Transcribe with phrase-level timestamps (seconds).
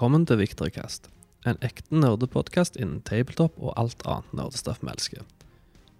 [0.00, 1.10] Velkommen til Victorcast,
[1.44, 5.26] en ekte nerdepodkast innen tabletop og alt annet nerdestoff vi elsker.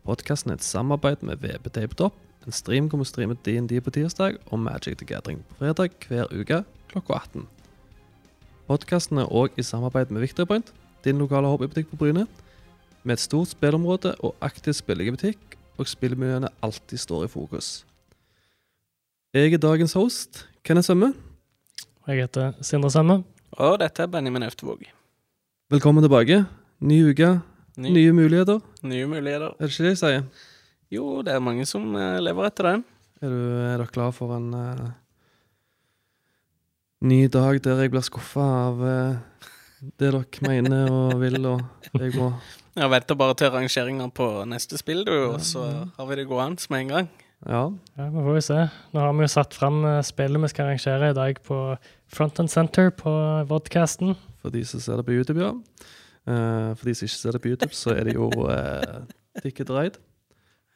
[0.08, 2.14] Podkasten er et samarbeid med VB Tabletop,
[2.46, 6.32] en stream hvor vi streamer DND på tirsdag og Magic the Gathering på fredag hver
[6.32, 7.44] uke klokka 18.
[8.70, 10.72] Podkasten er òg i samarbeid med Victorpoint,
[11.04, 12.24] din lokale hobbybutikk på Bryne,
[13.04, 17.68] med et stort spillområde og aktiv spillebutikk, og spillmiljøene alltid står i fokus.
[19.36, 21.12] Jeg er dagens host, Kenneth Sømme.
[22.08, 23.18] Jeg heter Sindre Samme.
[23.60, 24.86] Og dette er Benjamin Øvtevåg.
[25.70, 26.46] Velkommen tilbake.
[26.80, 27.28] Ny uke,
[27.76, 28.60] Ny, nye muligheter.
[28.82, 29.52] nye muligheter.
[29.52, 30.22] Er det ikke det jeg sier?
[30.90, 32.84] Jo, det er mange som eh, lever etter den.
[33.20, 34.86] Er, du, er dere klar for en uh,
[37.04, 39.44] ny dag der jeg blir skuffa av uh,
[39.82, 41.60] det dere mener og vil, og
[42.00, 42.32] jeg må
[42.80, 45.66] Ja, venter bare til rangeringa på neste spill, du, og så
[45.98, 47.10] har vi det gående med en gang.
[47.48, 47.62] Ja.
[47.96, 48.58] Ja, vi får jo se.
[48.92, 51.60] Nå har vi jo satt fram eh, spillet vi skal arrangere i dag på
[52.12, 53.12] Front and Center på
[53.48, 54.12] vodcasten.
[54.42, 55.54] For de som ser det på YouTube, ja.
[56.28, 59.06] Uh, for de som ikke ser det på YouTube, så er det jo uh,
[59.40, 60.00] Ticket Ride.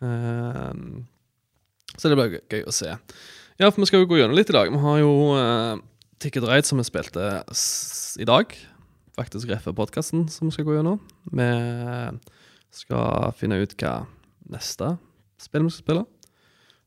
[0.01, 1.05] Uh,
[1.99, 2.95] så det blir gøy å se.
[3.61, 4.73] Ja, for vi skal jo gå gjennom litt i dag.
[4.73, 5.77] Vi har jo uh,
[6.23, 7.29] Ticket Ride som vi spilte
[8.21, 8.57] i dag.
[9.15, 10.99] Faktisk rett før podkasten som vi skal gå gjennom.
[11.29, 11.51] Vi
[12.75, 14.01] skal finne ut hva
[14.51, 14.97] neste
[15.45, 16.05] spill vi skal spille.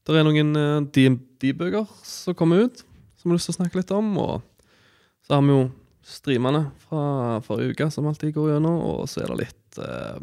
[0.08, 2.84] Det er noen uh, DMD-bøker som kommer ut,
[3.20, 4.14] som vi har lyst til å snakke litt om.
[4.24, 4.40] Og
[5.28, 5.66] så har vi jo
[6.08, 8.78] streamene fra forrige uke, som alltid går gjennom.
[8.80, 10.22] Og så er det litt eh,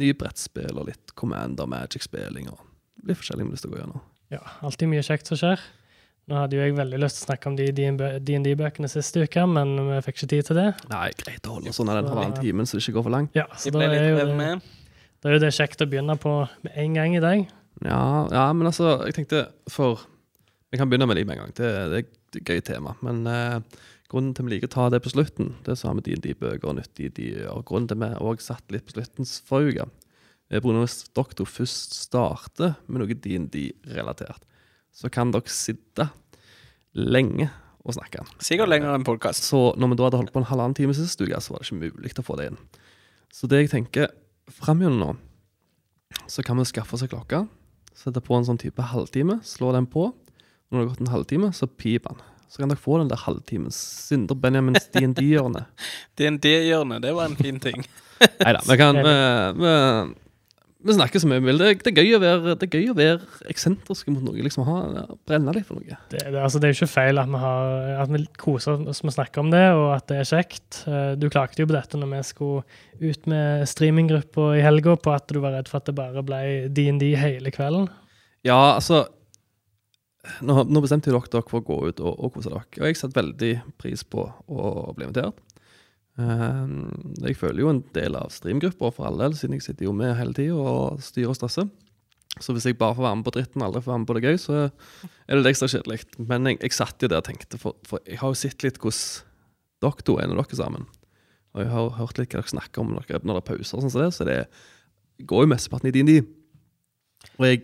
[0.00, 2.60] nye brettspill og litt Commander Magic-spilling og
[3.08, 4.04] litt forskjellig vi har lyst til å gå gjennom.
[4.34, 5.64] Ja, alltid mye kjekt som skjer.
[6.28, 7.66] Nå hadde jo jeg veldig lyst til å snakke om de
[8.24, 10.70] DND-bøkene siste uke, men vi fikk ikke tid til det.
[10.88, 13.36] Nei, greit å holde sånn av den halvannen timen, så det ikke går for langt.
[13.36, 14.46] Ja, så da er jo det,
[15.20, 17.44] da er jo det kjekt å begynne på med en gang i dag.
[17.82, 20.04] Ja, ja, men altså, jeg tenkte for
[20.70, 21.54] Vi kan begynne med de med en gang.
[21.54, 22.96] Det, det er et gøy tema.
[23.04, 23.60] Men eh,
[24.10, 27.12] grunnen til vi liker å ta det på slutten, det sa vi DND-bøker og nyttige
[27.14, 29.86] de, og grunnen til vi òg satt litt på slutten forrige uke,
[30.50, 34.42] er av hvis dere først starter med noe DND-relatert,
[34.94, 36.08] så kan dere sitte
[36.94, 37.48] lenge
[37.84, 38.24] og snakke.
[38.42, 39.46] Sikkert lenger enn podkast.
[39.46, 41.68] Så når vi da hadde holdt på en halvannen time sist uke, så var det
[41.68, 42.60] ikke mulig å få det inn.
[43.34, 44.12] Så det jeg tenker
[44.60, 45.10] framgjennom nå,
[46.30, 47.44] så kan vi skaffe oss en klokke,
[47.98, 50.10] sette på en sånn type halvtime, slå den på.
[50.70, 52.24] Når det har gått en halvtime, så piper den.
[52.48, 55.64] Så kan dere få den der halvtimens Synder Benjamins DND-hjørne.
[56.18, 57.86] DND-hjørne, det var en fin ting.
[58.22, 59.14] Nei da, vi kan vi,
[59.58, 59.72] vi,
[60.84, 61.60] vi snakker så mye vi vil.
[61.60, 64.42] Det, det, er gøy å være, det er gøy å være eksentriske mot noe.
[64.44, 65.96] liksom ha, Brenne litt for noe.
[66.12, 69.00] Det, det, altså, det er jo ikke feil at vi, har, at vi koser oss
[69.04, 70.82] med å snakke om det, og at det er kjekt.
[70.90, 72.64] Eh, Du klagde jo på dette når vi skulle
[73.00, 76.42] ut med streaminggruppa i helga, på at du var redd for at det bare ble
[76.68, 77.88] DND hele kvelden.
[78.44, 79.06] Ja, altså
[80.40, 82.86] Nå, nå bestemte jo dere dere for å gå ut og, og kose dere, og
[82.88, 85.36] jeg setter veldig pris på å bli invitert.
[86.22, 86.90] Ehm,
[87.24, 90.14] jeg føler jo en del av streamgrupper for all del, siden jeg sitter jo med
[90.18, 91.70] hele tida og styrer og stresser.
[92.42, 94.16] Så hvis jeg bare får være med på dritten og aldri får være med på
[94.16, 96.00] det gøy, så er det ekstra kjedelig.
[96.18, 98.80] Men jeg, jeg satt jo der og tenkte, for, for jeg har jo sett litt
[98.82, 99.30] hvordan
[99.84, 100.88] dere to er når dere er sammen.
[101.54, 103.84] Og jeg har hørt litt hva dere snakker om når, dere, når er pauser, og
[103.84, 104.40] sånn som det, så det
[105.30, 106.16] går jo mesteparten i DND.
[107.38, 107.62] Og jeg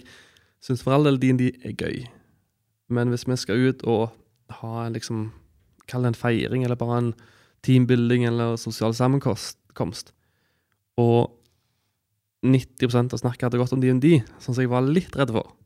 [0.63, 2.05] syns for all del DND er gøy.
[2.95, 4.11] Men hvis vi skal ut og
[4.61, 5.31] ha en liksom
[5.91, 7.09] Kall det en feiring, eller bare en
[7.67, 9.59] teambuilding eller sosial sammenkomst,
[11.01, 11.31] og
[12.47, 15.57] 90% av snakket hadde gått om DND, sånn som jeg var litt redd for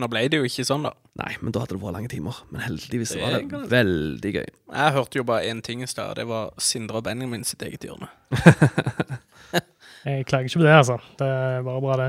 [0.00, 0.94] Nå ble det jo ikke sånn, da.
[1.20, 2.36] Nei, men da hadde det vært lange timer.
[2.48, 4.46] Men heldigvis Det var det kan- veldig gøy.
[4.72, 7.84] Jeg hørte jo bare én ting i stad, det var Sindre og Benjamin sitt eget
[7.84, 8.08] hjørne.
[10.06, 10.96] Jeg klager ikke på det, altså.
[11.20, 12.08] Det er bare bra, det.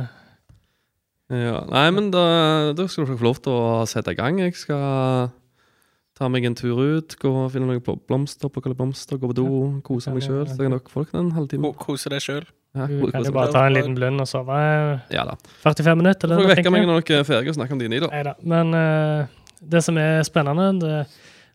[1.41, 2.23] Ja, nei, men da,
[2.77, 4.39] da skal dere få lov til å sette i gang.
[4.39, 5.31] Jeg skal
[6.21, 9.37] ta meg en tur ut, gå og finne noen på blomster, plukke blomster, gå på
[9.39, 9.47] do,
[9.85, 10.45] kose meg sjøl.
[10.49, 11.71] Så kan dere folk den en halvtime.
[11.81, 12.45] Kose deg sjøl.
[12.77, 15.33] Ja, Du kan jo bare ta en liten blund og sove eh, Ja da.
[15.65, 16.29] 45 minutter.
[16.29, 18.11] Eller får noe, vekke meg når dere er ferdige og snakke om dine, da.
[18.13, 18.35] Neida.
[18.53, 20.93] Men uh, det som er spennende, det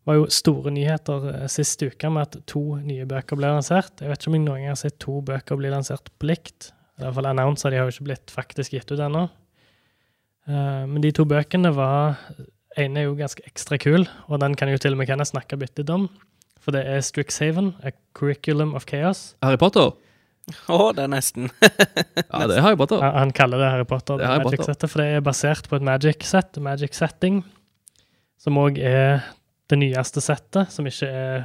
[0.07, 4.03] var jo store nyheter uh, sist uke med at to nye bøker ble lansert.
[4.03, 6.73] Jeg vet ikke om jeg noen gang har sett to bøker bli lansert på likt.
[6.99, 9.25] I hvert fall annonser, de har jo ikke blitt faktisk gitt ut ennå.
[10.51, 12.19] Uh, men de to bøkene var
[12.81, 15.58] ene er jo ganske ekstra kul, og den kan jo til og med Kenneth snakke
[15.61, 16.08] bitte litt om.
[16.62, 19.34] For det er Strixhaven, A Curriculum of Chaos.
[19.44, 19.93] Harry Potter?
[20.70, 21.49] Å, det er nesten.
[22.31, 23.00] Ja, det er Harry Potter.
[23.02, 24.58] Han, han kaller det Harry Potter, Det det Harry Potter.
[24.62, 27.40] Magic-settet, for det er basert på et Magic-sett, Magic-setting,
[28.43, 29.25] som òg er
[29.70, 31.37] det nyeste settet, som ikke er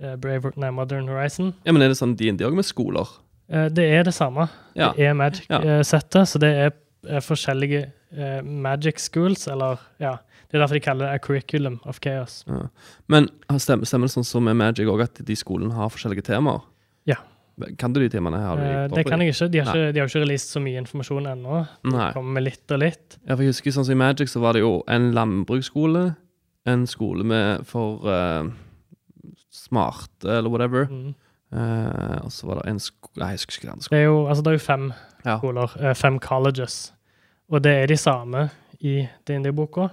[0.00, 1.50] eh, Brave, nei, Modern Horizon.
[1.66, 3.10] Ja, men er det sånn DND òg med skoler?
[3.52, 4.48] Eh, Det er det samme.
[4.78, 4.92] Ja.
[4.96, 6.76] Det er Magic-settet, så det er,
[7.22, 7.84] forskjellige
[8.16, 10.16] eh, magic schools, eller ja.
[10.56, 12.38] Det er derfor de kaller det a curriculum of chaos.
[12.48, 12.62] Ja.
[13.12, 13.26] Men
[13.60, 16.62] stemmer, stemmer det sånn som med Magic òg, at de skolene har forskjellige temaer?
[17.04, 17.18] Ja.
[17.76, 18.40] Kan du de temaene?
[18.40, 19.48] Har du Eh, det kan jeg ikke.
[19.52, 21.58] De har ikke, de har ikke released så mye informasjon ennå.
[21.84, 23.18] De kommer med litt og litt.
[23.26, 26.06] Ja, for jeg husker sånn som I Magic så var det jo en landbruksskole,
[26.66, 28.48] en skole med for uh,
[29.52, 30.88] smarte, eller whatever.
[30.90, 31.14] Mm.
[31.52, 34.00] Uh, og så var det en skole Nei, jeg husker ikke den Det skolen.
[34.00, 34.92] er jo altså det er jo fem
[35.24, 35.36] Ja.
[35.38, 36.92] skoler, fem colleges.
[37.48, 38.50] Og det er de samme
[38.80, 39.88] i DND-boka.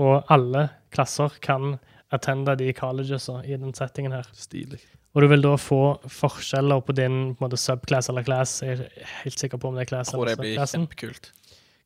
[0.00, 1.78] Og alle klasser kan
[2.14, 4.28] attende de collegesa i den settingen her.
[4.32, 4.80] Stilig.
[5.14, 5.80] Og du vil da få
[6.10, 8.56] forskjeller på din på måte, subclass eller class.
[8.66, 10.88] Jeg er helt sikker på om det er class eller subclassen.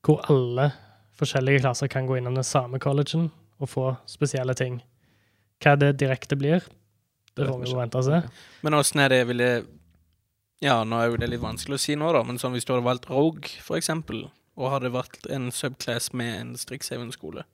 [0.04, 0.70] Hvor alle
[1.18, 3.28] forskjellige klasser kan gå innom den samme collegen
[3.58, 4.80] og få spesielle ting.
[5.60, 6.64] Hva det direkte blir,
[7.34, 8.22] det får vi jo vente og se.
[8.64, 9.50] Men åssen er det ville
[10.62, 12.72] Ja, nå er jo det litt vanskelig å si nå, da, men sånn hvis du
[12.72, 14.24] hadde valgt Rogue, for eksempel,
[14.58, 17.44] og hadde vært en subclass med en Strixhaven-skole,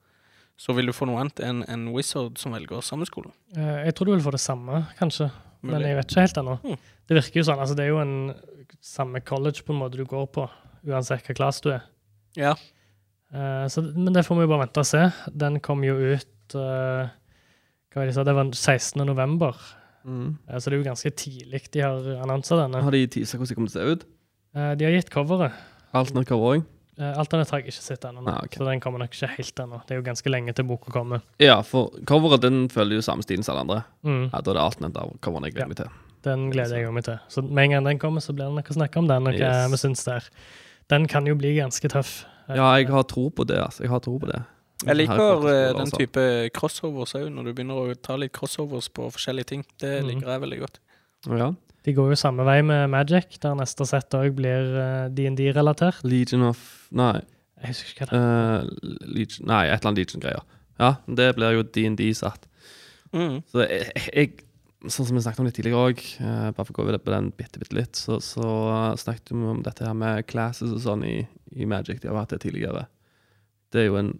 [0.57, 3.33] så vil du få noe annet enn en Wizard som velger samme skole.
[3.57, 5.29] Eh, Jeg tror du vil få det samme, kanskje.
[5.65, 6.55] Men jeg vet ikke helt ennå.
[6.61, 6.77] Mm.
[7.09, 7.59] Det virker jo sånn.
[7.59, 8.15] altså Det er jo en
[8.85, 10.45] samme college på en måte du går på,
[10.85, 11.85] uansett hva klasse du er.
[12.37, 12.53] Ja.
[13.33, 15.01] Uh, så, men det får vi jo bare vente og se.
[15.33, 17.09] Den kom jo ut uh,
[17.89, 18.25] Hva var det de sa?
[18.27, 19.01] Det var 16.
[19.07, 19.57] november.
[20.05, 20.35] Mm.
[20.45, 22.83] Uh, så det er jo ganske tidlig de har annonsa denne.
[22.85, 24.05] Har de tisa hvordan det kommer til å se ut?
[24.55, 25.55] Eh, de har gitt coveret.
[25.95, 26.61] Alternate cover
[26.99, 27.33] òg?
[27.33, 28.57] annet har jeg ikke sett ennå, Ah, okay.
[28.57, 29.81] så den kommer nok ikke helt ennå.
[29.85, 31.21] Det er jo ganske lenge til boka kommer.
[31.39, 33.83] Ja, for coveret den følger jo samme stilen som alle andre.
[34.03, 35.89] Mm, Ja, Da er det alternate av coveren jeg gleder meg til.
[36.23, 37.19] den gleder jeg meg til.
[37.29, 39.27] Så med en gang den kommer, så blir det noe å snakke om den.
[39.27, 39.71] Og hva Yes.
[39.71, 40.23] vi syns der.
[40.89, 42.25] Den kan jo bli ganske tøff.
[42.49, 43.57] Eh, Ja, jeg har tro på det.
[43.57, 43.81] altså.
[43.81, 44.43] Jeg har tro på det.
[44.85, 45.97] Jeg liker eh, den altså.
[45.97, 49.65] type crossovers òg, når du begynner å ta litt crossovers på forskjellige ting.
[49.79, 50.07] Det Mhm.
[50.07, 50.79] liker jeg veldig godt.
[51.37, 51.51] Ja.
[51.85, 56.01] De går jo samme vei med Magic, der neste sett òg blir eh, DND-relatert.
[56.07, 56.63] Legion of
[56.95, 57.19] Nei,
[57.61, 58.65] Jeg husker ikke hva det er.
[58.89, 60.43] eh, Legion, nei et eller annet Legion-greier.
[60.81, 62.49] Ja, det blir jo DND satt.
[63.13, 63.37] Mm.
[63.51, 64.33] Så jeg, jeg,
[64.89, 67.29] sånn som vi snakket om litt tidligere òg, bare for å gå over på den
[67.37, 68.49] bitte, bitte litt, så, så
[68.99, 71.15] snakket vi om dette her med classes og sånn i,
[71.55, 72.01] i Magic.
[72.03, 72.87] De har hatt det tidligere.
[73.71, 74.11] Det er jo en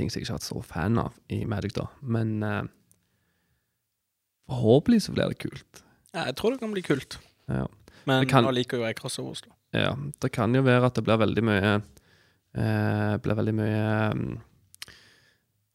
[0.00, 1.86] ting som jeg ikke har vært så fan av i Magic, da.
[2.00, 2.64] Men uh,
[4.50, 5.84] forhåpentlig så blir det kult.
[6.14, 7.18] Ja, jeg tror det kan bli kult.
[7.48, 7.66] Ja.
[8.06, 9.52] Men Det kan- nå liker jo jeg crossovers, Oslo.
[9.72, 11.82] Ja, det kan jo være at det blir veldig mye
[12.56, 14.40] eh, Blir veldig mye um,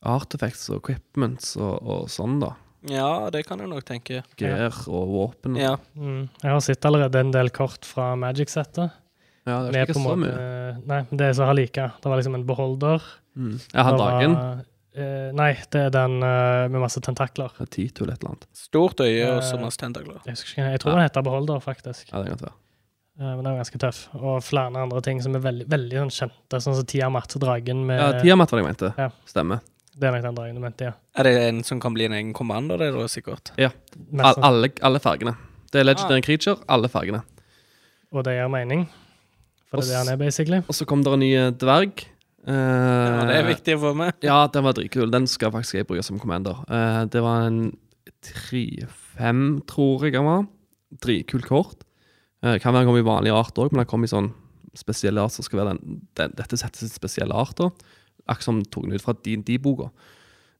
[0.05, 2.51] artifacts og equipments og, og sånn, da.
[2.91, 4.19] Ja, det kan jeg nok tenke.
[4.37, 5.55] Gear og våpen.
[5.55, 5.75] og- Ja.
[5.97, 6.29] Mm.
[6.43, 8.91] Jeg har sett allerede en del kort fra Magic-settet.
[9.47, 10.85] ja det er ikke så måte mye.
[10.85, 11.73] Nei, det er så har like.
[12.01, 13.01] Det var liksom en beholder.
[13.37, 13.59] Mm.
[13.73, 14.33] Jeg har dagen.
[14.35, 17.51] var, eh, nei, det er den uh, med masse tentakler.
[17.69, 18.45] Tito eller et eller annet.
[18.55, 20.21] Stort øye og Eh, så masse tentakler.
[20.25, 20.95] Jeg, ikke, jeg tror Ja.
[20.95, 22.07] den heter beholder, faktisk.
[22.11, 22.55] Ja, det kan det være.
[23.19, 23.99] Eh, men den er ganske tøff.
[24.15, 27.99] Og flere andre ting som er veldig, veldig sånn kjente, sånn som Tiamat, dragen med
[28.01, 28.93] Ja, Tiamat var det jeg mente.
[28.97, 29.09] Ja.
[29.25, 29.61] Stemmer.
[29.95, 30.91] Det er nok den dragen du mente, ja.
[31.15, 33.53] Er det en som kan bli en egen kommando, det da, sikkert?
[33.57, 33.69] Ja.
[34.19, 35.37] All, alle, alle fargene.
[35.71, 35.91] Det er Ah.
[35.93, 37.21] Legendary Creature, alle fargene.
[38.11, 38.87] Og det gir mening.
[39.69, 40.57] For det er det han er, basically.
[40.67, 42.05] Og så kom det en ny dverg.
[42.45, 44.13] Eh, Ja, det er viktig å få med.
[44.25, 45.09] Ja, den var dritkul.
[45.13, 46.61] Den skal faktisk jeg bruke som commander.
[46.69, 47.71] Eh, det var en
[48.25, 50.45] 3-5, tror jeg den var.
[51.01, 51.83] Dritkult kort.
[52.43, 54.31] Eh, kan være den kommer i vanlig art òg, men den kom i sånn
[54.75, 57.55] spesielle art som skal være den, den dette setter i spesielle art.
[57.57, 57.69] da.
[58.27, 59.89] Akkurat som tok den ut fra DND-boka.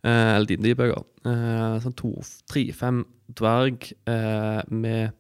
[0.06, 1.04] Eh, eller DND-bøker.
[1.26, 3.04] Eh, sånn 3-5
[3.36, 5.14] dverg eh, med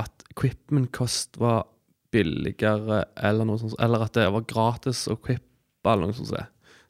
[0.00, 1.66] at equipment cost var
[2.14, 5.46] billigere, eller noe sånt, eller at det var gratis å quippe,
[5.86, 6.34] eller noe sånt.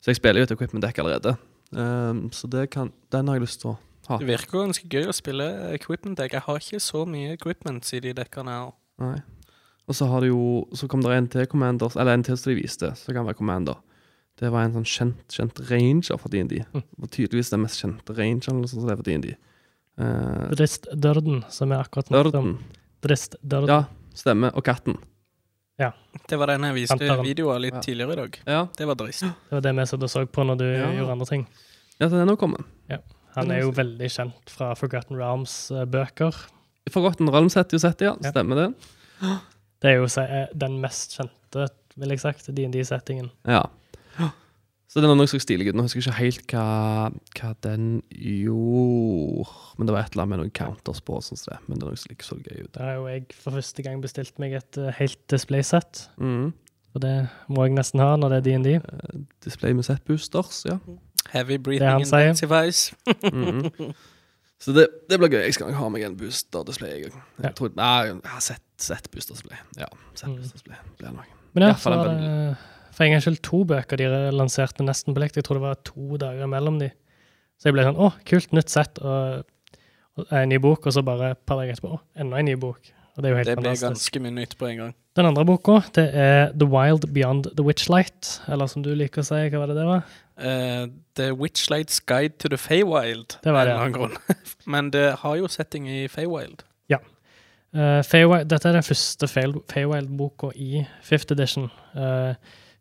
[0.01, 1.37] Så jeg spiller jo et equipment deck allerede.
[1.71, 3.77] Um, så det kan, den har jeg lyst til å
[4.09, 4.19] ha.
[4.19, 6.35] Det virker ganske gøy å spille equipment deck.
[6.35, 8.73] Jeg har ikke så mye equipment i de dekkene her.
[9.03, 9.19] Nei.
[9.91, 12.53] Og så har det jo Så kom det en til Commanders, eller en til som
[12.53, 13.79] de viste, som kan være commander.
[14.41, 16.63] Det var en sånn kjent, kjent ranger for DND.
[16.73, 16.85] Mm.
[17.11, 19.35] Tydeligvis den mest kjente rangeren eller sånt som er for DND.
[20.01, 22.55] Uh, Drist Dørden, som er akkurat snakket om.
[23.05, 23.69] Drist Dørden.
[23.69, 24.55] Ja, stemmer.
[24.57, 24.97] Og katten.
[26.29, 27.25] Det var den jeg viste Kantaren.
[27.25, 27.81] videoer litt Ja.
[27.81, 28.39] tidligere i dag.
[28.47, 29.23] Ja, Det var drist.
[29.49, 30.91] Det var det vi satt og så på når du Ja.
[30.93, 31.47] gjorde andre ting.
[32.01, 32.65] ja så den er kommet.
[33.37, 36.35] Han er jo veldig kjent fra Forgotten Realms-bøker.
[36.91, 38.17] Forgotten Realms heter jo settet, ja.
[38.21, 38.31] Ja.
[38.33, 38.75] Stemmer det?
[39.81, 43.31] Det er jo eh, den mest kjente, vil jeg sagt, DND-settingen.
[43.47, 43.63] Ja.
[44.91, 45.77] Så den er noe så stilig ut.
[45.79, 49.45] Nå husker jeg ikke helt hva, hva den gjorde.
[49.79, 51.21] Men det var et eller annet med noen counters på.
[51.23, 51.59] Sånn det.
[51.69, 52.73] Men det er noe som ikke så gøy ut.
[52.75, 56.09] Der har jo jeg for første gang bestilt meg et uh, helt displaysett.
[56.19, 56.49] Mm.
[56.97, 57.13] Og det
[57.47, 58.71] må jeg nesten ha når det er DND.
[58.83, 60.81] Uh, Display med set boosters, ja.
[61.31, 62.89] Heavy breathing intensifies.
[63.23, 63.93] Mhm.
[64.61, 65.41] Så det, det blir gøy.
[65.47, 66.91] Jeg skal ha meg en booster-display.
[67.07, 67.47] Jeg, Ja.
[67.47, 69.57] jeg tror, nei, jeg har sett, sett booster-display.
[69.79, 70.35] Ja, sett Mm.
[70.37, 71.31] booster-display blir det nok.
[71.55, 72.57] Men ja, Ja, så var det
[73.01, 75.39] for en gangs skyld to bøker de lanserte nesten på likt.
[75.41, 76.91] Jeg tror det var to dager mellom de.
[77.57, 79.47] Så jeg ble sånn Å, kult, nytt sett og,
[80.21, 80.85] og en ny bok.
[80.85, 82.93] Og så bare et par dager etterpå, enda en ny bok.
[83.17, 83.81] Og det er jo helt Det fantastisk.
[83.81, 84.95] Det ble ganske mye nytt på en gang.
[85.17, 89.27] Den andre boka det er The Wild Beyond the Witchlight, eller som du liker å
[89.27, 90.05] si, hva var det det var?
[90.41, 90.85] Uh,
[91.19, 93.41] The Witchlight's Guide to the Feywild.
[93.43, 94.17] Det var det, en annen grunn.
[94.77, 96.63] Men det har jo setting i Feywild.
[97.71, 101.69] Uh, Feywild, dette er den første Fey- Feywild-boka i fifth edition.
[101.95, 102.35] Uh,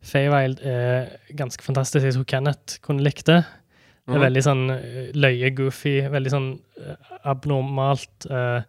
[0.05, 2.05] Feywild er ganske fantastisk.
[2.05, 3.41] Jeg tror Kenneth kunne likt det.
[4.09, 6.51] Det er veldig sånn eh, løye, goofy, veldig sånn
[6.81, 8.25] eh, abnormalt.
[8.25, 8.61] Uh,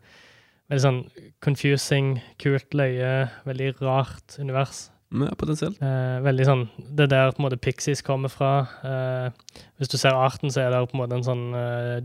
[0.70, 0.98] veldig sånn
[1.44, 4.88] confusing, kult, løye, veldig rart univers.
[5.10, 5.80] Ja, potensielt.
[5.82, 8.52] Uh, veldig sånn Det er der på en måte Pixies kommer fra.
[8.84, 11.46] Uh, hvis du ser arten, så er det på en måte en sånn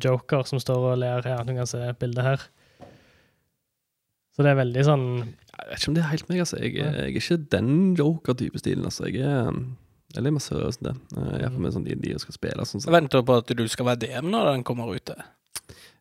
[0.01, 1.27] joker som står og ler.
[1.27, 2.47] Ja, du kan se bildet her.
[4.35, 6.59] Så det er veldig sånn Jeg vet ikke om det er helt meg, altså.
[6.59, 9.07] Jeg, jeg er ikke den joker-type stilen, altså.
[9.07, 9.61] Jeg er, um,
[10.11, 10.95] jeg er litt mer seriøs enn det.
[11.15, 12.67] Jeg Iallfall med sånn de, de skal spille.
[12.67, 12.91] Sånn, så.
[12.93, 15.15] venter på at du skal være DM når den kommer ut?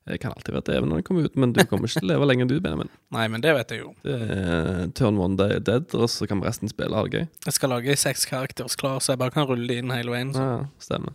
[0.05, 2.12] Jeg kan alltid være DM når den kommer ut, men du kommer ikke til å
[2.12, 2.91] leve lenger enn du, Benjamin.
[3.17, 3.93] Nei, men det vet jeg jo.
[4.05, 7.29] Det er turn one day dead, og så kan resten spille ha det gøy.
[7.47, 10.35] Jeg skal lage seks karakterer klar, så jeg bare kan rulle de inn hele veien.
[10.35, 10.43] Så.
[10.45, 11.14] Ja, stemmer.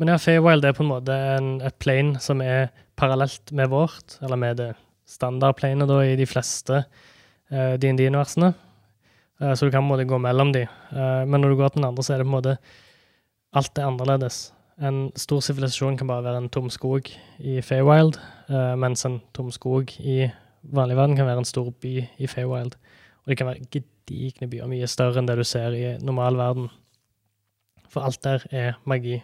[0.00, 4.16] Men ja, Feywild er på en måte en, et plane som er parallelt med vårt,
[4.24, 4.72] eller med det
[5.08, 8.52] standardplanet da i de fleste uh, DND-universene.
[9.42, 10.66] Uh, så du kan på en måte gå mellom de.
[10.92, 12.56] Uh, men når du går til den andre, så er det på en måte
[13.52, 14.46] Alt er annerledes.
[14.80, 18.16] En stor sivilisasjon kan bare være en tom skog i Feywild,
[18.48, 20.30] eh, mens en tom skog i
[20.62, 22.78] vanlig verden kan være en stor by i Feywild.
[23.22, 26.70] Og det kan være gedigne byer, mye større enn det du ser i normal verden.
[27.92, 29.20] For alt der er magi.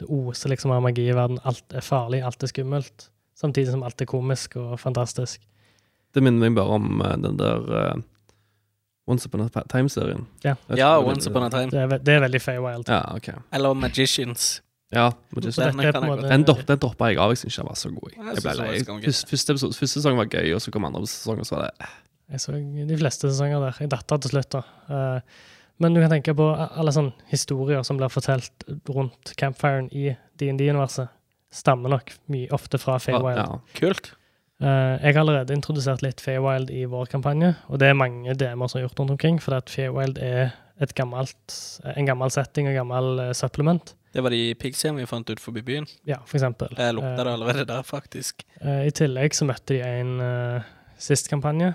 [0.00, 1.38] Det oser liksom av magi i verden.
[1.44, 3.09] Alt er farlig, alt er skummelt.
[3.40, 5.42] Samtidig som alt er komisk og fantastisk.
[6.14, 8.02] Det minner meg bare om uh, den der uh,
[9.10, 10.26] Once Upon a Time-serien.
[10.44, 10.56] Ja.
[10.76, 11.70] Ja, Once Upon a Time.
[11.72, 12.90] Det er, det er veldig Feywild.
[12.90, 13.40] Ja, okay.
[13.52, 14.60] Eller Magicians.
[14.90, 15.78] Ja, men Den
[16.30, 17.30] den, dropp, den droppa jeg av.
[17.30, 18.14] Jeg syns ikke den var så god.
[18.16, 18.70] Jeg, ble lei.
[19.04, 21.68] Første, første, episode, første sesong var gøy, og så kom andre sesong, og så var
[21.68, 21.92] det eh,
[22.34, 23.78] Jeg så de fleste sesonger der.
[23.84, 24.64] Jeg datt av til slutt, da.
[24.90, 25.38] Eh,
[25.80, 30.10] men du kan tenke på alle sånne historier som blir fortalt rundt campfiren i
[30.42, 31.14] DND-universet.
[31.50, 33.38] Stammer nok mye ofte fra Feywild.
[33.40, 34.12] Ja, Kult.
[34.60, 38.68] Eh, jeg har allerede introdusert litt Feywild i vår kampanje, og det er mange DM-er
[38.68, 41.56] som har gjort rundt omkring, for at Feywild er et gammelt,
[41.96, 43.94] en gammel setting og gammel uh, supplement.
[44.12, 45.88] Det var de pixiene vi fant ut forbi byen.
[46.08, 46.72] Ja, for eksempel.
[46.76, 48.44] Jeg lukta Eh, det allerede der, faktisk.
[48.60, 51.72] Uh, I tillegg så møtte de en uh, sist kampanje,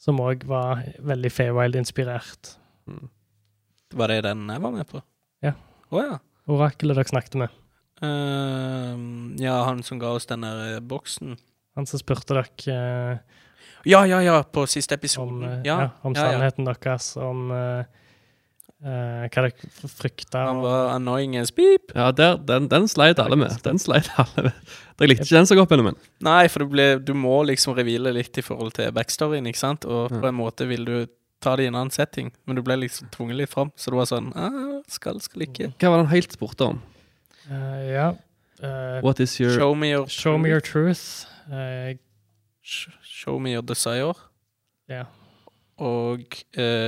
[0.00, 2.56] som òg var veldig Feywild-inspirert.
[2.90, 3.08] Mm.
[3.94, 5.02] Var det den jeg var med på?
[5.44, 5.54] Ja.
[5.94, 6.16] Å ja.
[6.50, 7.60] Orakelet dere snakket med.
[8.02, 11.36] Ehm, ja, han som ga oss den der eh, boksen.
[11.78, 13.18] Han som spurte dere uh,
[13.84, 15.50] Ja, ja, ja, på siste om, episode.
[15.50, 16.32] eh, ja, ja, om ja, ja.
[16.32, 17.48] sannheten deres, om
[18.84, 20.42] hva dere frykta.
[20.44, 21.94] Han var annoying as beep.
[21.96, 23.54] ja der, den, den sleit alle med.
[23.64, 24.72] Den sleit alle med.
[24.98, 25.96] Dere likte ikke den så godt, Benjamin?
[26.20, 29.86] Nei, for det ble, du må liksom revile litt i forhold til backstoryen, ikke sant?
[29.88, 30.96] Og på en måte vil du
[31.40, 33.72] ta det i en annen setting, men du ble liksom tvunget litt fram.
[33.76, 35.72] Så det var sånn ah, Skal, skal ikke.
[35.80, 36.82] Hva var det han helt spurte om?
[37.50, 38.08] Eh, ja.
[38.62, 41.26] eh, What is your Show me your show me your truth.
[41.52, 41.96] Eh,
[42.62, 44.14] Sh- Show me your desire.
[44.88, 45.04] ja.
[45.76, 46.20] Og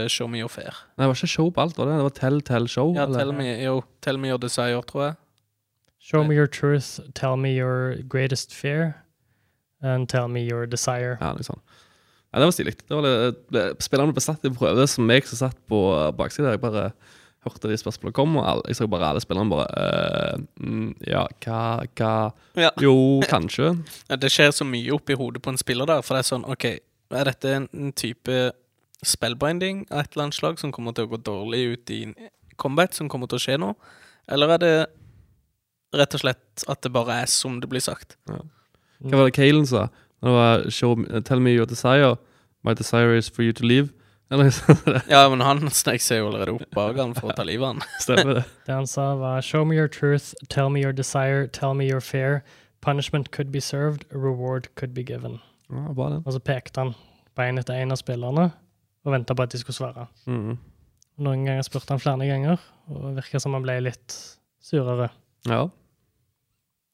[0.08, 0.70] show me your fear.
[0.96, 1.94] Nei, det var ikke show på alt, var det?
[1.98, 2.92] Det var tell, tell, show?
[2.94, 5.14] Ja, tell me, jo, tell me your desire, tror jeg.
[5.98, 8.92] Show me your truth, tell me your greatest fear,
[9.82, 11.16] and tell me your desire.
[11.20, 11.58] Ja, liksom.
[12.32, 12.76] ja det var stilig.
[12.88, 15.82] Det var det, det, spillerne ble satt i prøve som jeg som satt på
[16.16, 16.54] baksida.
[16.54, 16.92] Jeg bare
[17.54, 21.24] hørte de spørsmålene kom, og alle, jeg så bare alle spillerne bare eh, mm, Ja,
[21.44, 21.60] hva,
[21.98, 22.10] hva
[22.58, 22.70] Ja.
[22.82, 22.96] Jo,
[23.28, 23.72] kanskje.
[24.10, 26.46] Ja, Det skjer så mye oppi hodet på en spiller der, for det er sånn
[26.48, 26.66] OK,
[27.16, 28.38] er dette en, en type
[29.06, 32.00] spellbinding av et eller annet slag som kommer til å gå dårlig ut i
[32.56, 33.74] combat, som kommer til å skje nå?
[34.32, 34.74] Eller er det
[35.96, 38.16] rett og slett at det bare er som det blir sagt?
[38.26, 39.86] Hva var det Kalen sa?
[40.24, 40.96] Det var show,
[41.28, 42.16] Tell me your desire.
[42.64, 43.92] My desire is for you to leave.
[44.26, 45.06] Sånt.
[45.06, 47.76] Ja, men han snek seg jo allerede opp bak han for å ta livet av
[47.76, 47.82] han.
[48.02, 48.44] Stemmer det?
[48.66, 52.02] Det han sa var Show me your truth, tell me your desire, tell me your
[52.02, 52.42] fear.
[52.82, 55.38] Punishment could be served, reward could be given.
[55.70, 56.24] Ja, bra, den.
[56.26, 56.94] Og så pekte han
[57.36, 58.50] på en etter en av spillerne
[59.06, 60.08] og venta på at de skulle svare.
[60.26, 60.56] Mm.
[61.22, 64.16] Noen ganger spurte han flere ganger, og det virka som han ble litt
[64.66, 65.08] surere.
[65.46, 65.62] Ja.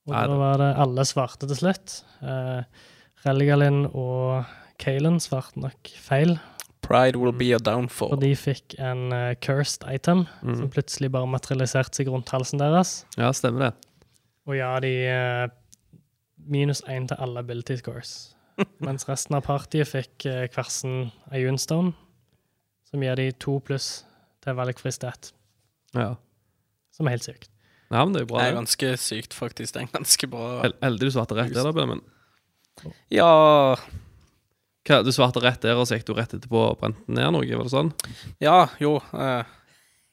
[0.08, 2.02] Og da var det alle svarte til slutt.
[2.20, 2.60] Uh,
[3.24, 4.44] Religalin og
[4.82, 6.36] Kalen svarte nok feil,
[6.82, 8.12] Pride will be a downfall.
[8.12, 10.56] og de fikk en uh, cursed item Mm.
[10.58, 13.04] som plutselig bare materialiserte seg rundt halsen deres.
[13.16, 13.72] ja, stemmer det.
[14.46, 15.48] Og ja, de uh,
[16.46, 18.34] minus én til alle ability scores.
[18.84, 21.94] Mens resten av partiet fikk uh, kversen Ayunstone,
[22.90, 24.04] som gir de to pluss
[24.42, 25.30] til valgfri stat,
[25.94, 26.16] Ja.
[26.92, 27.48] som er helt sykt.
[27.92, 28.40] Ja, men det er jo bra.
[28.42, 29.74] Det er ganske sykt, faktisk.
[29.74, 32.00] Det er en ganske bra Hel- Heldig du svarte rett der, da, Benjamin.
[33.12, 33.76] Ja,
[34.82, 37.46] Hva, du svarte rett der, og så gikk du rett etterpå og brente ned noe?
[37.46, 37.92] Var det sånn?
[38.42, 39.44] ja, jo eh,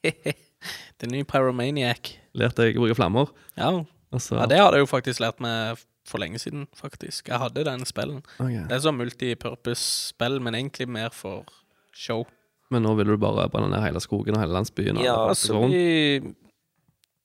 [1.00, 2.12] The ny Pyromaniac.
[2.38, 3.32] Lærte jeg å bruke flammer?
[3.58, 3.72] Ja.
[4.10, 7.28] Altså, ja, det hadde jeg jo faktisk lært meg for lenge siden, faktisk.
[7.30, 8.20] Jeg hadde den spillen.
[8.38, 8.64] Okay.
[8.66, 11.48] Det er sånn multipurpose-spill, men egentlig mer for
[11.96, 12.26] show.
[12.70, 15.00] Men nå vil du bare brenne ned hele skogen og hele landsbyen?
[15.02, 16.20] Ja, altså vi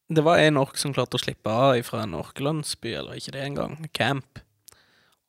[0.10, 3.46] Det var en ork som klarte å slippe av fra en orkelandsby, eller ikke det
[3.46, 4.42] engang, camp.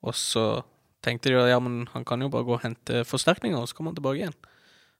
[0.05, 0.63] Og så
[1.07, 3.93] tenkte de ja, men han kan jo bare gå og hente forsterkninger, og så kommer
[3.93, 4.37] han tilbake igjen.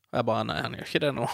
[0.07, 1.27] Og jeg bare nei, han gjør ikke det nå.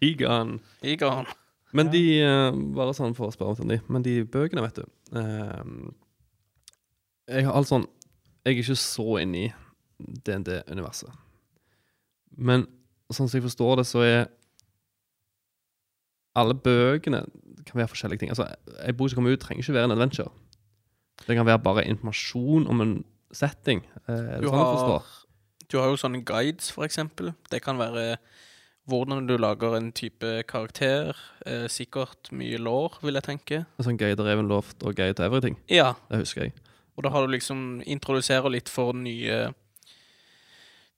[0.00, 0.56] I Egon.
[0.82, 1.28] I han.
[1.76, 5.18] Men de eh, Bare sånn for å spørre om de Men de bøkene, vet du
[5.18, 5.64] eh,
[7.34, 7.84] Jeg har alt sånn
[8.46, 9.46] Jeg er ikke så inne i
[9.96, 11.10] DND-universet.
[12.36, 12.66] Men
[13.10, 14.18] sånn som jeg forstår det, så er
[16.36, 17.22] alle bøkene
[17.66, 18.32] kan være forskjellige ting.
[18.34, 18.44] Altså,
[18.84, 20.28] Ei bok som kommer ut, trenger ikke være en adventure.
[21.24, 22.96] Det kan være bare informasjon om en
[23.32, 23.80] setting.
[24.06, 25.22] Er det Du sånn jeg har, forstår?
[25.72, 27.32] du har jo sånne guides, for eksempel.
[27.50, 28.18] Det kan være
[28.86, 31.16] hvordan du lager en type karakter.
[31.44, 33.62] Eh, sikkert mye lår, vil jeg tenke.
[33.82, 35.56] Sånn Guide Ravenloft og Guide to Everything.
[35.68, 36.52] Ja, Det husker jeg.
[36.96, 39.52] Og da har du liksom introduserer litt for nye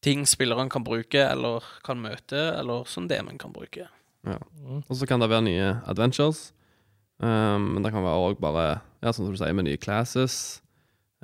[0.04, 3.88] ting spilleren kan bruke, eller kan møte, eller som DM-en kan bruke.
[4.26, 4.36] Ja.
[4.62, 4.84] Mm.
[4.88, 6.52] Og så kan det være nye adventures.
[7.20, 8.66] Um, men det kan være også bare
[9.02, 10.60] Ja, sånn som du sier, med nye classes.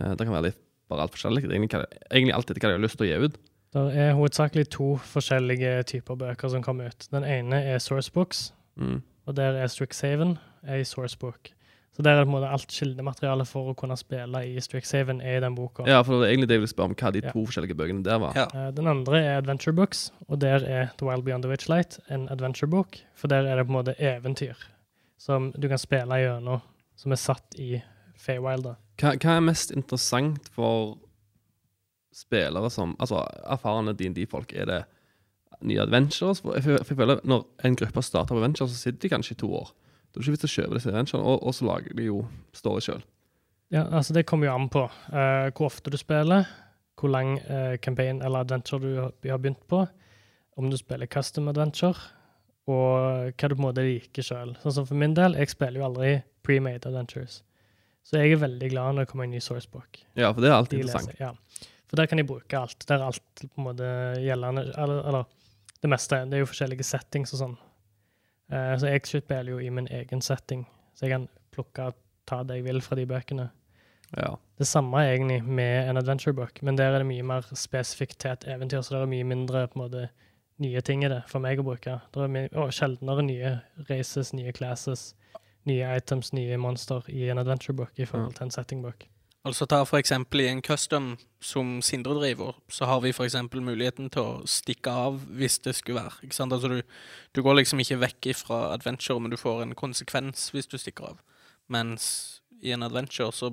[0.01, 0.61] Uh, det kan være litt
[0.91, 1.43] bare alt forskjellig.
[1.43, 3.37] Det Egentlig, hva det- egentlig alltid hva de har lyst til å gi ut.
[3.75, 7.09] Det er hovedsakelig to forskjellige typer bøker som kommer ut.
[7.11, 9.03] Den ene er sourcebooks, Mm.
[9.27, 11.51] og der er Strixhaven ei sourcebook.
[11.97, 15.21] Så der er det på en måte alt kildematerialet for å kunne spille i Strixhaven
[15.23, 15.85] er i den boka.
[15.87, 17.31] Ja, for det er egentlig det jeg vil spørre om, hva de Ja.
[17.31, 18.33] to forskjellige bøkene der var.
[18.35, 18.47] Ja.
[18.53, 22.29] Eh, Den andre er Adventure Books, og der er The Wild Beyond the Witchlight en
[22.29, 22.99] adventure-bok.
[23.15, 24.55] For der er det på en måte eventyr
[25.25, 26.61] som du kan spille gjennom,
[27.01, 27.79] som er satt i
[28.21, 28.67] Feywild.
[28.67, 28.75] da.
[29.01, 30.99] Hva, hva er mest interessant for
[32.15, 34.53] spillere som Altså erfarne DND-folk?
[34.55, 34.83] Er det
[35.65, 36.43] nye adventures?
[36.45, 39.35] For jeg, for jeg føler Når en gruppe starter på adventure, så sitter de kanskje
[39.35, 39.73] i to år.
[40.13, 42.21] Det er ikke vits å kjøpe disse adventurene, og, og så lager de jo
[42.55, 43.01] story sjøl.
[43.75, 46.47] Ja, altså Det kommer jo an på uh, hvor ofte du spiller,
[47.01, 49.81] hvor lang uh, campaign eller adventure du har begynt på,
[50.57, 51.99] om du spiller custom adventure,
[52.71, 54.55] og hva du på en måte liker sjøl.
[54.63, 56.15] Sånn som for min del, jeg spiller jo aldri
[56.47, 57.43] pre-made adventures.
[58.05, 60.01] Så jeg er veldig glad når det kommer en ny sourcebook.
[60.17, 61.21] Ja, for det er alltid De interessant.
[61.21, 61.33] ja.
[61.89, 62.85] For der kan de bruke alt.
[62.89, 63.89] Der er alt på en måte
[64.21, 65.25] gjeldende Eller, eller
[65.81, 66.23] det meste.
[66.29, 67.59] Det er jo forskjellige settings og sånn.
[68.53, 72.43] Uh, så jeg spiller jo i min egen setting, så jeg kan plukke og ta
[72.45, 73.47] det jeg vil fra de bøkene.
[74.17, 74.35] Ja.
[74.61, 78.19] Det samme er egentlig med en adventure book, men der er det mye mer spesifikt
[78.23, 80.05] til et eventyr, så det er mye mindre på en måte
[80.63, 81.99] nye ting i det for meg å bruke.
[82.15, 83.57] Det er mye, å, sjeldnere nye
[83.89, 85.13] races, nye classes,
[85.69, 89.09] nye items, nye monster i en adventure book i forhold til en setting book.
[89.45, 91.11] Altså ta for eksempel i en custom
[91.45, 95.75] som Sindre driver, så har vi for eksempel muligheten til å stikke av hvis det
[95.77, 96.25] skulle være.
[96.25, 96.55] Ikke sant?
[96.57, 96.79] Altså du,
[97.37, 101.11] du går liksom ikke vekk fra adventure, men du får en konsekvens hvis du stikker
[101.13, 101.21] av.
[101.69, 102.07] Mens
[102.65, 103.53] i en adventure så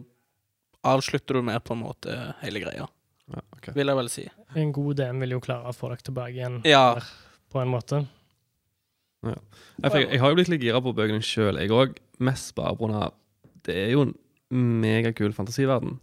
[0.88, 2.88] avslutter du mer på en måte hele greia,
[3.30, 3.74] ja okay.
[3.78, 4.26] vil jeg vel si.
[4.56, 7.06] En god DM vil jo klare å få dere tilbake igjen Ja, der,
[7.54, 8.02] på en måte.
[9.24, 9.36] Ja,
[9.84, 12.00] Jeg, jeg, jeg har jo blitt litt gira på bøkene sjøl, jeg òg.
[12.26, 13.12] Mest bare pga.
[13.66, 14.16] Det er jo en
[14.82, 16.00] megakul fantasiverden.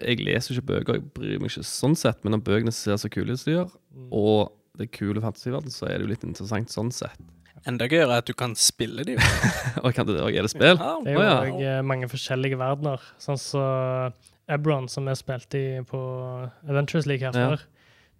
[0.00, 3.10] Jeg leser ikke bøker, jeg bryr meg ikke sånn sett, men når bøkene ser så
[3.12, 4.06] kule ut som de gjør, Mm.
[4.14, 7.18] og det er kule fantasiverden, så er det jo litt interessant sånn sett.
[7.66, 9.18] enda gøyere er at du kan spille dem.
[9.84, 10.78] Og kan det òg er det spill?
[10.78, 11.74] Ja, Det er jo ja.
[11.76, 13.02] eh, mange forskjellige verdener.
[13.20, 14.14] Sånn som
[14.50, 16.00] Ebron, som vi spilte i på
[16.68, 17.48] Adventures League her Ja.
[17.50, 17.64] før,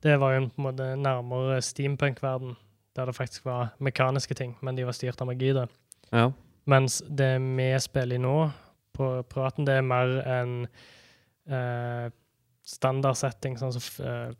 [0.02, 2.56] det var jo på en måte nærmere steampunk-verden,
[2.96, 5.52] der det faktisk var mekaniske ting, men de var styrt av magi.
[5.52, 5.66] da.
[6.12, 6.30] Ja.
[6.66, 8.50] Mens det vi spiller i nå,
[8.94, 10.66] på privaten, det er mer en
[11.50, 12.10] eh,
[12.66, 14.32] standardsetting, sånn som eh,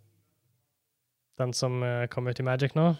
[1.40, 2.92] den som eh, kom ut i Magic nå.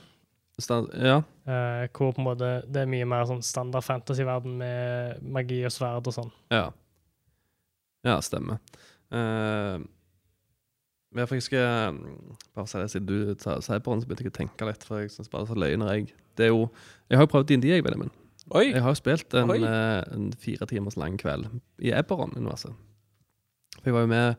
[0.60, 1.22] Stand, ja.
[1.48, 5.72] eh, hvor på en måte det er mye mer sånn standard fantasy-verden med magi og
[5.72, 6.32] sverd og sånn.
[6.52, 6.66] Ja.
[8.06, 8.60] Ja, stemmer.
[9.10, 9.82] Uh,
[11.10, 14.26] men for jeg skal mm, bare si det siden du sier på den, så begynte
[14.26, 16.68] jeg å tenke litt, for jeg syns bare så løgner jeg Det er jo
[17.10, 18.12] Jeg har jo prøvd D&D, jeg, Benjamin.
[18.54, 18.70] Oi!
[18.70, 21.48] Jeg har jo spilt en, eh, en fire timers lang kveld
[21.82, 22.72] i Eberron-universet.
[23.80, 24.34] For jeg var jo med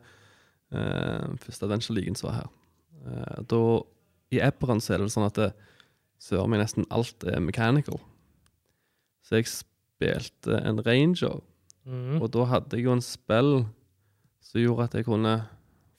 [0.76, 2.50] uh, første Adventure League som var her.
[3.06, 3.62] Uh, da,
[4.32, 5.52] I Eberron så er det sånn at det,
[6.22, 8.00] søren meg nesten alt er mechanical.
[9.28, 11.42] Så jeg spilte en ranger,
[11.86, 12.22] Mhm.
[12.22, 13.66] og da hadde jeg jo en spill
[14.42, 15.48] som gjorde at jeg kunne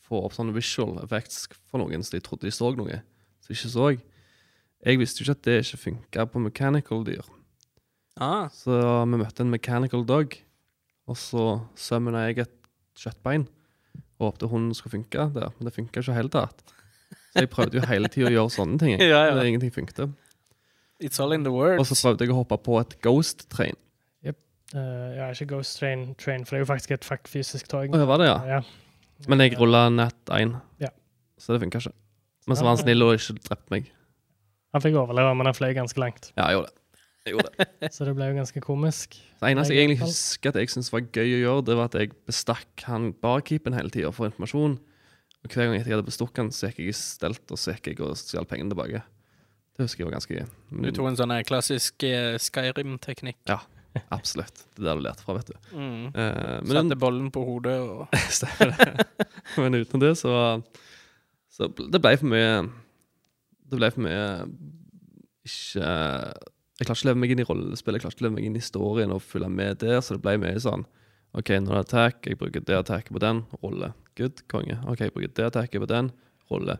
[0.06, 3.00] få opp sånne visual effects for noen, så de trodde de så noe,
[3.40, 3.88] som de ikke så.
[4.84, 7.22] Jeg visste jo ikke at det ikke funka på mechanical dyr.
[8.20, 8.70] Ah, Så
[9.08, 10.34] vi møtte en mechanical dog,
[11.08, 12.52] og så sømmena jeg et
[12.98, 13.46] kjøttbein.
[14.20, 16.62] Og håpte hunden skulle funke der, men det funka ikke i det tatt.
[17.32, 18.98] Så jeg prøvde jo hele tida å gjøre sånne ting.
[19.00, 19.34] Ja, ja.
[19.34, 20.12] Men Ingenting funket.
[21.00, 23.74] it's all in the Og så prøvde jeg å hoppe på et ghost train.
[24.74, 27.92] Eh, ja, ikke Ghost Train, train, for det er jo faktisk et fakt fysisk tog.
[27.92, 28.38] Oh, ja, var det, ja?
[28.58, 28.60] Ja.
[29.30, 30.88] Men jeg rulla nett 1, Ja.
[31.38, 31.92] så det funka ikke.
[32.48, 33.90] Men så var han snill og ikke drepte meg.
[34.72, 36.32] Han fikk overleve, men han fløy ganske langt.
[36.36, 36.78] Ja, jeg gjorde det.
[37.22, 37.92] Jeg gjorde det.
[37.94, 39.14] Så det ble jo ganske komisk.
[39.38, 41.90] Det eneste jeg Jeg egentlig husker at jeg syntes var gøy å gjøre, det var
[41.90, 44.74] at jeg bestakk han barkeeperen hele tida for informasjon.
[45.44, 47.92] Og hver gang jeg hadde bestukket han, så gikk jeg i stelt og så gikk
[47.92, 49.04] jeg og stjal pengene tilbake.
[49.76, 50.48] Det husker jeg var ganske gøy.
[50.82, 53.38] Du tok en sånn klassisk eh, Skyrim-teknikk.
[54.16, 54.64] Absolutt.
[54.74, 55.56] Det er der du lærte fra, vet du.
[55.76, 56.06] Mm.
[56.14, 59.06] Eh, Sette bollen på hodet og Stemmer det.
[59.60, 60.34] Men utenom det, så
[61.52, 62.62] Så det ble for mye
[63.68, 64.24] Det ble for mye
[65.44, 68.38] Ikke Jeg klarte ikke å leve meg inn i rollespill, jeg klarte ikke å leve
[68.38, 70.86] meg inn i historien og følge med der, så det ble mye sånn
[71.32, 73.86] OK, nå er det attack, jeg bruker det attacket på den, rolle.
[74.20, 74.74] Good, konge.
[74.84, 76.10] OK, jeg bruker det attacket på den,
[76.52, 76.74] rolle.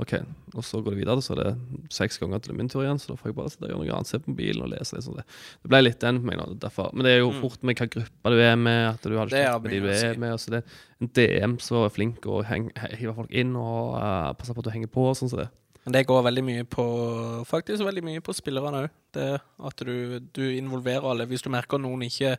[0.00, 0.14] OK,
[0.56, 1.50] og så går det videre, så er det
[1.92, 3.96] seks ganger til min tur igjen, så da får jeg bare sitte og gjøre noe
[3.98, 5.18] annet, se på mobilen og lese sånn.
[5.20, 5.24] Det
[5.62, 6.90] Det ble litt den meg nå, derfor.
[6.94, 7.40] Men det er jo Mm.
[7.42, 9.88] fort med hva gruppe du er med, at du har det kjekt med de du
[9.92, 10.32] er med.
[10.32, 10.68] Og så det er
[11.02, 14.64] en DM som er flink å hiver hive folk inn og uh, passe på at
[14.64, 15.48] du henger på og sånn som det.
[15.84, 18.90] Men det går veldig mye på Faktisk veldig mye på spillerne òg.
[19.12, 21.26] Det at du, du involverer alle.
[21.26, 22.38] Hvis du merker noen ikke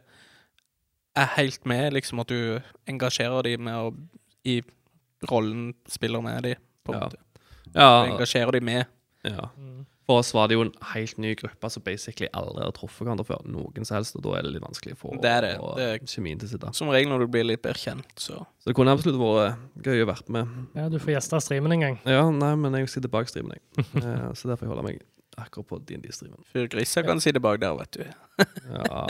[1.16, 3.94] er helt med, liksom at du engasjerer dem med å
[4.46, 4.62] i
[5.30, 7.06] rollen spiller med dem, på en Ja.
[7.08, 7.18] måte.
[7.76, 8.86] Ja, engasjerer dem med.
[9.24, 9.50] ja.
[9.58, 9.86] Mm.
[10.04, 13.24] For oss var det jo en helt ny gruppe som basically aldri har truffet hverandre
[13.24, 13.40] før.
[13.48, 15.52] Noen som helst, og da er det litt vanskelig å få Det er det.
[15.64, 16.74] og Det er- kjemien til å sitte.
[16.76, 20.04] Som regel når du blir litt bedre kjent, så Så det kunne absolutt vært gøy
[20.04, 20.48] å være med.
[20.76, 22.00] Ja, du får gjeste streamen en gang.
[22.06, 23.86] Ja, nei, men jeg sitter bak streamen, jeg.
[24.04, 25.02] Eh, så derfor holder jeg meg
[25.38, 26.40] akkurat på DND-streamen.
[26.52, 28.04] Fyr griser kan sitte bak der, vet du.
[28.04, 29.02] Ja,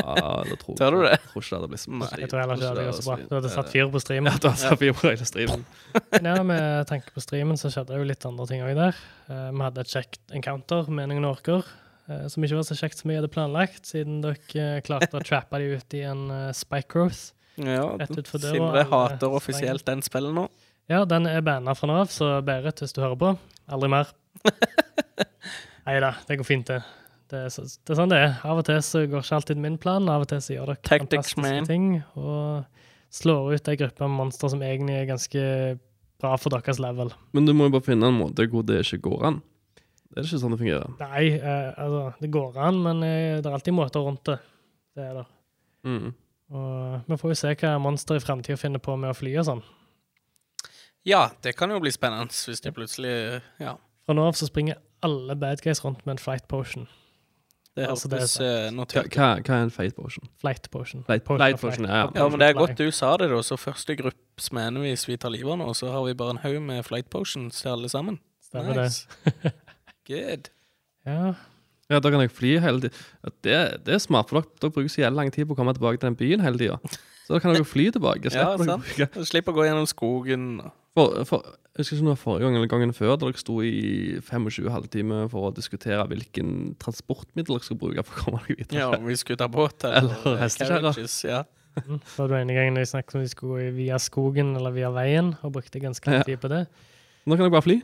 [0.47, 1.13] det tror Tør du det?
[1.13, 3.05] Jeg tror ikke det hadde blitt så Nei, Jeg tror heller ikke det hadde så
[3.07, 3.17] bra.
[3.29, 4.31] Du hadde satt fyr på streamen.
[4.33, 5.63] Ja, du hadde satt fyr på hele streamen.
[6.29, 8.99] Ja, med tanke på streamen så skjedde det jo litt andre ting òg der.
[9.29, 11.67] Eh, vi hadde et kjekt encounter med noen orker,
[12.09, 15.23] eh, som ikke var så kjekt som vi hadde planlagt, siden dere eh, klarte å
[15.23, 17.31] trappe de ut i en uh, spike growth.
[17.59, 20.47] Ja, Rett utfor døra, Sindre hater offisielt den spillet nå.
[20.91, 23.35] Ja, den er banna fra nå av, så Berit, hvis du hører på,
[23.71, 24.09] aldri mer.
[25.83, 26.81] Nei da, det går fint, det.
[27.31, 28.35] Det er, så, det er sånn det er.
[28.45, 30.83] Av og til så går ikke alltid min plan, av og til så gjør dere
[30.85, 31.47] Tactics, man.
[31.47, 31.87] fantastiske ting
[32.19, 35.43] og slår ut ei gruppe monstre som egentlig er ganske
[36.23, 37.11] bra for deres level.
[37.35, 39.41] Men du må jo bare finne en måte hvor det ikke går an.
[40.13, 40.91] Det er ikke sånn det fungerer.
[41.01, 44.37] Nei, eh, altså, det går an, men eh, det er alltid måter rundt det.
[44.93, 45.25] Det er det.
[45.89, 46.11] Mm.
[46.53, 49.47] Og vi får jo se hva monster i framtida finner på med å fly og
[49.49, 49.63] sånn.
[51.09, 53.15] Ja, det kan jo bli spennende hvis de plutselig
[53.59, 53.73] Ja.
[54.05, 56.87] Fra nå av så springer alle bad guys rundt med en flight potion.
[57.75, 60.27] Det Altså, det er eh, Hva, hva, hva er en flight potion?
[60.41, 61.03] Flight potion.
[61.07, 62.09] Flight- Potion flight potion, ja, ja.
[62.15, 63.39] Ja, men det er godt du sa det, da.
[63.41, 66.59] Så første gruppe smenevis vi tar livet av nå, så har vi bare en haug
[66.61, 68.19] med flight potions til alle sammen.
[68.45, 69.53] Stemmer det.
[70.07, 70.51] Good.
[71.05, 71.33] Ja,
[71.89, 73.01] Ja, da kan jeg fly hele tiden.
[73.43, 75.73] Det, det er smart, for dere, dere bruker så jævlig lang tid på å komme
[75.75, 76.77] tilbake til den byen hele tida.
[77.25, 78.29] Så da kan dere fly tilbake.
[78.31, 79.33] Ja, slipper dere sant.
[79.33, 80.45] Du å gå gjennom skogen.
[80.63, 83.25] og- For, for, jeg husker ikke om det var forrige gang eller gangen før, da
[83.25, 83.71] dere sto i
[84.21, 86.51] 25 halvtimer for å diskutere hvilken
[86.81, 88.77] transportmiddel dere skulle bruke for å komme dere videre.
[88.83, 90.93] Ja, om vi skulle ta båt Eller eh, hestekjerre.
[91.25, 91.41] Ja.
[91.81, 91.97] mm.
[92.05, 94.93] Så var det ene gangen jeg snakket om vi skulle gå via skogen eller via
[94.93, 96.29] veien, og brukte ganske lang Ja.
[96.29, 96.67] tid på det.
[97.25, 97.81] Nå kan dere bare fly.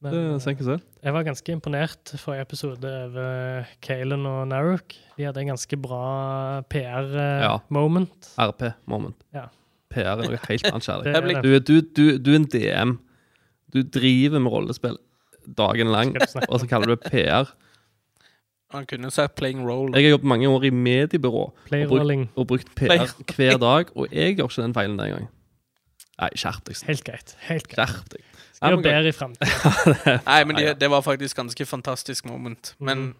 [0.00, 0.84] Men Det eh, senker seg.
[1.04, 4.94] jeg var ganske imponert forrige episode over Kalen og Naruk.
[5.18, 8.30] De hadde en ganske bra PR-moment.
[8.40, 9.18] RP-moment.
[9.36, 9.50] Ja.
[9.90, 11.42] PR er noe helt annet, det.
[11.44, 12.96] Du, du, du, du er en DM.
[13.74, 14.96] Du driver med rollespill
[15.56, 16.14] dagen lang,
[16.48, 17.50] og så kaller du det PR.
[18.70, 19.96] Han kunne sagt 'playing role'.
[19.96, 22.28] Jeg har jobbet mange år i mediebyrå Playrolling.
[22.36, 25.28] og brukt PR hver dag, og jeg gjør ikke den feilen den gang.
[26.20, 26.76] Nei, skjerp deg.
[26.86, 27.36] Helt greit.
[27.48, 27.88] Helt greit.
[27.88, 28.20] Skjerp deg.
[28.54, 30.20] Skal gjøre bedre i fremtiden.
[30.30, 32.74] Nei, men det, det var faktisk ganske fantastisk moment.
[32.78, 33.14] Men Mhm.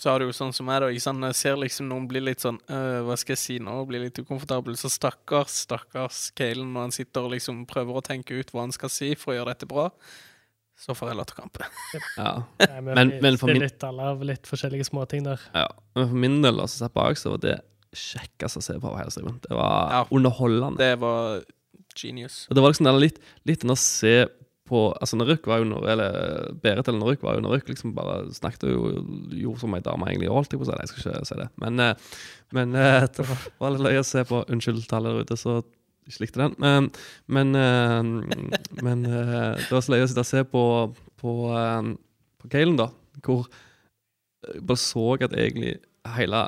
[0.00, 0.88] Så har du jo sånn som meg, da.
[0.90, 1.20] Ikke sant?
[1.22, 3.76] Når jeg ser liksom noen bli litt sånn øh, Hva skal jeg si nå?
[3.86, 4.74] Blir litt ukomfortabel.
[4.76, 8.72] Så stakkars, stakkars Kalen når han sitter og liksom prøver å tenke ut hva han
[8.74, 9.86] skal si for å gjøre dette bra.
[10.76, 11.68] Så får jeg latterkrampe.
[12.18, 12.32] Ja.
[12.58, 15.40] Nei, men, Men- for min- litt alle av litt forskjellige småting der.
[15.54, 15.68] ja.
[15.94, 17.60] Men for min del, altså, sett bak, så var det
[17.94, 19.38] kjekkest å se på hele streamen.
[19.46, 20.04] Det var Ja.
[20.10, 20.76] underholdende.
[20.78, 21.44] Det var
[21.94, 22.48] genius.
[22.50, 24.26] Og det var liksom litt, litt å se
[24.68, 26.14] på Altså Naruk var jo når, Eller
[26.62, 28.92] Berit eller Naruk var jo Naruk liksom bare snakket jo
[29.28, 30.78] gjorde som ei dame egentlig holdt jeg på å si.
[30.80, 31.48] Jeg skal ikke si det.
[31.60, 31.94] Men, eh,
[32.56, 34.40] men eh, det var- litt løye å se på.
[34.48, 35.58] Unnskyld til alle der ute så
[36.08, 36.56] ikke likte den.
[36.60, 36.88] Men,
[37.28, 38.00] men, eh,
[38.84, 41.34] men eh, det var så løye å sitte og se på, eh, på
[42.44, 42.90] på Kalen, da,
[43.24, 43.46] hvor
[44.44, 45.78] jeg bare så at egentlig
[46.16, 46.42] hele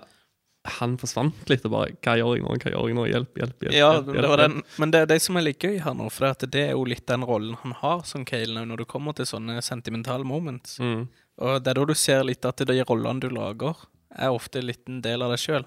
[0.78, 2.54] han forsvant litt, og bare Hva gjør jeg nå?
[2.56, 3.04] Hva gjør jeg nå?
[3.10, 3.76] Hjelp, hjelp, hjelp.
[3.76, 6.08] Ja, hjelp, det hjelp, den, men det er det som er litt gøy her nå,
[6.12, 9.16] for at det er jo litt den rollen han har som Kale når det kommer
[9.16, 10.78] til sånne sentimentale moments.
[10.82, 11.06] Mm.
[11.42, 14.86] Og det er da du ser litt at de rollene du lager, er ofte litt
[14.88, 15.66] en del av deg sjøl.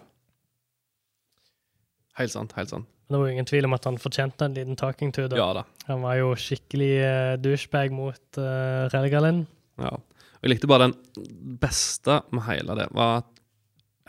[2.19, 2.55] Helt sant.
[2.57, 2.89] helt sant.
[3.09, 5.25] Det var jo ingen tvil om at han fortjente en liten talking to.
[5.31, 5.37] Da.
[5.39, 5.63] Ja da.
[5.87, 9.45] Han var jo skikkelig uh, douchebag mot uh, Relgalin.
[9.81, 9.95] Ja.
[9.97, 13.38] Og jeg likte bare den beste med hele det, var at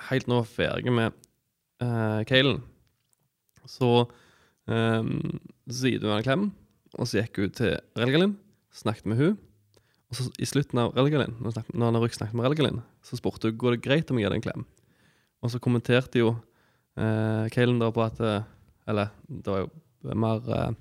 [0.09, 1.15] helt nå var ferdig med
[1.83, 2.61] uh, Kalen,
[3.69, 3.91] så
[4.67, 5.39] um,
[5.71, 6.45] så gitt hun en klem,
[6.97, 8.37] og så gikk hun til Relgalin,
[8.75, 9.39] snakket med hun,
[10.11, 13.59] og så i slutten av Relgalin, når, når Naruk snakket med Relgalin, så spurte hun
[13.61, 14.67] går det greit om jeg gir deg en klem.
[15.41, 18.19] Og så kommenterte jo uh, Kalen da på at
[18.91, 20.73] Eller det var jo mer uh,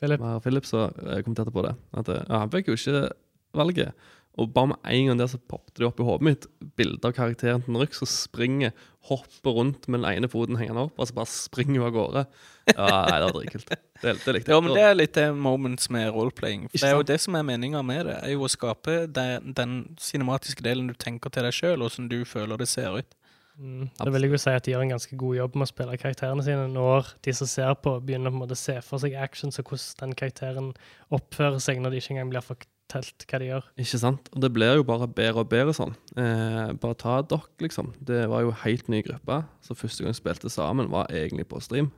[0.00, 0.22] Philip.
[0.22, 0.94] mer Philip som
[1.24, 1.74] kommenterte på det.
[1.92, 3.10] At ja, han fikk jo ikke
[3.58, 4.06] valget.
[4.40, 6.46] Og bare med en gang der så poppet det opp i hodet mitt
[6.78, 8.72] bilde av karakteren til Naruk som springer,
[9.10, 12.24] hopper rundt med den ene foten hengende opp, og så bare springer hun av gårde.
[12.70, 13.70] Ja, nei, det var dritkult.
[14.00, 14.54] Det, det likte jeg.
[14.54, 16.68] Ja, men det er litt det moments med roleplaying.
[16.70, 19.54] For det er jo det som er meninga med det, er jo å skape den,
[19.56, 23.16] den cinematiske delen du tenker til deg sjøl, og som du føler det ser ut.
[23.60, 23.90] Mm.
[23.92, 25.96] Det vil jeg jo si at de gjør en ganske god jobb med å spille
[26.00, 29.18] karakterene sine når de som ser på, begynner på en måte å se for seg
[29.20, 30.70] actions og hvordan den karakteren
[31.12, 32.46] oppfører seg når de ikke engang blir
[32.90, 33.66] fortalt hva de gjør.
[33.80, 34.28] Ikke sant?
[34.34, 35.94] Og det blir jo bare bedre og bedre sånn.
[36.18, 37.92] Eh, bare ta dere, liksom.
[38.02, 41.60] Det var jo helt ny gruppe, så første gang vi spilte sammen, var egentlig på
[41.62, 41.90] stream.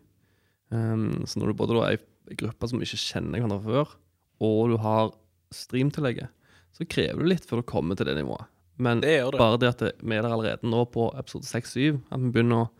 [0.72, 3.96] Um, så når du både er ei gruppe som ikke kjenner hverandre fra før,
[4.42, 5.12] og du har
[5.52, 6.32] streamtillegget,
[6.72, 8.48] så krever du litt før du kommer til det nivået.
[8.80, 9.38] Men Det gjør det.
[9.38, 12.70] bare det at vi er der allerede nå på episode 6-7, at vi begynner å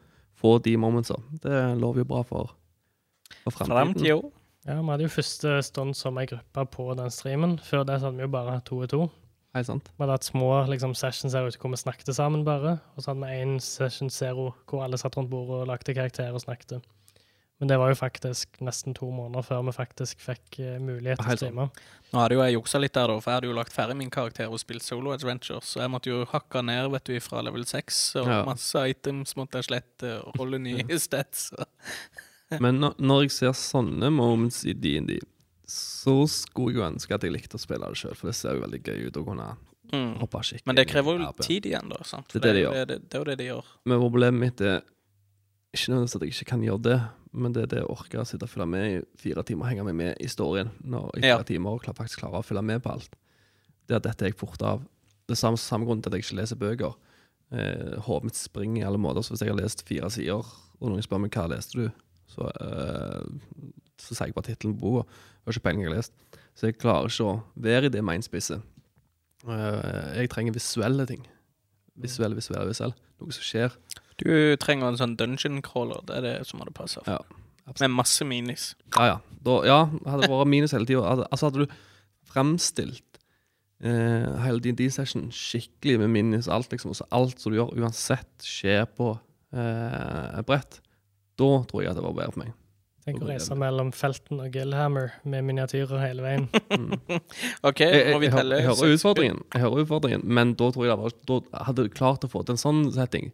[0.41, 2.55] få de momentsa, det lover jo bra for,
[3.45, 4.33] for fremtiden.
[4.67, 7.57] Ja, Vi hadde jo første stund som ei gruppe på den streamen.
[7.67, 9.01] Før det så hadde vi jo bare hatt to og to.
[9.57, 9.91] Hei, sant?
[9.97, 12.77] Vi hadde hatt små liksom, sessions her ute hvor vi snakket sammen bare.
[12.95, 16.39] Og så hadde vi én session zero hvor alle satt rundt bordet og lagde karakterer
[16.39, 16.79] og snakket.
[17.61, 21.35] Men det var jo faktisk nesten to måneder før vi faktisk fikk uh, mulighet til
[21.35, 21.67] å streame.
[22.11, 24.11] Nå hadde jo jeg juksa litt der, da, for jeg hadde jo lagt ferdig min
[24.11, 27.63] karakter og spilt solo adventures, så jeg måtte jo hakke ned vet du, fra level
[27.69, 28.41] 6, og Ja.
[28.49, 31.53] masse items måtte jeg slette, og holde nye stats.
[32.61, 35.21] Men når, når jeg ser sånne moments i D&D,
[35.67, 38.55] så skulle jeg jo ønske at jeg likte å spille det sjøl, for det ser
[38.59, 39.51] jo veldig gøy ut å kunne
[39.93, 40.15] Mm.
[40.23, 41.99] hoppe skikkelig Men det krever jo tid igjen, da.
[42.05, 42.29] sant?
[42.33, 43.65] Det er det det jo det, det er jo det de gjør.
[43.85, 44.81] Men problemet mitt er
[45.75, 47.01] ikke nødvendigvis at jeg ikke kan gjøre det,
[47.33, 49.69] men det er det å orke å sitte og følge med i fire timer, og
[49.73, 51.43] henge meg med i storyen når i Ja.
[51.43, 53.11] timer og faktisk klarer å følge med på alt.
[53.89, 54.81] Det at dette er jeg fort av.
[55.29, 56.95] Det er samme, samme grunn til at jeg ikke leser bøker.
[57.53, 60.41] Eh, Hodet mitt springer i alle måter, så hvis jeg har lest fire sider,
[60.81, 61.91] og noen spør meg hva leste du,
[62.33, 63.69] så, uh,
[64.01, 65.21] så sier jeg bare tittelen på boka.
[65.43, 66.15] Har ikke peiling jeg har lest.
[66.59, 68.65] Så jeg klarer ikke å være i det mainspisset.
[69.47, 71.25] Uh, jeg trenger visuelle ting.
[72.03, 72.97] Visuelle, visuelle, visuelle.
[73.21, 73.75] Noe som skjer.
[74.23, 77.03] Du trenger en sånn dungeon crawler, det er det som hadde passa.
[77.09, 77.21] Ja,
[77.81, 78.73] Med masse minis.
[78.97, 79.17] Ja, ja.
[79.43, 81.03] Da, ja, hadde det vært minus hele tida.
[81.25, 81.75] Altså, hadde du
[82.33, 83.19] fremstilt
[83.83, 88.47] uh, hele din D-session skikkelig med minis alt, liksom, så alt som du gjør, uansett
[88.47, 90.79] skjer på uh, et brett,
[91.43, 92.59] da tror jeg at det var bedre for meg.
[93.03, 96.49] Tenk å reise mellom Felton og Gillhammer med miniatyrer hele veien.
[96.73, 96.95] Mm.
[97.69, 98.57] OK, må vi jeg, jeg, telle?
[98.57, 101.91] jeg hører utfordringen, jeg hører utfordringen, men da tror jeg det var, da hadde du
[101.93, 103.29] klart å få til en sånn setting,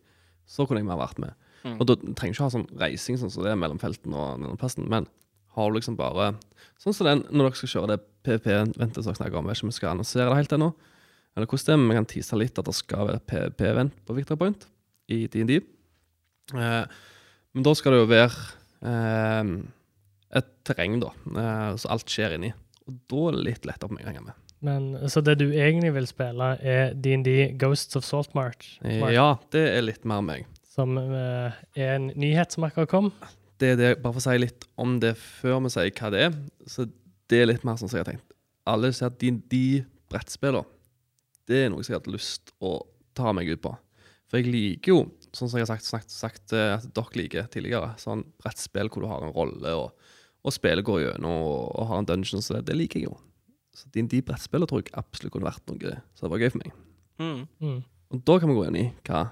[0.49, 1.37] så kunne jeg mer vært med.
[1.62, 1.77] Mm.
[1.77, 4.59] Og da trenger ikke ha sånn reising sånn som det er mellom felten og den
[4.59, 5.07] plassen, men
[5.55, 6.33] har du liksom bare
[6.79, 9.59] Sånn som den når dere skal kjøre det PVP-ventet som jeg snakker om, jeg vet
[9.59, 10.68] ikke om vi skal annonsere det helt ennå,
[11.35, 14.14] eller hvordan det er, men vi kan tise litt at det skal være PVP-vent på
[14.14, 14.68] Victor Point
[15.11, 15.57] i DND.
[16.55, 17.01] Eh,
[17.59, 18.42] men da skal det jo være
[18.87, 19.49] eh,
[20.38, 21.09] et terreng, da,
[21.42, 22.53] eh, så alt skjer inni.
[22.87, 24.44] Og da er det litt lettere å henge med.
[24.62, 28.77] Men, så det du egentlig vil spille, er DND Ghosts of Salt March.
[28.87, 30.47] March Ja, det er litt mer meg.
[30.71, 33.11] Som eh, er en nyhet som akkurat kom.
[33.59, 36.25] det er det, bare for å si litt om det før vi sier hva det
[36.29, 36.40] er,
[36.71, 36.87] så
[37.27, 38.38] det er litt mer sånn som jeg har tenkt.
[38.71, 39.64] Alle sier at de, de
[40.14, 40.62] brettspillene,
[41.51, 42.77] det er noe jeg har hatt lyst å
[43.18, 43.75] ta meg ut på.
[44.31, 45.03] For jeg liker jo,
[45.37, 49.05] sånn som jeg har sagt, sagt, sagt eh, at dere liker tidligere, sånn brettspill hvor
[49.05, 50.12] du har en rolle, og,
[50.45, 53.17] og spillet går gjennom, og, og har en dungeon, så det, det liker jeg jo.
[53.79, 56.62] Så de, de brettspillene tror jeg absolutt kunne vært noe så det var gøy for
[56.64, 56.73] meg.
[57.19, 57.43] Mm.
[57.62, 57.77] Mm.
[58.14, 59.27] Og da kan vi gå inn i hva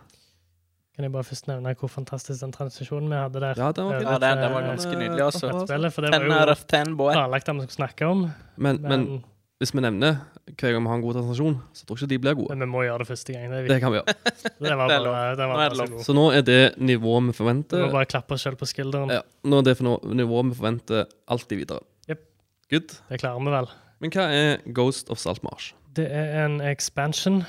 [0.96, 3.58] Kan jeg bare først nevne hvor fantastisk den transisjonen vi hadde der.
[3.60, 3.98] Ja, den var.
[4.00, 5.50] Ja, den, den var Eh, ganske nydelig, også.
[5.50, 8.22] brettspillet, for det var jo planlagt at vi skulle snakke om.
[8.56, 9.24] Men, Men, men
[9.58, 10.18] hvis vi nevner
[10.52, 12.56] hver gang vi har en god transaksjon, så tror jeg ikke de blir gode.
[12.56, 13.50] men vi må gjøre det første gang.
[13.52, 14.14] Det Det kan vi gjøre.
[14.60, 17.78] Det var bare, det var bare så Så nå er det nivået vi forventer.
[17.80, 19.10] Vi må bare klappe oss selv på skulderen.
[19.10, 21.80] Ja, nå er det for nivået vi forventer alltid videre.
[22.08, 22.20] Jep.
[22.70, 22.98] Good.
[23.08, 23.70] Det klarer vi vel.
[24.00, 25.72] Men hva er Ghost of Saltmarsh?
[25.96, 27.42] Det er en expansion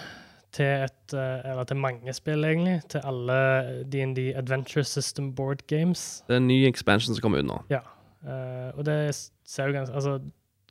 [0.56, 2.82] til et eh, Eller til mange spill, egentlig.
[2.90, 6.24] Til alle DND Adventure System Board Games.
[6.28, 7.60] Det er en ny expansion som kommer ut nå.
[7.70, 7.84] Ja.
[8.78, 9.16] og det
[9.46, 10.20] ser jo ganske Altså,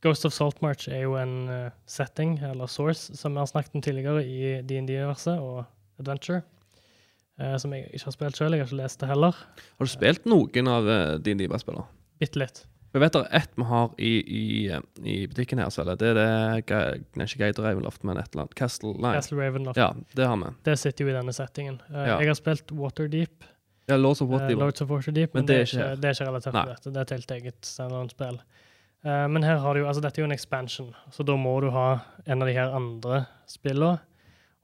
[0.07, 3.83] Ghost of Saltmarch er jo en eh, setting, eller source, som vi har snakket om
[3.83, 5.64] tidligere i DND-universet og
[6.01, 6.42] Adventure.
[7.40, 8.55] eh, som jeg ikke har spilt sjøl.
[8.57, 9.37] Jeg har ikke lest det heller.
[9.77, 11.85] Har du spilt noen av uh, dine spillene
[12.23, 12.62] Bitte litt.
[12.97, 16.07] Jeg vet det er ett vi har i, i, eh, i butikken her, er det
[16.14, 16.77] er det
[17.19, 18.55] Nei, ikke Gate Ravenloft, men et eller annet.
[18.57, 19.12] Castle Line.
[19.19, 19.77] Castle Ravenloft.
[19.77, 20.55] Ja, det har vi.
[20.64, 21.77] Det sitter jo i denne settingen.
[21.90, 22.14] Uh, Ja.
[22.23, 23.45] Jeg har spilt Waterdeep.
[23.90, 24.57] Ja, Lords of Waterdeep.
[24.57, 24.62] Waterdeep.
[24.64, 26.64] Lords of Waterdeep, men, Men det, er ikke, det er ikke relatert Nei.
[26.64, 26.90] til dette.
[26.95, 28.40] Det er et helt eget standalone-spill.
[29.05, 31.71] Eh, men her har du altså dette er jo en expansion, så da må du
[31.75, 31.89] ha
[32.25, 33.99] en av de her andre spillene.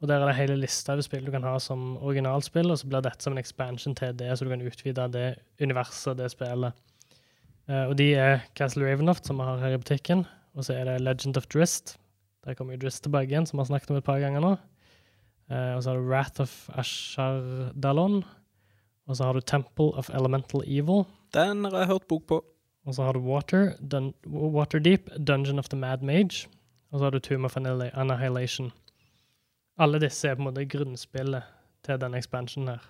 [0.03, 2.89] Og der er det hele lista over spill du kan ha som originalspill, og så
[2.91, 5.29] blir dette som en expansion til det, så du kan utvide det
[5.63, 6.75] universet, det spillet.
[7.71, 10.25] Uh, og de er Castle Ravenloft, som vi har her i butikken,
[10.59, 11.95] og så er det Legend of Drist.
[12.43, 14.57] Der kommer jo Drist tilbake igjen, som vi har snakket om et par ganger nå.
[15.47, 18.25] Uh, og så har du Wrath of Ashardalon.
[19.07, 21.05] Og så har du Temple of Elemental Evil.
[21.35, 22.43] Den har jeg hørt bok på.
[22.87, 26.49] Og så har du Water, Dun Waterdeep, Dungeon of the Mad Mage.
[26.91, 28.73] Og så har du Tomb of Annihilation.
[29.79, 31.47] Alle disse er på en måte grunnspillet
[31.87, 32.83] til denne expansionen her.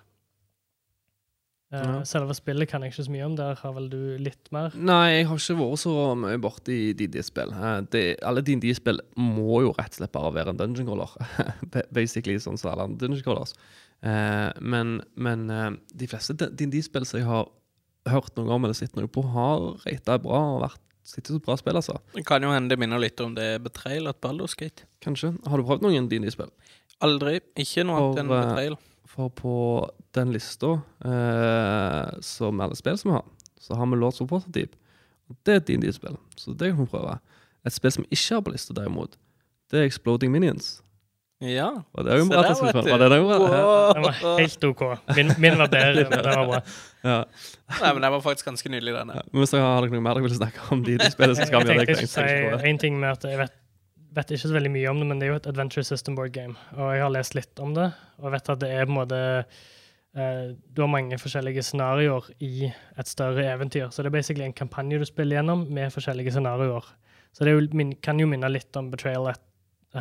[1.73, 2.03] Eh, Ja.
[2.05, 3.35] Selve spillet kan jeg ikke så mye om.
[3.37, 4.73] Der har vel du litt mer?
[4.75, 7.53] Nei, jeg har ikke vært så mye borti DD-spill.
[7.53, 11.15] Eh, Alle DD-spill må jo rett og slett bare være en dungeon crawler.
[11.93, 13.53] Basically sånn som alle andre dungeon crawlers.
[14.03, 15.47] Eh, men men
[15.95, 17.49] de fleste DD-spill som jeg har
[18.09, 21.57] hørt noe om eller sett noe på, har rata bra og vært sitter så bra
[21.59, 21.97] spill, altså.
[22.15, 25.33] Det kan jo hende det minner litt om det Betrail at baller og skate Kanskje.
[25.51, 26.51] Har du prøvd noen DD-spill?
[27.03, 27.41] Aldri.
[27.59, 28.77] Ikke noe annet enn eh, Betrail.
[29.13, 29.55] For på
[30.15, 33.27] den lista, eh, som alle spill som vi har,
[33.59, 34.77] så har vi Lords of Waterdeep.
[35.43, 37.17] Det er et DD-spill, så det kan vi prøve.
[37.67, 39.19] Et spill som ikke har på lista, derimot,
[39.71, 40.77] det er Exploding Minions.
[41.41, 41.69] Ja.
[41.91, 42.89] Var det òg en bra du.
[42.89, 43.31] Var det det jo?
[43.33, 43.63] Ja.
[43.97, 44.83] Den var helt OK.
[45.17, 46.61] Min, min var bedre, men den var bra.
[47.03, 47.17] Ja.
[47.81, 49.17] Nei, men den var faktisk ganske nydelig, denne.
[49.17, 49.25] Ja.
[49.33, 51.65] Men hvis dere har dere noe mer dere vil snakke om de, DD-spillet, så skal
[51.65, 51.97] vi jeg gjøre det.
[51.97, 53.57] tenkte jeg skulle si en ting med at jeg vet,
[54.15, 56.31] vet ikke så veldig mye om det, men det er jo et adventure system board
[56.31, 56.55] game.
[56.77, 57.89] Og jeg har lest litt om det,
[58.23, 59.21] og vet at det er på en måte
[60.13, 63.87] Uh, Du har mange forskjellige scenarioer i et større eventyr.
[63.89, 66.85] Så det er basically en kampanje du spiller gjennom med forskjellige scenarioer.
[67.33, 69.41] Så det er jo, min, kan jo minne litt om Betrayal at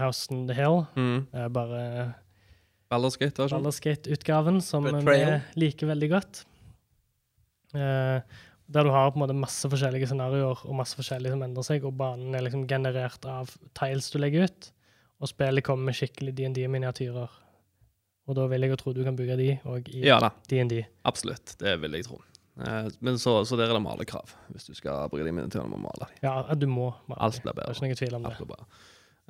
[0.01, 0.85] House on the Hill.
[0.97, 1.27] Mm.
[1.27, 1.83] eh, det er bare
[2.93, 4.93] Ballerskate-utgaven, som vi
[5.57, 6.45] liker veldig godt.
[7.75, 8.21] Eh,
[8.73, 11.85] der du har på en måte masse forskjellige scenarioer og masse forskjellige som endrer seg,
[11.89, 14.69] og banen er liksom generert av tiles du legger ut,
[15.21, 17.39] og spillet kommer med skikkelig DND-miniatyrer.
[18.29, 20.85] Og da vil jeg jo tro du kan bygge de òg i Ja DND.
[21.05, 21.57] absolutt.
[21.59, 22.21] Det vil jeg tro.
[22.61, 24.31] Eh, Men så, så der er det malekrav.
[24.53, 26.17] Hvis du skal bruke de miniatyrene, må male dem.
[26.23, 26.93] Ja, du må.
[27.09, 27.73] male Alt blir bedre.
[27.73, 28.67] Det er ikke noe tvil om det.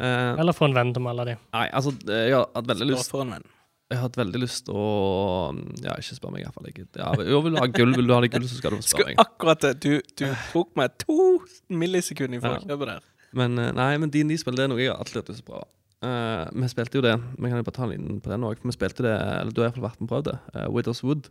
[0.00, 1.34] Eh, Eller få en venn til å male de.
[1.52, 3.44] nei, altså, jeg har hatt veldig lyst for en venn.
[3.92, 5.52] Jeg har hatt veldig lyst til å
[5.84, 6.66] Ja, ikke spør meg i hvert fall.
[6.70, 8.82] ikke ja, jo, vil du ha gull, vil du ha det gull, så skal du
[8.86, 9.18] spørre meg.
[9.20, 9.72] akkurat det.
[9.84, 11.18] Du, du tok meg to
[11.68, 12.60] millisekunder for Ja.
[12.64, 13.02] kjøpet der.
[13.36, 15.52] Men eh, nei, men din spill det er noe jeg har alltid hatt lyst til
[15.52, 15.68] å prøve.
[16.02, 17.12] Uh, vi spilte jo det.
[17.38, 18.58] Vi kan jo bare ta en liten på den òg.
[18.64, 20.38] Vi spilte det, eller du har iallfall vært med og prøvd det.
[20.56, 21.28] Uh, Widows Wood.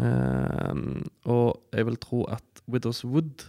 [0.00, 3.44] Uh, og jeg vil tro at Widows Wood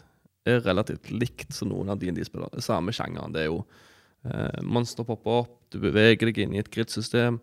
[0.48, 2.64] er relativt likt som noen av D&D-spillene.
[2.64, 3.34] Samme sjangeren.
[3.36, 3.62] Det er jo
[4.26, 7.40] eh, monster popper opp, du beveger deg inn i et grid-system.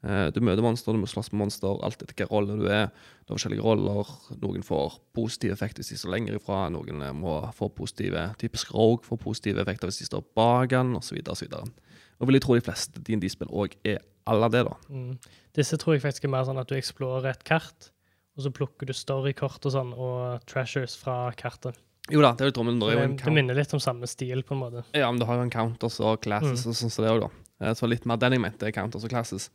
[0.00, 2.88] Eh, du møter monster, du må slåss med monster, alt etter hvilken rolle du er.
[3.24, 4.12] Du har forskjellige roller.
[4.40, 6.62] Noen får positiv effekt hvis de står lenger ifra.
[6.72, 10.94] Noen eh, må få positive Typisk Rogue får positive effekter hvis de står bak den,
[10.96, 11.20] osv.
[11.20, 14.76] Og vil jeg tro de fleste D&D-spill òg er alle det, da.
[14.92, 15.14] Mm.
[15.56, 17.90] Disse tror jeg faktisk er mer sånn at du eksplorer et kart,
[18.36, 21.80] og så plukker du storykort og sånn, og treasures fra kartet.
[22.10, 23.34] Jo da, det det er jo Det, en det count.
[23.34, 24.84] minner litt om samme stil, på en måte.
[24.94, 26.70] Ja, men du har jo en counters og classes Mm.
[26.70, 27.30] og sånn som det òg, da.
[27.66, 29.50] Eh, Så litt mer den jeg mente, encounters og classes.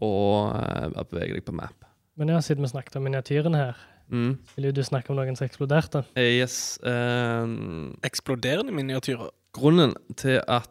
[0.00, 1.84] Og uh, beveger deg på map.
[2.16, 3.76] Men ja, siden vi snakket om miniatyrene her,
[4.10, 4.38] Mm.
[4.56, 6.04] vil jo du snakke om noen som eksploderte?
[6.16, 6.78] Eh, Yes.
[6.82, 9.30] Um, Eksploderende miniatyrer.
[9.52, 10.68] grunnen til at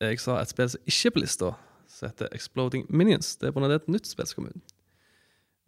[0.00, 1.54] jeg sa et spill som ikke er på lista,
[1.86, 4.72] som heter Exploding Minions, det er på det er et nytt spill som kom ut.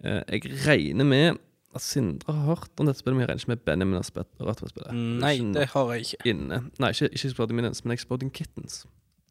[0.04, 1.38] Eh, jeg regner med
[1.74, 4.42] at Sindre har hørt om dette spillet, men jeg regner ikke med Benjamin har spilt
[4.42, 4.94] rødt på spillet.
[5.22, 6.22] Nei, det har jeg ikke.
[6.32, 6.62] Inne.
[6.82, 8.80] Nei, ikke, ikke Exploding Minions, men Exploding Kittens.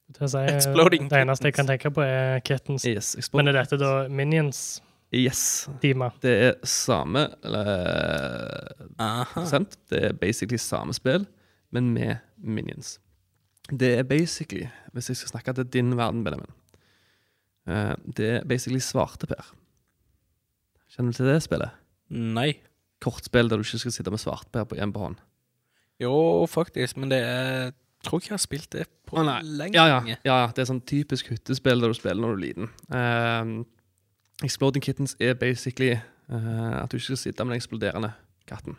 [0.10, 2.88] Det, si, Exploding det eneste jeg kan tenke på, er Kittens.
[2.88, 4.80] Yes, Men er dette da Minions?
[5.12, 5.70] Yes.
[5.82, 6.12] Dima.
[6.22, 7.26] Det er samme
[9.34, 9.78] prosent.
[9.90, 11.26] Det er basically samme spill,
[11.74, 13.00] men med minions.
[13.70, 16.54] Det er basically, hvis jeg skal snakke til din verden, Benjamin
[17.68, 19.54] eh, Det er basically svarteper.
[20.90, 21.70] Kjenner du til det spillet?
[22.10, 22.54] Nei.
[23.04, 25.20] Kortspill der du ikke skal sitte med svartbær på én hånd.
[26.00, 29.76] Jo, faktisk, men det er Tror ikke jeg har spilt det på Å, lenge.
[29.76, 30.36] Ja, ja, ja.
[30.56, 32.70] Det er sånn typisk hyttespill der du spiller når du er liten.
[32.88, 33.66] Uh,
[34.48, 38.14] Exploding Kittens er basically uh, at du ikke skal sitte med den eksploderende
[38.48, 38.78] katten.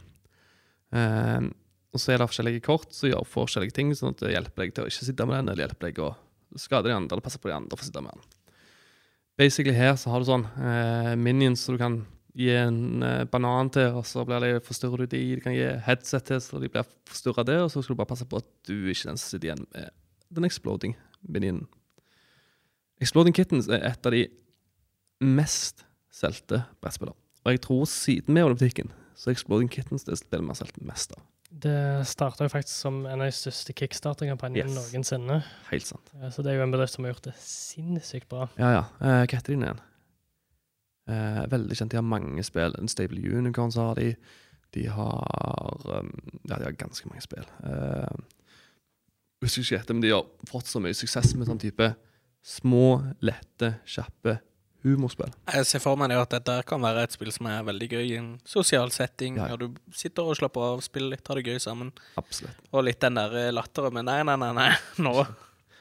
[0.88, 1.52] Uh,
[1.92, 4.74] og så er det forskjellige kort som gjør forskjellige ting, sånn at det hjelper deg
[4.76, 6.10] til å ikke sitte med den, eller hjelper deg å
[6.58, 8.56] skade de andre, eller passe på de andre for å sitte med den.
[9.40, 12.00] Basically her så har du sånn eh, minions som du kan
[12.36, 15.64] gi en eh, banan til, og så blir de, forstyrrer du de, du kan gi
[15.86, 18.46] headset til, så de blir forstyrra det, og så skal du bare passe på at
[18.68, 19.90] du ikke den som sitter igjen med
[20.30, 20.94] den exploding
[21.26, 21.66] minionen.
[23.00, 24.26] Exploding Kittens er et av de
[25.24, 27.16] mest solgte brettspillene.
[27.46, 30.58] Og jeg tror siden vi var butikken, så er Exploding Kittens det spillet vi har
[30.60, 31.22] solgt mest av.
[31.50, 34.92] Det starta jo faktisk som en av de største kickstarter-kampanjene Yes.
[34.92, 35.40] noensinne.
[35.72, 36.12] Helt sant.
[36.30, 38.46] Så det er jo en bedrift som har gjort det sinnssykt bra.
[38.60, 38.84] Ja, ja.
[39.00, 39.80] Eh, Hva heter de igjen?
[41.10, 41.90] Eh, veldig kjent.
[41.92, 42.74] De har mange spill.
[42.78, 44.12] En Stable Unicorns har de.
[44.76, 46.12] De har um,
[46.46, 47.46] Ja, de har ganske mange spill.
[47.66, 48.20] Eh,
[49.42, 51.90] husker ikke etter, men de har fått så mye suksess med sånn type
[52.44, 52.84] små,
[53.24, 54.38] lette, kjappe
[54.84, 55.32] humorspill.
[55.52, 58.16] Jeg ser for meg at dette kan være et spill som er veldig gøy i
[58.16, 59.48] en sosial setting, Ja.
[59.52, 61.90] når du sitter og slapper av, spiller litt, har det gøy sammen.
[62.16, 62.56] Absolutt.
[62.72, 64.70] Og litt den der eh, latteren med nei, nei, nei, nei,
[65.04, 65.26] nå.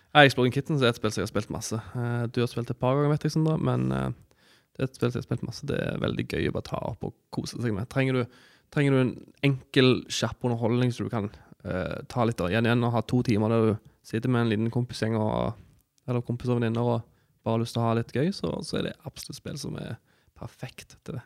[0.09, 1.79] Ja, Exploring Kittens er et spill som jeg har spilt masse.
[1.95, 4.09] Eh, du har spilt et par ganger, vet jeg, Sindre, men eh,
[4.79, 5.67] det er et spill som jeg har spilt masse.
[5.67, 7.89] Det er veldig gøy å bare ta opp og kose seg med.
[7.91, 8.37] Trenger du,
[8.71, 9.15] trenger du en
[9.49, 11.27] enkel, kjapp underholdning så du kan
[11.67, 14.71] uh, ta litt igjen igjen og ha to timer der du sitter med en liten
[14.73, 17.01] kompisgjeng eller kompis og venninner og
[17.43, 19.75] bare har lyst til å ha litt gøy, så, så er det absolutt spill som
[19.79, 19.99] er
[20.39, 21.25] perfekt til det.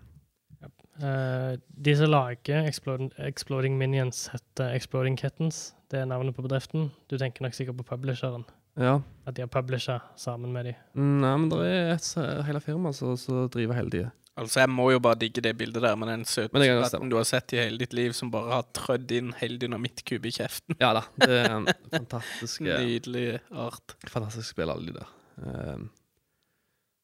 [1.02, 5.72] Uh, de som lager Exploding Minions, heter Exploding Kittens.
[5.90, 6.92] Det er navnet på bedriften.
[7.10, 8.46] Du tenker nok sikkert på publisheren.
[8.80, 8.98] Ja.
[9.28, 10.74] At de har publisha sammen med de.
[10.98, 13.16] Nei, men det er et hele firma som
[13.54, 14.12] driver hele tida.
[14.34, 17.28] Altså, jeg må jo bare digge det bildet der med den søte skeletten du har
[17.30, 20.74] sett i hele ditt liv, som bare har trødd inn hele dynamittkube i kjeften.
[20.82, 21.04] Ja da.
[21.22, 23.94] Det er en fantastisk eh, Nydelig art.
[24.10, 25.12] fantastisk spill, alle de der.
[25.38, 25.86] Um,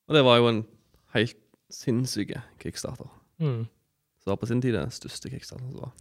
[0.10, 0.64] og det var jo en
[1.14, 1.38] helt
[1.70, 3.14] sinnssyk kickstarter.
[3.38, 3.68] Mm.
[4.18, 5.94] Så det var på sin tid den største kickstarteren som var.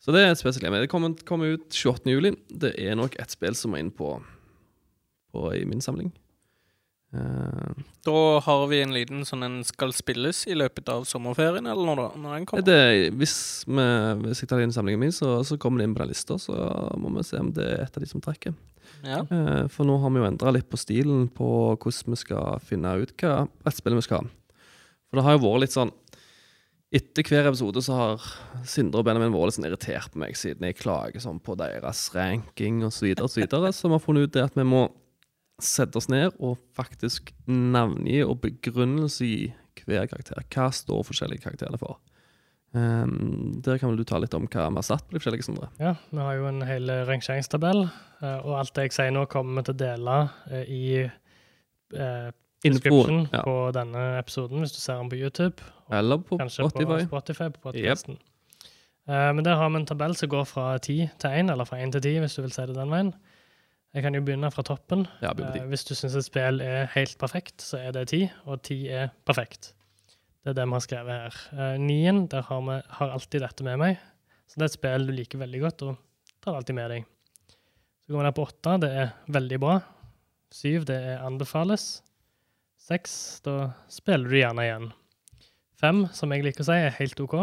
[0.00, 0.86] Så det er et spesielt gleder.
[0.86, 2.08] Det kommer, kommer ut 28.
[2.08, 2.32] juli.
[2.48, 4.14] Det er nok et spill som er inn på,
[5.34, 6.08] på i min samling.
[7.10, 7.74] Uh,
[8.06, 11.98] Da har vi en liten sånn en skal spilles i løpet av sommerferien, eller når,
[11.98, 12.64] da, når den kommer.
[12.68, 13.34] det, hvis,
[13.66, 13.86] vi,
[14.22, 16.12] hvis jeg tar det inn i samlingen min, så, så kommer det inn på den
[16.14, 16.38] lista.
[16.38, 16.54] Så
[16.96, 18.54] må vi se om det er et av de som trekker.
[19.04, 19.24] Ja.
[19.28, 22.94] Uh, For nå har vi jo endra litt på stilen på hvordan vi skal finne
[23.02, 24.36] ut hva brettspill vi skal ha.
[25.10, 25.90] For det har jo vært litt sånn
[26.90, 28.24] Etter hver episode så har
[28.66, 32.96] Sindre og Benjamin sånn irritert på meg siden jeg klager sånn på deres ranking osv.
[32.96, 33.70] Så, videre, og så, videre.
[33.76, 34.88] så vi har funnet ut det at vi må
[35.62, 39.38] sette oss ned og faktisk navngi og begrunnelse i
[39.84, 40.42] hver karakter.
[40.50, 42.00] Hva står forskjellige karakterene for?
[42.74, 45.46] Um, der kan vel du ta litt om hva vi har satt på de forskjellige,
[45.46, 45.70] Sindre?
[45.82, 47.86] Ja, vi har jo en hel rangeringstabell,
[48.20, 50.18] eh, og alt det jeg sier nå, kommer vi til å dele
[50.50, 52.30] eh, i eh,
[52.62, 53.42] description ja.
[53.46, 55.70] på denne episoden, hvis du ser den på YouTube.
[55.90, 56.86] Eller på Kanskje Spotify.
[56.86, 58.18] på Spotify på podcasten.
[59.08, 61.78] uh, men der har vi en tabell som går fra 10 til 1, eller fra
[61.82, 63.12] 1 til 10, hvis du vil si det den veien.
[63.94, 65.06] Jeg kan jo begynne fra toppen.
[65.20, 65.60] Ja, Eh, de.
[65.66, 69.08] hvis du syns et spill er helt perfekt, så er det 10, og 10 er
[69.26, 69.72] perfekt.
[70.44, 71.40] Det er det vi har skrevet her.
[71.52, 73.98] Uh, 9 der har vi har alltid dette med meg.
[74.46, 75.96] Så det er et spill du liker veldig godt, og
[76.42, 77.04] tar alltid med deg.
[78.06, 79.80] Så går vi ned på 8, det er veldig bra.
[80.54, 82.02] 7, det er anbefales.
[82.78, 84.92] 6, da spiller du gjerne igjen.
[85.80, 87.36] 5, som jeg liker å si, er helt OK.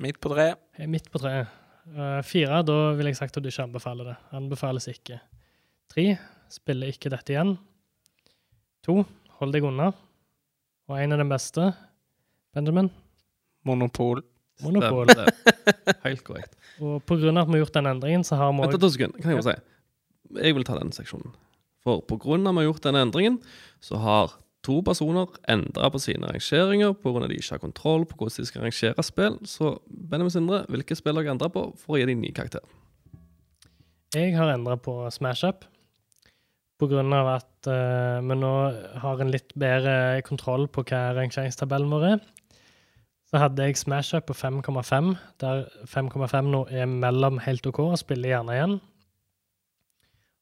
[0.00, 0.54] Midt på tre.
[0.78, 1.50] Jeg er midt på treet.
[1.90, 4.16] Uh, fire, da vil jeg sagt at du ikke anbefaler det.
[4.36, 5.18] Anbefales ikke.
[5.92, 6.06] Tre,
[6.52, 7.56] spiller ikke dette igjen.
[8.86, 9.02] To,
[9.40, 9.90] hold deg unna.
[10.88, 11.70] Og en av den beste,
[12.56, 12.88] Benjamin,
[13.68, 14.22] Monopol.
[14.64, 15.10] Monopol.
[15.10, 15.96] Det, det.
[16.04, 16.56] Helt korrekt.
[16.84, 18.90] Og på grunn av at vi har gjort den endringen, så har vi Vent to
[18.92, 19.76] sekunder, kan jeg bare si.
[20.40, 21.34] Jeg vil ta den seksjonen.
[21.84, 23.38] For på grunn av at vi har gjort den endringen,
[23.84, 24.36] så har
[24.66, 28.62] to personer endra på sine rangeringer at de ikke har kontroll på hvordan de skal
[28.66, 29.38] rangere spill.
[29.44, 32.60] Så Benjamin Sindre, hvilke spill har dere endra på for å gi dem ny karakter?
[34.14, 35.64] Jeg har endra på Smash Up.
[36.80, 38.52] Av at uh, vi nå
[39.02, 42.22] har en litt bedre kontroll på hva rangeringstabellen vår er.
[43.30, 47.98] Så hadde jeg Smash Up på 5,5, der 5,5 nå er mellom helt OK og
[48.00, 48.78] spiller gjerne igjen.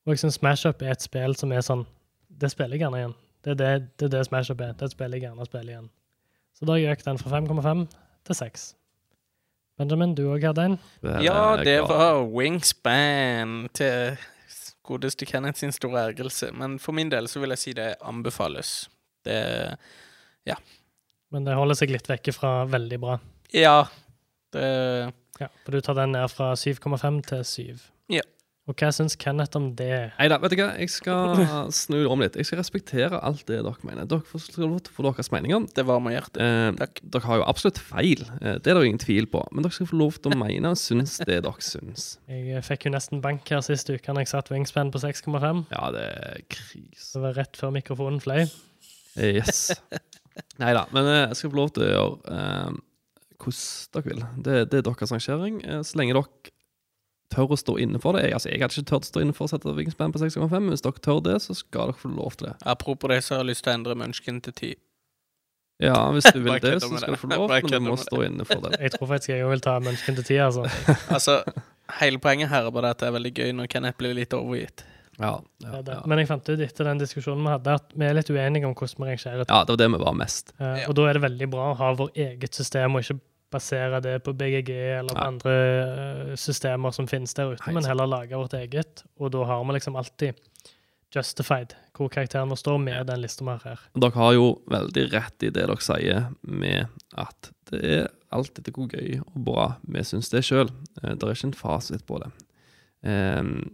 [0.07, 1.85] Og jeg syns Smash Up er et spill som er sånn
[2.29, 3.19] Det spiller jeg gjerne igjen.
[3.45, 4.74] Det er det, det, er det Smash Up er.
[4.78, 5.91] Det spiller jeg gjerne spiller igjen.
[6.59, 7.84] Så da har jeg økt den fra 5,5
[8.26, 8.64] til 6.
[9.78, 10.74] Benjamin, du òg hadde en?
[11.22, 14.18] Ja, det var Wingspan til
[14.89, 16.51] godeste Kenneth sin store ergrelse.
[16.51, 18.89] Men for min del så vil jeg si det anbefales.
[19.26, 19.39] Det
[21.30, 23.18] Men det holder seg litt vekke fra veldig bra.
[23.53, 23.84] Ja.
[24.53, 24.68] Det
[25.39, 27.82] Ja, For du tar den ned fra 7,5 til 7.
[28.11, 28.24] Ja.
[28.69, 30.11] Og hva syns Kenneth om det?
[30.19, 31.41] Nei da, vet du hva, jeg skal
[31.73, 32.37] snu det om litt.
[32.37, 34.05] Jeg skal respektere alt det dere mener.
[34.09, 35.64] Dere får lov til å få deres meninger.
[35.73, 36.41] Det varmer hjertet.
[36.45, 37.01] Eh, Takk.
[37.14, 39.41] dere har jo absolutt feil, eh, det er det ingen tvil på.
[39.53, 42.11] Men dere skal få lov til å mene og synes det dere syns.
[42.29, 45.64] Jeg fikk jo nesten bank her sist uke når jeg satt wingspan på 6,5.
[45.73, 47.09] Ja, det er kris.
[47.14, 48.45] Det var rett før mikrofonen fløy.
[49.16, 49.73] Yes.
[50.62, 52.79] Nei da, men eh, jeg skal få lov til å gjøre eh,
[53.39, 54.23] hvordan dere vil.
[54.45, 55.61] Det, det er deres rangering.
[55.64, 56.55] Eh, så lenge dere
[57.35, 58.24] tør å stå inne for det.
[58.26, 60.49] Jeg, altså, jeg hadde ikke turt å stå inne for å sette Vikingsband på 6,5,
[60.59, 62.55] men hvis dere tør det, så skal dere få lov til det.
[62.74, 64.74] Apropos det, så har jeg lyst til å endre Munchkin til 10.
[65.85, 68.47] Ja, hvis du vil det, så skal du få lov, men du må stå inne
[68.49, 68.79] for det.
[68.89, 70.64] Jeg tror faktisk jeg òg vil ta Munchkin til 10, altså.
[71.18, 71.37] Altså,
[72.01, 74.85] hele poenget her er bare at det er veldig gøy når Kenneth blir litt overgitt.
[75.18, 76.01] Ja, Det ja, ja.
[76.07, 78.74] Men jeg fant ut etter den diskusjonen vi hadde, at vi er litt uenige om
[78.79, 80.53] hvordan vi rangerer ja, det var det vi var mest.
[80.61, 80.85] Eh, Ja.
[80.91, 83.18] Og da er det veldig bra å ha vår eget system, og ikke
[83.53, 85.29] basere det på BGG eller på ja.
[85.31, 89.05] andre eh, systemer som finnes der ute, men heller lage vårt eget.
[89.19, 90.41] Og da har vi liksom alltid
[91.15, 93.87] justified hvor karakteren vår står med den lista vi har her.
[93.97, 98.91] Dere har jo veldig rett i det dere sier med at det er alltid hvor
[98.93, 100.71] gøy og bra vi syns det sjøl.
[101.01, 102.31] Det er ikke en fasit på det.
[103.09, 103.71] Um,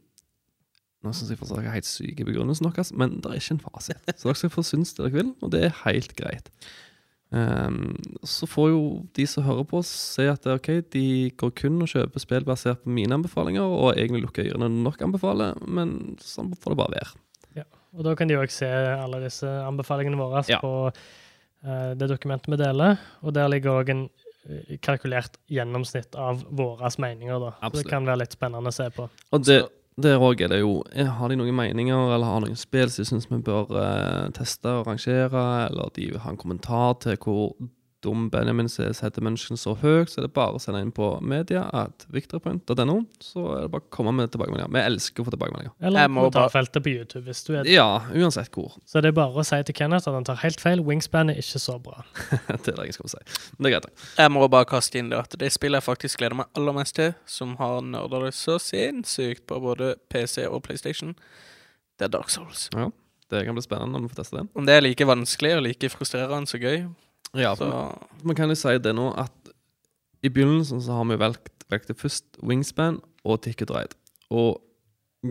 [1.04, 3.40] nå syns jeg fortsatt at jeg er helt syke i begrunnelsen deres, men det er
[3.40, 4.06] ikke en fasit.
[4.14, 6.48] Så dere skal få synes det dere vil, og det er helt greit.
[7.34, 8.82] Ehm, så får jo
[9.16, 11.04] de som hører på, se at det er ok, de
[11.40, 15.58] går kun og kjøper spill basert på mine anbefalinger, og egentlig lukker ørene nok anbefaler,
[15.66, 17.12] men sånn får det bare være.
[17.94, 20.56] Og da kan de òg se alle disse anbefalingene våre Ja.
[20.58, 24.00] på uh, det dokumentet vi deler, og der ligger òg en
[24.50, 27.52] eh, kalkulert gjennomsnitt av våre meninger, da.
[27.70, 29.06] Så det kan være litt spennende å se på.
[29.30, 29.70] Og det, Så-
[30.00, 33.04] der òg er det jo eh, Har de noen meninger eller har noen spill som
[33.04, 37.18] de syns vi bør eh, teste og rangere, eller de vil ha en kommentar til
[37.22, 37.54] hvor
[38.04, 41.64] dum Benjamin setter menneskene så høyt, så er det bare å sende inn på media
[41.74, 44.72] at victorypoint.no, så er det bare å komme med tilbakemeldinger.
[44.74, 45.74] Vi elsker å få tilbakemeldinger.
[45.84, 48.76] Eller kommentarfeltet på YouTube, hvis du er Ja, uansett hvor.
[48.88, 50.84] Så det er bare å si til Kenneth at han tar helt feil.
[50.84, 52.04] Wingspan er ikke så bra.
[52.30, 53.22] det er det jeg skal si.
[53.56, 54.04] Men det er greit.
[54.20, 56.98] Jeg må bare kaste inn det at det spillet jeg faktisk gleder meg aller mest
[56.98, 61.14] til, som har nerder det så sinnssykt på både PC og PlayStation,
[61.98, 62.68] det er Dark Souls.
[63.30, 64.48] Det kan bli spennende om vi får teste det.
[64.54, 66.84] Om det er like vanskelig og like frustrerende så gøy,
[67.34, 67.68] Ja, så
[68.22, 69.50] Man kan jo si det nå at
[70.24, 73.92] i begynnelsen så har vi valgt, valgt først Wingspan og Ticket Ride.
[74.32, 74.62] Og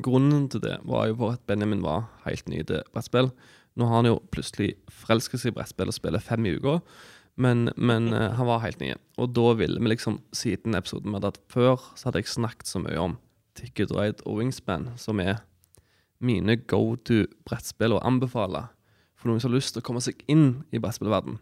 [0.04, 3.32] grunnen til det var jo for at Benjamin var helt ny til brettspill.
[3.74, 6.80] Nå har han jo plutselig forelsket seg i brettspill og spiller fem i uka,
[7.42, 8.92] men, men eh, han var helt ny.
[9.18, 12.84] Og da ville vi liksom, siden episoden med at før så hadde jeg snakket så
[12.84, 13.18] mye om
[13.58, 15.42] Ticket Ride og Wingspan, som er
[16.24, 18.68] mine go to brettspill å anbefale
[19.18, 21.40] for noen som har lyst til å komme seg inn i brettspillverden.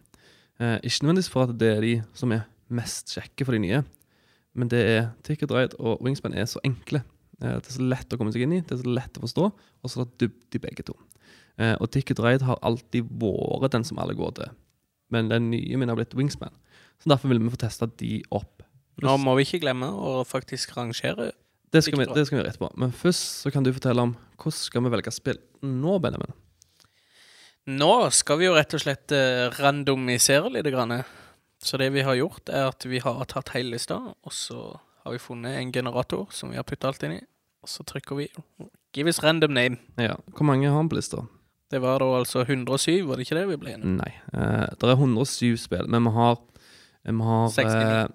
[0.60, 3.82] Eh, ikke nødvendigvis for at det er de som er mest kjekke for de nye,
[4.58, 7.02] men det er Ticket Ride og Wingspan er så enkle.
[7.40, 9.24] Eh, det er så lett å komme seg inn i, det er så lett å
[9.24, 10.96] forstå, og så er det dybde i begge to.
[11.60, 14.52] Eh, og Ticket Ride har alltid vært den som alle går til,
[15.12, 16.54] men den nye min har blitt Wingspan.
[17.02, 18.62] Så derfor vil vi få testa de opp.
[19.02, 21.32] nå må vi ikke glemme å faktisk rangere.
[21.72, 22.68] Det skal, vi, det skal vi gjøre etterpå.
[22.78, 26.34] Men først så kan du fortelle om hvordan skal vi velge spill nå, Benjamin?
[27.70, 30.66] Nå skal vi jo rett og slett eh, randomisere litt.
[30.72, 31.02] Grann.
[31.62, 34.72] Så det vi har gjort, er at vi har tatt hele lista, og så
[35.04, 37.22] har vi funnet en generator som vi har putta alt inn i.
[37.62, 38.28] Og så trykker vi
[38.92, 39.78] 'give us random name'.
[39.98, 41.26] Ja, Hvor mange har vi på lista?
[41.70, 44.12] Det var da altså 107, var det ikke det vi ble enige Nei.
[44.34, 46.36] Uh, det er 107 spill, men vi har
[47.04, 48.06] vi har, eh,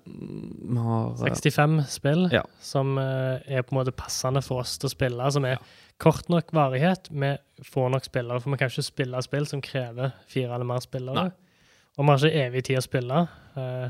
[0.70, 2.44] vi har eh, 65 spill Ja.
[2.62, 5.58] som eh, er på en måte passende for oss til å spille, som er
[6.02, 7.10] kort nok varighet.
[7.10, 7.32] Vi
[7.66, 11.28] får nok spillere, for vi kan ikke spille spill som krever fire eller mer spillere.
[11.28, 11.58] Nei.
[11.98, 13.24] Og vi har ikke evig tid å spille
[13.58, 13.90] uh,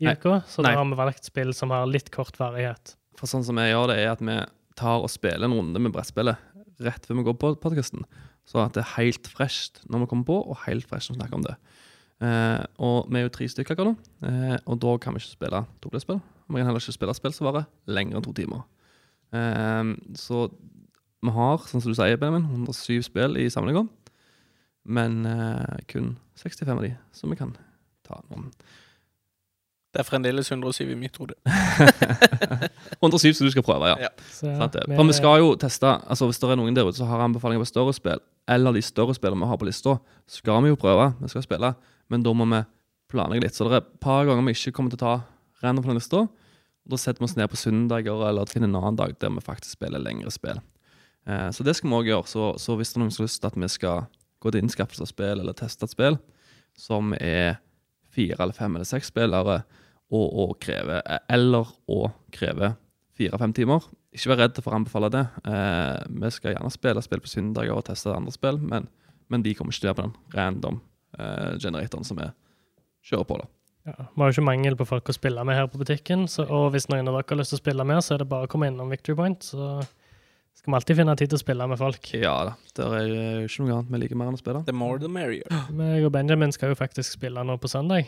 [0.00, 0.16] i Nei.
[0.16, 0.72] uka, så Nei.
[0.72, 2.94] da har vi valgt spill som har litt kort varighet.
[3.20, 4.38] For sånn som vi gjør det, er at vi
[4.78, 6.48] tar og spiller en runde med brettspillet
[6.82, 8.06] rett før vi går på podkasten.
[8.48, 11.20] Så at det er helt fresht når vi kommer på, og helt fresht når vi
[11.20, 11.56] snakker om det.
[12.22, 15.36] Uh, og vi er jo tre stykker akkurat nå, uh, og da kan vi ikke
[15.36, 16.22] spille toplayspill.
[16.48, 18.64] Vi kan heller ikke spille spill som varer lenger enn to timer.
[20.18, 20.42] Så
[21.22, 23.84] vi har, sånn som du sier, Benjamin, 107 spill i samlinga,
[24.90, 27.52] men uh, kun 65 av de som vi kan
[28.06, 28.48] ta noen.
[29.92, 31.34] Det er fremdeles 107 i mitt hode.
[33.02, 34.06] 107 som du skal prøve, ja.
[34.06, 34.10] Ja.
[34.32, 34.84] Så, Sant det.
[34.88, 37.20] vi- For vi skal jo teste altså Hvis det er noen der ute som har
[37.20, 40.76] anbefalinger på større spill, eller de større spillene vi har på lista, skal vi jo
[40.80, 41.10] prøve.
[41.20, 41.74] Vi skal spille,
[42.10, 42.62] men da må vi
[43.12, 43.54] planlegge litt.
[43.54, 45.14] Så det er et par ganger vi ikke kommer til å ta
[45.62, 46.24] random på den lista.
[46.88, 49.76] Da setter vi oss ned på søndager eller finner en annen dag der vi faktisk
[49.76, 50.58] spiller lengre spill.
[51.28, 52.28] Eh, så det skal vi òg gjøre.
[52.30, 54.06] Så, så hvis det er noen som har lyst til at vi skal
[54.42, 56.18] gå til innskaffelse av spill eller teste et spill
[56.78, 57.60] som er
[58.12, 59.62] fire eller fem eller seks spillere,
[60.12, 60.98] og, og kreve,
[61.32, 62.02] eller å
[62.34, 62.74] kreve
[63.16, 65.22] fire-fem timer, ikke vær redd for å anbefale det.
[65.48, 68.88] Eh, vi skal gjerne spille spill på søndager og teste andre spill, men,
[69.32, 70.78] men de kommer ikke til å være på den random
[71.16, 72.28] eh, generatoren som vi
[73.08, 73.40] kjører på.
[73.40, 73.48] da.
[73.88, 76.44] Ja, Vi har jo ikke mangel på folk å spille med her på butikken, så,
[76.44, 78.48] og hvis noen av dere har lyst til å spille med, så er det bare
[78.48, 79.48] å komme innom Victory Point.
[79.48, 79.80] Så
[80.54, 82.12] skal vi alltid finne tid til å spille med folk.
[82.14, 84.64] Ja da, det er jo ikke noe annet vi liker mer enn å spille.
[84.68, 85.48] The more the merrier.
[85.50, 88.06] Jeg og Benjamin skal jo faktisk spille nå på søndag.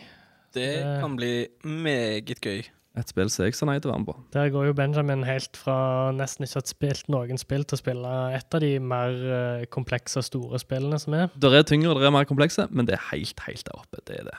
[0.55, 2.64] Det Det- kan bli meget gøy.
[2.97, 4.14] Et spill som jeg sa nei til å være med på.
[4.30, 7.80] Der går jo Benjamin helt fra nesten ikke å ha spilt noen spill til å
[7.80, 11.26] spille et av de mer eh, komplekse og store spillene som er.
[11.36, 13.99] Det er tyngre, og det er mer komplekse, men det er helt, helt der oppe.
[14.07, 14.38] Det er det.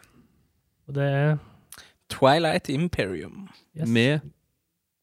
[0.87, 1.37] Og det er
[2.07, 3.49] Twilight Imperium.
[3.75, 4.21] yes, Med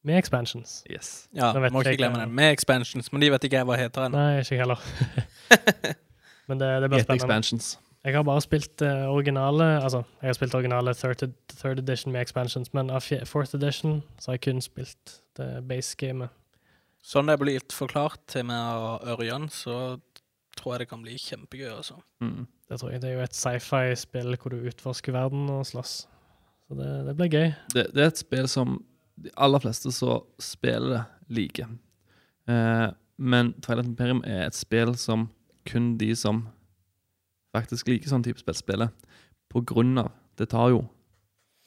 [0.02, 0.82] med expansions.
[0.90, 1.28] Yes.
[1.34, 2.34] Ja, må jeg ikke glemme den.
[2.34, 4.18] Med expansions, men de vet ikke jeg hva heter ennå.
[4.18, 4.82] Nei, ikke jeg heller.
[6.50, 7.22] Men det, det blir spennende.
[7.22, 7.78] expansions.
[8.02, 11.22] Jeg har bare spilt uh, originale Altså, jeg har spilt originale third,
[11.54, 15.96] third edition med expansions, men av fourth edition så har jeg kun spilt det base
[15.96, 16.34] gamet.
[17.02, 20.00] Sånn det er blitt forklart til meg av Ørjan, så
[20.58, 22.00] tror jeg det kan bli kjempegøy, altså.
[22.22, 22.46] Mm.
[22.68, 23.02] Det tror jeg.
[23.02, 25.94] Det er jo et sci-fi-spill hvor du utforsker verden og slåss.
[26.66, 27.48] Så det, det blir gøy.
[27.74, 28.80] Det, det er et spill som
[29.22, 31.02] de aller fleste så spiller det,
[31.32, 31.66] like.
[32.50, 32.88] Eh,
[33.22, 35.28] men Twilight Imperium er et spill som
[35.68, 36.42] kun de som
[37.54, 38.92] faktisk liker sånn type spill, spiller.
[39.52, 40.10] På grunn av
[40.40, 40.86] Det tar jo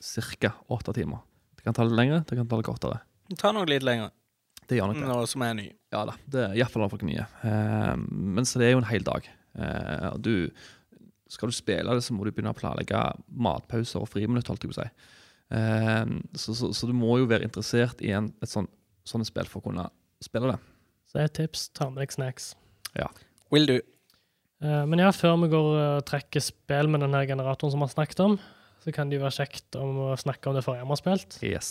[0.02, 0.52] ca.
[0.74, 1.20] åtte timer.
[1.56, 3.00] Det kan ta litt lengre, det kan ta litt kortere.
[3.30, 4.10] Det tar nok litt lengre.
[4.68, 5.08] Det gjør nok det.
[5.08, 5.68] nå som er ny.
[5.94, 7.28] Ja da, det er iallfall folk nye.
[7.46, 9.30] Eh, men så det er jo en hel dag.
[9.56, 10.50] Eh, og du,
[11.30, 14.74] skal du spille det, så må du begynne å planlegge matpauser og friminutt, holdt jeg
[14.74, 14.90] på å si.
[15.54, 16.06] Eh,
[16.40, 18.72] så, så, så du må jo være interessert i en, et sånt,
[19.06, 19.90] sånt spill for å kunne
[20.24, 20.60] spille det.
[21.12, 22.54] Så et tips, ta med deg snacks.
[23.54, 23.78] Will du?
[24.64, 27.94] Eh, men ja, før vi går og trekker spill med denne generatoren som vi har
[27.94, 28.40] snakket om,
[28.84, 31.38] så kan det jo være kjekt om å snakke om det forrige vi har spilt.
[31.46, 31.70] Yes.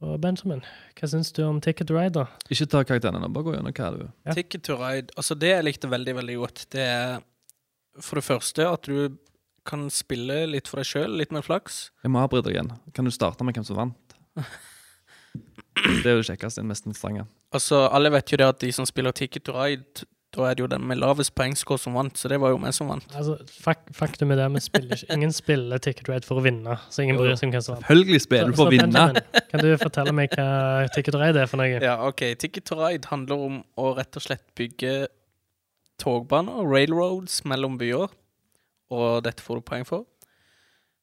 [0.00, 0.62] Og Benjamin,
[0.96, 2.26] hva syns du om Ticket to Ride, da?
[2.48, 4.36] Ikke ta karakteren ennå, bare gå gjennom hva du Ja.
[4.36, 5.12] Ticket to ride.
[5.20, 7.18] Altså, det jeg likte veldig, veldig godt, det er
[8.00, 9.18] for det første at du
[9.68, 11.90] kan spille litt for deg sjøl, litt med flaks.
[12.04, 12.72] Jeg må avbryte deg igjen.
[12.96, 14.16] Kan du starte med hvem som vant?
[15.80, 17.24] Det er jo det kjekkeste, den mest interessante.
[17.56, 20.04] Altså, alle vet jo det at de som spiller Ticket to ride,
[20.34, 22.74] da er det jo den med lavest poengscore som vant, så det var jo meg
[22.76, 23.06] som vant.
[23.16, 26.44] Altså, fak Faktum er det, vi spiller ikke Ingen spiller Ticket to Ride for å
[26.44, 27.86] vinne, så ingen bryr seg om hvem som vant.
[27.86, 29.24] Selvfølgelig spiller du for å vinne.
[29.50, 30.50] Kan du fortelle meg hva
[30.94, 31.80] Ticket to Ride er for noe?
[31.82, 32.22] Ja, OK.
[32.42, 34.94] Ticket to ride handler om å rett og slett bygge
[36.00, 38.12] togbaner, railroads, mellom byer,
[38.90, 40.04] og dette får du poeng for.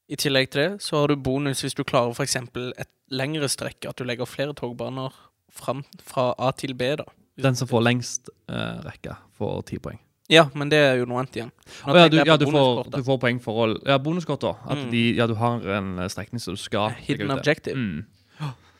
[0.07, 2.35] I tillegg til det så har du bonus hvis du klarer f.eks.
[2.39, 5.11] et lengre strekk, at du legger flere togbaner
[5.51, 7.05] fram fra A til B, da.
[7.37, 9.99] Den som får lengst uh, rekke, får ti poeng.
[10.31, 11.51] Ja, men det er jo noe annet igjen.
[11.87, 14.55] Oh, ja, du, ja du, får, du får poeng for å Ja, bonuskort, da.
[14.67, 14.89] At Mm.
[14.91, 17.39] de, ja, du har en eh, strekning som du skal Hidden legge ut det.
[17.39, 17.75] objective.
[17.77, 18.05] Mm.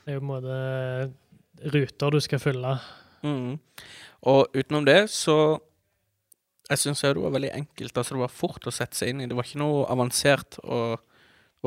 [0.03, 2.73] Det er jo på en måte ruter du skal fylle.
[3.23, 3.59] Mm.
[4.27, 5.37] Og utenom det, så
[6.67, 7.97] Jeg syns det var veldig enkelt.
[7.97, 9.27] Altså Det var fort å sette seg inn i.
[9.29, 10.99] Det var ikke noe avansert og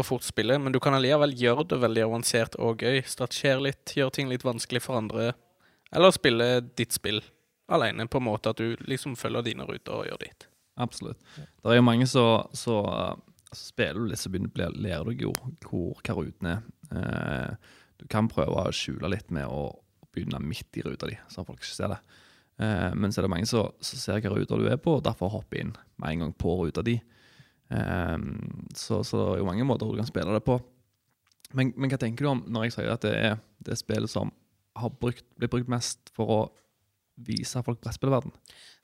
[0.00, 3.02] det fort spille, men du kan allikevel gjøre det veldig avansert og gøy.
[3.04, 5.32] Strategere litt, gjøre ting litt vanskelig for andre.
[5.92, 6.46] Eller spille
[6.78, 7.20] ditt spill
[7.70, 10.46] alene, på en måte at du liksom følger dine ruter og gjør ditt.
[10.80, 11.20] Absolutt.
[11.36, 12.46] Det er jo mange som
[12.80, 13.12] eh,
[13.56, 15.34] spiller du litt, så begynner lærer du jo
[15.66, 16.64] hvor, hva ruten er.
[16.94, 19.68] Eh, du kan prøve å skjule litt med å
[20.14, 22.00] begynne midt i ruta di, så folk ikke ser det.
[22.60, 25.32] Eh, men så er det mange som ser hva ruta du er på, og derfor
[25.32, 26.98] hopper inn med en gang på ruta di.
[27.72, 28.16] Eh,
[28.76, 30.58] så, så det er jo mange måter du kan spille det på.
[31.56, 34.30] Men, men hva tenker du om når jeg sier at det er det spillet som
[34.78, 36.42] har brukt, blitt brukt mest for å
[37.20, 38.32] vise folk brettspillverden?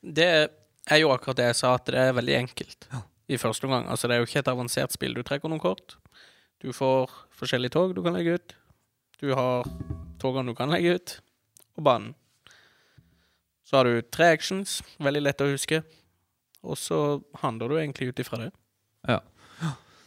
[0.02, 2.88] Det er jo akkurat det jeg sa, at det er veldig enkelt
[3.32, 3.86] i første omgang.
[3.90, 5.14] Altså, det er jo ikke et avansert spill.
[5.16, 5.96] Du trekker noen kort.
[6.62, 8.54] Du får forskjellige tog du kan legge ut.
[9.20, 9.66] Du har
[10.20, 11.16] togene du kan legge ut,
[11.78, 12.14] og banen.
[13.66, 15.80] Så har du tre actions, veldig lett å huske.
[16.66, 16.98] Og så
[17.42, 18.52] handler du egentlig ut ifra det.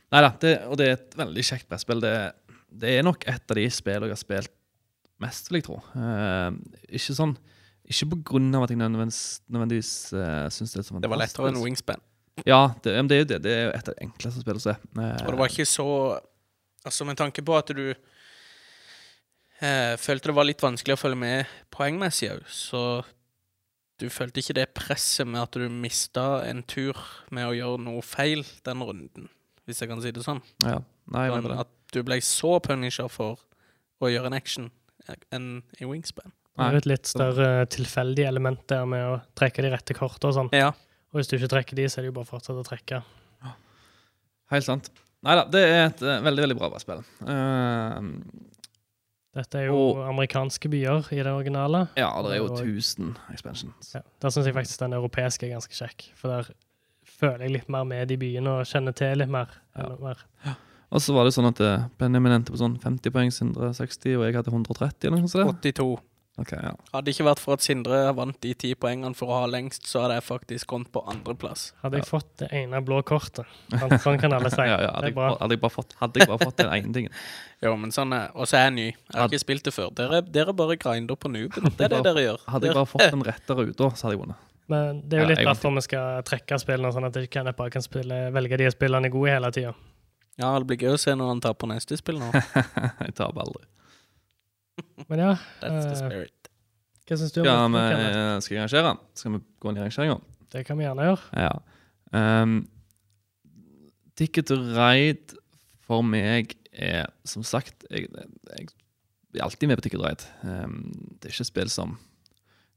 [0.10, 0.32] Nei da,
[0.66, 1.99] og det er et veldig kjekt brettspill.
[2.01, 2.14] Det,
[2.82, 4.53] det er nok et av de spillene jeg har spilt
[5.22, 5.78] mest, vil jeg tro.
[5.93, 6.55] Uh,
[6.95, 7.36] ikke sånn
[7.89, 11.05] Ikke på grunn av at jeg nødvendigvis, nødvendigvis uh, syns det er så fantastisk.
[11.05, 12.01] Det var lettere enn Wingspan.
[12.47, 13.39] Ja, det, det er jo det.
[13.43, 14.76] Det er jo et av de enkleste spillene å se.
[14.95, 15.88] Uh, Og det var ikke så
[16.88, 21.49] Altså, med tanke på at du eh, følte det var litt vanskelig å følge med
[21.76, 22.84] poengmessig òg, så
[24.00, 26.97] du følte ikke det presset med at du mista en tur
[27.36, 29.30] med å gjøre noe feil den runden,
[29.68, 30.41] hvis jeg kan si det sånn.
[30.66, 30.80] ja.
[31.10, 31.64] Nei, jeg sånn mener det.
[31.66, 33.39] at du ble så punisher for
[34.00, 34.68] å gjøre en action
[35.34, 35.47] enn
[35.82, 36.36] i Wingspan.
[36.60, 40.30] Det er jo et litt større tilfeldig element der med å trekke de rette kortene
[40.30, 40.52] og sånn.
[40.54, 40.74] Ja.
[41.10, 43.00] Og hvis du ikke trekker de, så er det jo bare å fortsette å trekke.
[44.54, 44.91] Helt sant.
[45.26, 47.02] Nei da, det er et eh, veldig veldig bra brettspill.
[47.26, 48.00] Uh,
[49.36, 51.88] Dette er jo Og- amerikanske byer i det originale.
[51.98, 53.94] Ja, det er jo Og- 1000 expansions.
[53.94, 56.10] Ja, Der syns jeg faktisk den europeiske er ganske kjekk.
[56.16, 56.50] For der
[57.06, 59.48] føler jeg litt mer med i byene og kjenner til litt mer.
[59.78, 59.90] Ja.
[60.02, 60.16] mer.
[60.92, 64.26] Og så var det sånn at eh, Benjamin endte på sånn 50 poeng, 160, og
[64.26, 65.62] jeg hadde 130 eller noe sånt.
[65.62, 66.00] 82.
[66.40, 66.72] Ok, ja.
[66.94, 69.88] Hadde det ikke vært for at Sindre vant de ti poengene for å ha lengst,
[69.90, 71.66] så hadde jeg faktisk kommet på andreplass.
[71.84, 73.50] Hadde jeg fått det ene blå kortet.
[73.74, 74.64] Sånn, sånn kan alle si.
[74.72, 75.28] ja, ja, det hadde, er jeg, bra.
[75.34, 77.16] bare- hadde, jeg bare fått, hadde jeg bare fått den ene tingen.
[77.60, 78.86] Jo, men sånn er Og så er jeg ny.
[78.88, 79.90] Jeg har ikke spilt det før.
[79.92, 81.66] Dere, dere bare grinder på nooben.
[81.76, 82.46] Det er det dere gjør.
[82.54, 84.46] Hadde jeg bare fått den rette ruta, så hadde jeg vunnet.
[84.72, 87.74] Men det er jo litt derfor vi skal trekke spillene, sånn at jeg ikke bare
[87.74, 89.74] kan spille, velge de spillene er gode hele tida.
[90.40, 92.30] Ja, det blir gøy å se når han tar på neste spill nå.
[93.04, 93.66] jeg taper aldri.
[95.10, 96.50] Men ja, That's the Eh, spirit.
[97.10, 98.44] hva syns du om Skal, vi, Kenneth?
[98.46, 98.92] skal jeg arrangere?
[99.18, 100.20] Skal vi gå inn i rangeringa?
[100.54, 101.24] Det kan vi gjerne gjøre.
[101.38, 101.54] Ja.
[102.44, 102.54] Um,
[104.20, 105.38] Ticket to Ride
[105.86, 108.68] for meg er som sagt Jeg, jeg
[109.40, 110.30] er alltid med på Ticket to Ride.
[110.44, 110.78] Um,
[111.20, 111.98] det er ikke spill som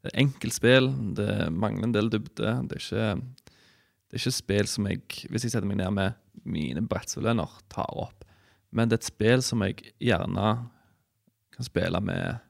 [0.02, 2.52] Det er enkeltspill, det mangler en del dybde.
[2.66, 3.04] Det er ikke,
[4.10, 7.86] det er ikke spill som jeg, hvis jeg setter meg ned med mine brettspillvenner, tar
[8.02, 8.24] opp.
[8.74, 10.48] Men det er et spill som jeg gjerne
[11.54, 12.40] kan spille med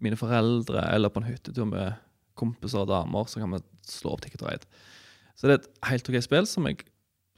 [0.00, 1.98] mine foreldre, eller på en hyttetur med
[2.40, 4.68] kompiser og damer, så kan vi slå opp Ticket Ride.
[5.36, 6.84] Så det er et helt ok spill som jeg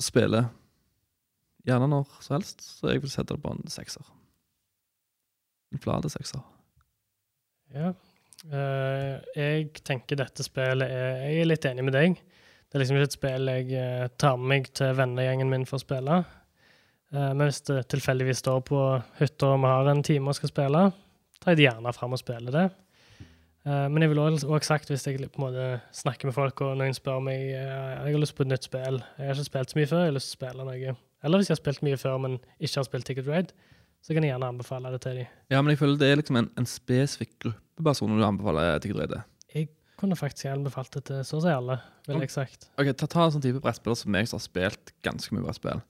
[0.03, 0.49] spiller
[1.67, 4.07] gjerne når som helst, så jeg vil sette det på en sekser.
[5.73, 6.43] En flate sekser.
[7.73, 7.93] Ja.
[8.43, 12.17] Uh, jeg tenker dette spillet er Jeg er litt enig med deg.
[12.73, 15.77] Det er liksom ikke et spill jeg eh, tar med meg til vennegjengen min for
[15.77, 16.15] å spille.
[17.13, 18.83] Eh, men hvis det tilfeldigvis står på
[19.21, 20.87] hytta og vi har en time og skal spille,
[21.43, 22.69] tar jeg det gjerne fram og spiller det.
[23.67, 26.79] Eh, men jeg vil også sagt, hvis jeg på en måte snakker med folk og
[26.81, 29.75] noen spør meg eh, jeg har lyst på et nytt spill, jeg har ikke spilt
[29.75, 30.97] så mye før, jeg har lyst til å spille noe.
[31.23, 33.53] Eller hvis jeg har spilt mye før, men ikke har spilt Ticket Raid,
[34.03, 35.37] så kan jeg gjerne anbefale det til dem.
[35.53, 38.99] Ja, men jeg føler det er liksom en, en spesifikk gruppe personer du anbefaler Ticket
[38.99, 39.23] Raid til.
[39.53, 39.69] Jeg
[40.01, 41.77] kunne faktisk anbefalt det til så å si alle,
[42.09, 42.67] ville jeg sagt.
[42.83, 45.85] Ok, ta, ta en sånn type brettspiller som meg som har spilt ganske mye brettspill.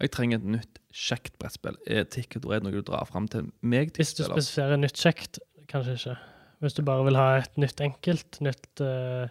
[0.00, 1.76] Jeg trenger et nytt, kjekt brettspill.
[1.90, 3.90] Er Ticket to Ride noe du drar fram til meg?
[3.98, 5.40] Hvis du spesifiserer nytt kjekt,
[5.70, 6.14] kanskje ikke.
[6.62, 9.26] Hvis du bare vil ha et nytt enkelt, nytt uh,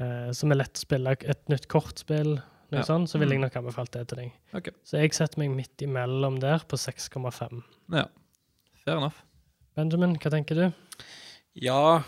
[0.00, 2.38] uh, som er lett å spille, et nytt kortspill,
[2.72, 2.86] noe Ja.
[2.88, 3.44] sånt, så ville jeg Mm.
[3.44, 4.32] nok anbefalt det til deg.
[4.54, 4.72] Okay.
[4.84, 7.62] Så jeg setter meg midt imellom der, på 6,5.
[7.92, 8.06] Ja,
[8.84, 9.20] fair enough.
[9.76, 10.72] Benjamin, hva tenker du?
[11.54, 12.02] Ja,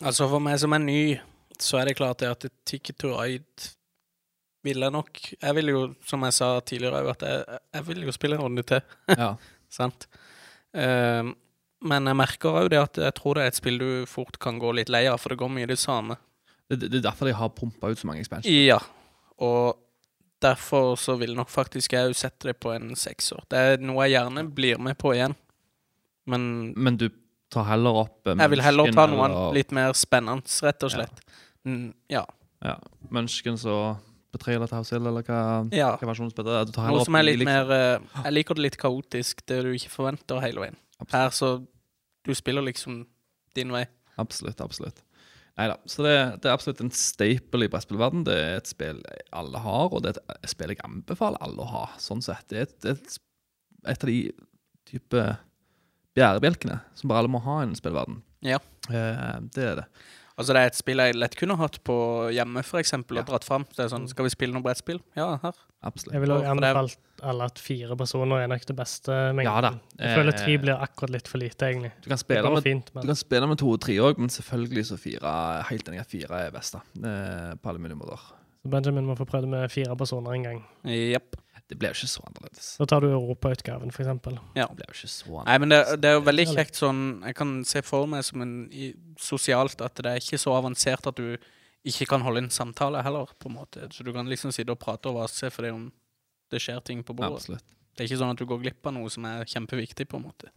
[0.00, 1.20] altså for meg som er ny,
[1.60, 3.72] så er det klart det at Ticket to Ride
[4.66, 8.04] vil jeg nok Jeg vil jo, som jeg sa tidligere, òg, at jeg, jeg vil
[8.08, 8.82] jo spille en runde til.
[9.14, 9.32] Ja.
[9.78, 10.06] Sant?
[10.76, 11.32] Um,
[11.86, 14.58] men jeg merker òg det at jeg tror det er et spill du fort kan
[14.60, 16.16] gå litt lei av, for det går mye det samme.
[16.66, 18.50] Det, det, det er derfor de har pumpa ut så mange expansions.
[18.66, 18.78] Ja,
[19.44, 19.76] og
[20.42, 23.44] derfor så vil nok faktisk jeg jo sette det på en sekser.
[23.50, 25.36] Det er noe jeg gjerne blir med på igjen,
[26.26, 27.08] men Men du
[27.52, 30.90] tar heller opp eh, jeg vil heller ta noe eller- litt mer spennende, rett og
[30.96, 31.22] slett.
[31.64, 32.24] Mm, ja.
[32.64, 32.76] Ja.
[33.10, 34.00] Munchkins og
[34.36, 35.40] Betrayal at House Hill, eller hva,
[35.74, 35.90] ja.
[35.98, 36.68] hva versjonen spiller?
[36.68, 37.50] Du tar Noe som er litt liksom.
[37.50, 40.78] mer eh, Jeg liker det litt kaotisk, det du ikke forventer hele veien.
[41.12, 41.58] Her så
[42.26, 43.04] Du spiller liksom
[43.56, 43.84] din vei.
[44.20, 45.02] Absolutt, absolutt.
[45.56, 45.76] Nei da.
[45.88, 48.26] Så det, det er absolutt en staple i brettspillverden.
[48.28, 49.00] Det er et spill
[49.32, 51.84] alle har, og det er et spill jeg anbefaler alle å ha.
[52.02, 52.44] Sånn sett.
[52.52, 53.16] Det er et, et,
[53.94, 54.18] et av de
[54.90, 55.24] type
[56.16, 58.20] bærebjelkene som bare alle må ha i en spillverden.
[58.44, 58.60] Ja.
[58.90, 59.86] Eh, det er det.
[60.38, 61.94] Altså Det er et spill jeg lett kunne hatt på
[62.34, 63.22] hjemme, for eksempel, Ja.
[63.22, 63.64] og dratt fram.
[63.74, 65.00] Det er sånn, Skal vi spille noe brettspill?
[65.16, 65.52] Ja, her.
[65.82, 66.12] Absolutt.
[66.12, 69.08] Jeg vil også For det er- anbefalt alle at fire personer er nok det beste
[69.32, 69.44] mengden.
[69.44, 69.70] Ja da.
[69.98, 71.92] Jeg føler Eh, tre blir akkurat litt for lite, egentlig.
[72.02, 74.84] Du kan spille med fint, Du kan spille med to og tre òg, men selvfølgelig
[74.92, 76.72] så fire helt enig at fire er best.
[76.72, 76.80] da.
[77.08, 78.18] Eh, på alle mulige måter.
[78.68, 80.64] Benjamin må få prøvd med fire personer en gang.
[80.84, 81.36] Jepp.
[81.66, 82.66] Det blir jo ikke så annerledes.
[82.78, 84.38] Da tar du europautgaven, for eksempel.
[84.54, 84.68] Ja.
[84.70, 85.48] Det blir jo ikke så annerledes.
[85.50, 88.44] Nei, men det, det er jo veldig kjekt sånn Jeg kan se for meg som
[88.44, 91.34] en i, sosialt at det er ikke så avansert at du
[91.86, 93.88] ikke kan holde en samtale heller, på en måte.
[93.94, 95.88] Så du kan liksom sitte og prate og vase fordi om
[96.50, 97.42] det skjer ting på bordet.
[97.42, 97.74] Absolutt.
[97.96, 100.26] Det er ikke sånn at du går glipp av noe som er kjempeviktig, på en
[100.26, 100.50] måte.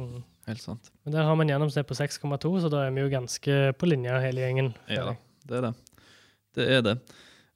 [0.00, 0.22] Mm.
[0.48, 0.88] Helt sant.
[1.04, 3.90] Men der har vi en gjennomsnitt på 6,2, så da er vi jo ganske på
[3.90, 4.70] linje hele gjengen.
[4.88, 5.12] Ja,
[5.44, 5.74] det er det.
[6.56, 6.94] Det er det.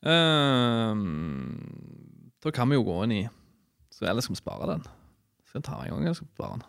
[0.04, 1.56] Ehm,
[2.44, 3.24] da kan vi jo gå inn i
[3.94, 4.82] så, Eller skal vi spare den?
[5.48, 6.64] Skal vi ta den en gang, eller skal vi spare den?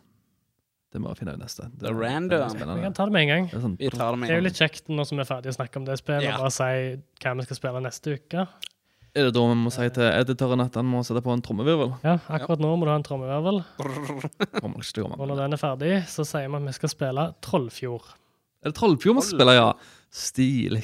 [0.95, 1.65] Det må vi finne ut neste.
[1.75, 2.43] Det, er det random.
[2.55, 3.47] er Vi kan ta det med en gang.
[3.51, 5.23] Det er sånn, Vi tar det med Det er jo litt kjekt når som vi
[5.25, 6.35] er ferdige å snakke om det spillet, Ja.
[6.37, 6.69] og bare si
[7.25, 8.45] hva vi skal spille neste uke.
[9.15, 11.91] er det da vi må si til editoren at han må sette på en trommevirvel?
[12.03, 13.59] Ja, akkurat nå må du ha en trommevirvel,
[15.19, 18.09] og når den er ferdig, så sier vi at vi skal spille Trollfjord.
[18.63, 19.67] Er det Trollfjord vi skal spille, ja?
[20.11, 20.83] Stilig.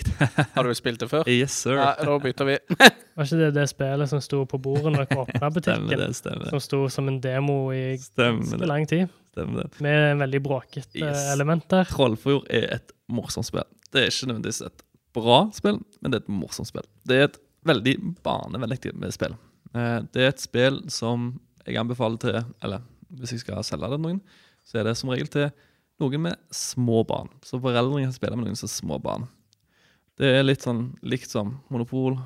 [0.56, 1.24] Har du spilt det før?
[1.30, 1.78] yes, sir.
[1.80, 2.56] Ja, da bytter vi.
[3.16, 6.00] Var ikke det det spillet som sto på bordet når dere åpna Stemmer butikken?
[6.02, 6.50] det, stemmer.
[6.52, 9.08] Som sto som en demo i Stemmer ganske lang tid?
[9.32, 9.82] Stemmer det.
[9.86, 11.24] Med en veldig bråkete Yes.
[11.34, 11.88] element der.
[11.92, 13.68] Trollfjord er et morsomt spill.
[13.92, 14.84] Det er ikke nødvendigvis et
[15.16, 16.88] bra spill, men det er et morsomt spill.
[17.08, 18.80] Det er et veldig barnevennlig
[19.16, 19.38] spill.
[19.76, 22.82] Eh, Det er et spill som jeg anbefaler til Eller
[23.16, 24.22] hvis jeg skal selge det til noen,
[24.66, 25.52] så er det som regel til
[26.02, 27.30] noen med små barn.
[27.46, 29.28] Så foreldrene kan spille med noen som er små barn.
[30.20, 32.18] Det er litt sånn likt som Monopol.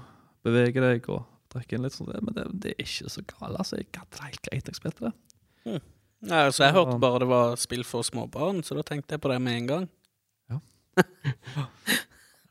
[0.46, 1.24] Bevege deg og
[1.54, 3.60] drikke inn litt sånn, men det, det er ikke så galt.
[3.60, 5.14] Altså, jeg hadde det helt greit da jeg spilte det.
[6.26, 9.32] Nei, altså, jeg hørte bare det var spill for småbarn, så da tenkte jeg på
[9.32, 9.88] det med en gang.
[10.52, 10.60] Ja.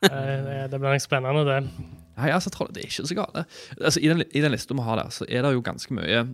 [0.04, 1.86] Det det blir litt spennende, det.
[2.18, 3.38] Nei, altså, troll, det er ikke så galt.
[3.78, 6.26] Altså, i, den, I den lista vi har der, så er det jo ganske mye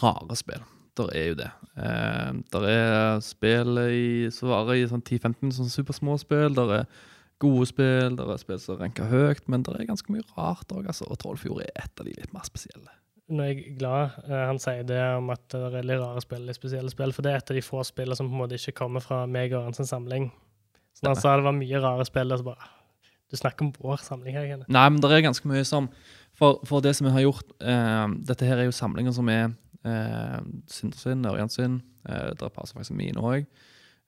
[0.00, 0.64] rare spill.
[1.00, 1.50] Der er jo det.
[1.80, 6.54] Eh, der er spill i, som varer i sånn 10-15 sånn supersmå spill.
[6.56, 7.02] Der er
[7.40, 10.90] gode spill, der er spill som ranker høyt, men der er ganske mye rart òg.
[10.92, 12.92] Altså, og Trollfjord er et av de litt mer spesielle.
[13.30, 16.50] Nå er jeg glad eh, han sier det om at det er litt rare spill
[16.50, 18.58] i spesielle spill, for det er et av de få spillene som på en måte
[18.58, 20.30] ikke kommer fra meg og hans samling.
[20.96, 22.76] Så når han sa det var mye rare spill, så bare
[23.30, 24.70] Du snakker om vår samling her, Kenneth.
[24.74, 25.86] Nei, men det er ganske mye som
[26.34, 29.52] For, for det som vi har gjort eh, Dette her er jo samlinger som er
[29.88, 31.80] eh, Sindre sin, Ørjan sin.
[32.08, 33.48] Eh, er par som faktisk mine òg.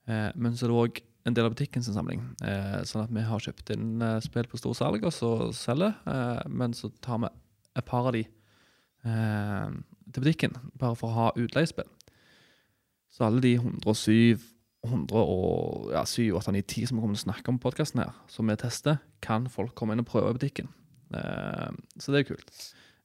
[0.09, 2.23] Eh, men så er det òg en del av butikken sin samling.
[2.43, 5.95] Eh, sånn at vi har kjøpt inn eh, spill på storsalg og så selger.
[6.07, 7.33] Eh, men så tar vi
[7.79, 9.77] et par av de eh,
[10.12, 11.89] til butikken, bare for å ha utleiespill.
[13.12, 14.41] Så alle de 107
[14.83, 18.49] 107, 8, 9, 10 som vi kommer til å snakke om på podkasten her, som
[18.51, 20.73] vi tester, kan folk komme inn og prøve i butikken.
[21.14, 21.68] Eh,
[22.03, 22.51] så det er kult.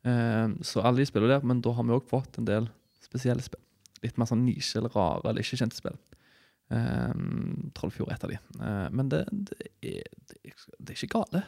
[0.07, 2.69] Eh, så alle de spiller der, men da har vi òg fått en del
[3.03, 3.63] spesielle spill.
[4.03, 5.97] Litt mer sånn nisje eller rare eller ikke kjente spill.
[6.73, 7.13] Eh,
[7.77, 8.41] Trollfjord er et av de.
[8.59, 11.43] Eh, men det, det, er, det, er, ikke gale.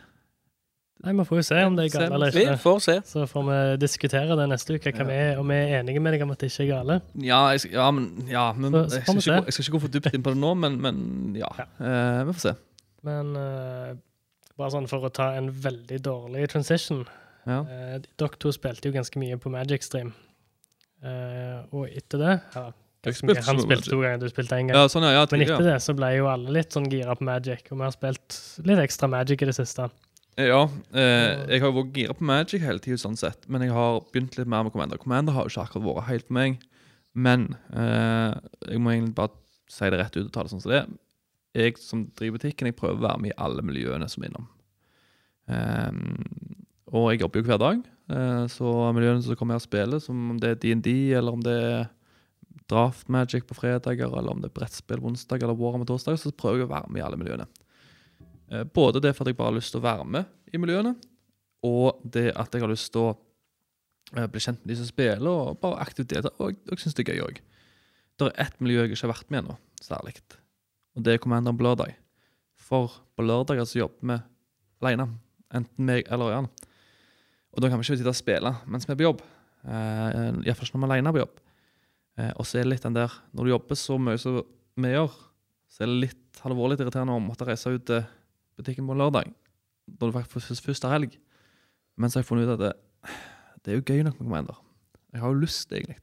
[1.00, 2.56] Nei, vi får jo se om det er gale eller ikke.
[2.58, 2.96] Vi får se.
[3.08, 6.16] Så får vi diskutere det neste uke, hva vi er, om vi er enige med
[6.16, 7.00] deg om at det ikke er gale.
[7.24, 9.96] Ja, jeg, ja men, ja, men Så- jeg, skal ikke, jeg skal ikke gå for
[9.96, 11.00] dypt inn på det nå, men, men
[11.40, 11.52] ja.
[11.62, 11.70] Ja.
[11.80, 12.56] Eh, vi får se.
[13.08, 13.96] Men uh,
[14.60, 17.06] bare sånn for å ta en veldig dårlig transition.
[17.50, 17.62] Ja.
[17.66, 20.14] Eh, dere to spilte jo ganske mye på Magic Stream.
[21.00, 22.66] Eh, og etter det ja,
[23.16, 24.76] spilte Han spilte to ganger, du spilte én gang.
[24.76, 25.14] ja, sånn, ja.
[25.16, 27.86] ja, Men etter det så ble jo alle litt sånn gira på Magic, og vi
[27.88, 29.88] har spilt litt ekstra Magic i det siste.
[30.40, 30.62] Ja,
[30.96, 34.02] eh, jeg har jo vært gira på Magic hele tiden, sånn sett, men jeg har
[34.12, 35.00] begynt litt mer med Commander.
[35.02, 36.62] Commander har jo ikke akkurat vært helt for meg,
[37.16, 38.36] men eh,
[38.70, 39.36] jeg må egentlig bare
[39.72, 40.94] si det rett ut og ta det sånn som det er.
[41.60, 44.48] Jeg som driver butikken, jeg prøver å være med i alle miljøene som er innom.
[45.50, 46.59] Eh,
[46.90, 50.32] og jeg jobber jo hver dag, eh, så miljøene som kommer her og spiller, som
[50.34, 51.88] om det er D&D, eller om det er
[52.70, 56.64] Draft Magic på fredager, eller om det er brettspill onsdag, eller Warhammer torsdag, så prøver
[56.64, 57.48] jeg å være med i alle miljøene.
[58.50, 60.96] Eh, Både det for at jeg bare har lyst til å være med i miljøene,
[61.66, 63.16] og det at jeg har lyst til å
[64.16, 66.34] eh, bli kjent med de som spiller, og bare aktivt delta.
[66.40, 67.42] Og jeg, syns det er gøy òg.
[68.20, 70.18] Det er ett miljø jeg ikke har vært med ennå, særlig.
[70.98, 71.94] Og det er Commander på lørdag.
[72.60, 74.18] For på lørdager så jobber vi
[74.84, 75.08] aleine.
[75.56, 76.50] Enten meg eller Ørjan.
[77.54, 79.24] Og da kan vi ikke sitte og spille mens vi er på jobb.
[79.66, 81.42] Uh, Iallfall ikke når vi er alene på jobb.
[82.20, 84.40] Uh, og så er det litt den der Når du jobber så mye som
[84.80, 85.16] vi gjør,
[85.70, 88.06] så er det litt, alvorlig irriterende å måtte reise ut til
[88.60, 89.34] butikken på en lørdag.
[89.90, 91.18] Når du faktisk først, har helg.
[92.00, 93.18] Men så har jeg funnet ut at det,
[93.66, 94.62] det er jo gøy nok med Commander.
[95.12, 96.00] Jeg har jo lyst, egentlig.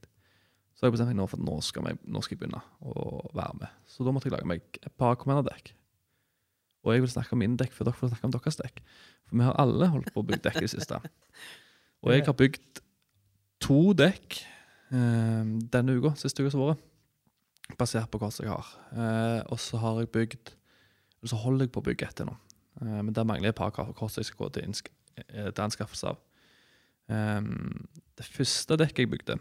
[0.75, 2.61] Så har jeg bestemt meg nå for at nå skal, jeg, nå skal jeg begynne
[2.85, 3.79] å være med.
[3.89, 5.73] Så da måtte jeg lage meg et par Commander-dekk.
[6.87, 8.83] Og jeg vil snakke om mine dekk, for dere får snakke om deres dekk.
[9.27, 10.99] For vi har alle holdt på å bygge dekk i det siste.
[12.05, 12.83] Og jeg har bygd
[13.65, 14.37] to dekk
[14.93, 16.85] eh, denne uka, siste uka som har vært.
[17.79, 18.67] Basert på hva jeg har.
[18.95, 20.53] Eh, og så har jeg bygd
[21.21, 22.35] og så holder jeg på å bygge et til nå.
[22.81, 24.75] Eh, men der mangler jeg et par kors jeg skal gå til,
[25.17, 26.21] eh, til anskaffelse av.
[27.09, 29.37] Ehm, det første dekket jeg bygde,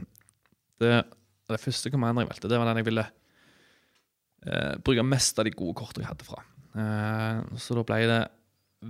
[0.81, 1.05] det,
[1.51, 3.07] det første commander jeg valgte, det var den jeg ville
[4.47, 6.43] eh, bruke mest av de gode kortene jeg hadde fra.
[6.77, 8.23] Eh, så da ble det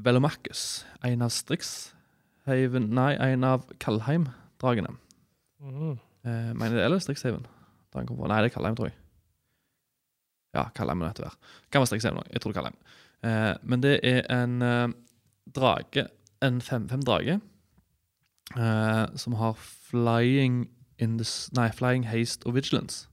[0.07, 4.97] Velomachus, en av Strixhaven Nei, en av Kalheim-dragene.
[5.63, 5.95] Mm.
[6.27, 7.47] Eh, mener det eller Strixhaven?
[7.97, 8.99] Nei, det er Kalheim, tror jeg.
[10.57, 11.39] Ja, Kalheim må det være.
[11.71, 12.31] Kan være Strixhaven òg.
[12.35, 12.81] Jeg tror det er Kalheim.
[13.25, 14.95] Eh, men det er en
[15.55, 16.09] drage,
[16.43, 17.41] en 5-5-drage,
[18.57, 20.69] eh, som har flying
[20.99, 21.27] in the
[21.57, 23.09] Nei, flying haste og vigilance.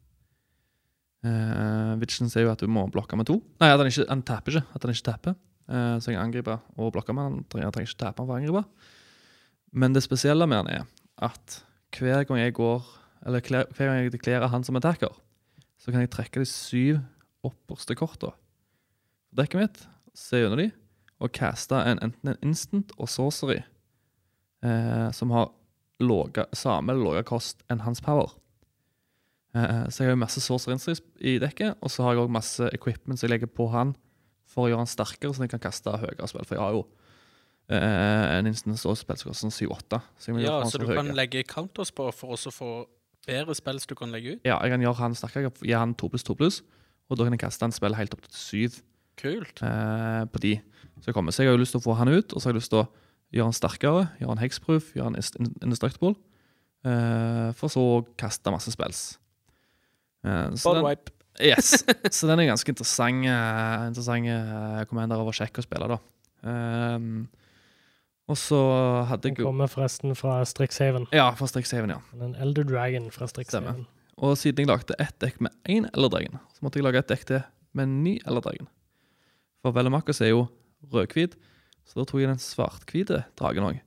[1.23, 3.39] Eh, vigilance er jo at du må blokke med to.
[3.63, 4.65] Nei, at han ikke han tapper ikke.
[4.75, 5.37] At han ikke tapper.
[5.63, 7.35] Uh, så jeg angriper og blokker med han.
[7.39, 8.63] Han trenger, ikke tape han for å angripe.
[9.71, 10.83] Men det spesielle med han er
[11.23, 11.61] at
[11.93, 12.81] hver gang jeg går
[13.23, 15.13] Eller hver gang jeg deklerer han som attacker,
[15.79, 16.97] så kan jeg trekke de syv
[17.47, 18.33] opperste korta
[19.37, 19.81] dekket mitt,
[20.13, 20.69] se under de,
[21.23, 23.61] og caste en, enten en instant og sorcery
[24.65, 25.51] uh, som har
[26.03, 28.33] låga, samme eller kost enn hans power.
[29.53, 32.33] Eh, så jeg har jo masse sorcerer instants i dekket, og så har jeg òg
[32.33, 33.93] masse equipment som jeg legger på han
[34.49, 36.45] for å gjøre han sterkere, så jeg kan kaste høyere spill.
[36.45, 36.83] For jeg har jo
[37.73, 40.01] eh, en instance og spill som koster sånn 7-8.
[40.17, 42.57] Så jeg må gjøre Ja, så du du kan legge counters på for også å
[42.57, 42.71] få
[43.27, 44.41] bedre spill som du kan legge ut?
[44.47, 45.45] Ja, jeg kan gjøre han sterkere.
[45.45, 46.59] Jeg kan gi han 2 pluss 2 pluss,
[47.09, 48.81] og da kan jeg kaste han spill helt opp til 7
[49.21, 49.61] Kult.
[49.61, 50.57] eh, på de
[51.05, 51.31] som kommer.
[51.31, 52.73] Så jeg har jo lyst til å få han ut, og så har jeg lyst
[52.73, 52.87] til å
[53.33, 55.17] gjøre han sterkere, gjøre han hexproof, gjøre han
[55.61, 56.15] indestructible,
[56.85, 59.19] eh, for så å kaste masse spells.
[60.23, 61.13] Eh, så den, wipe.
[61.51, 61.83] yes.
[62.15, 66.01] så den er ganske interessant, eh, interessant eh, commander over kjekk å spille, da.
[66.43, 67.25] Um,
[68.27, 68.59] og så
[69.09, 71.09] hadde jeg jo kommer forresten fra Strixhaven.
[71.15, 71.99] Ja, fra Strixhaven, ja.
[72.23, 73.83] En Elder Dragon fra Strixhaven.
[74.23, 77.25] Og siden jeg lagde ett dekk med én Elderdregen, så måtte jeg lage et dekk
[77.27, 77.41] til
[77.75, 78.69] med en ny Elderdregen.
[79.63, 80.45] For Vellemakers er jo
[80.93, 81.35] rødhvit,
[81.87, 83.81] så da tok jeg den svart-hvite dragen òg.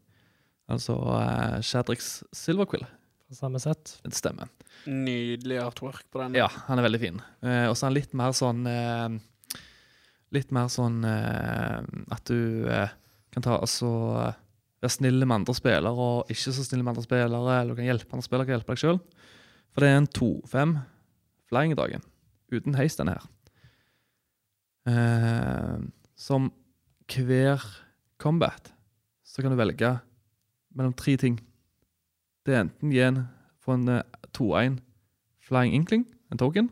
[0.73, 2.85] Altså uh, Shadrix Silverquill.
[3.27, 3.97] Fra samme sett.
[4.05, 4.51] Det stemmer.
[4.87, 6.37] Nydelig artwork på den.
[6.39, 7.17] Ja, han er veldig fin.
[7.43, 9.17] Eh, og så er han litt mer sånn eh,
[10.35, 11.81] Litt mer sånn eh,
[12.13, 12.91] at du eh,
[13.35, 13.89] kan ta altså
[14.83, 17.87] være snill med andre spillere og ikke så snill med andre spillere, eller du kan
[17.87, 18.99] hjelpe andre spillere, kan hjelpe deg sjøl.
[19.73, 20.75] For det er en 2-5
[21.51, 22.05] flying i dagen.
[22.53, 23.27] Uten heis, denne her.
[24.87, 25.79] Eh,
[26.19, 26.51] som
[27.11, 27.63] hver
[28.23, 28.73] combat
[29.27, 29.97] så kan du velge
[30.77, 31.41] mellom tre ting.
[32.47, 33.25] Det er enten gi en
[33.59, 34.03] få en eh,
[34.39, 34.79] 2-1
[35.47, 36.71] Flying Inkling, en token.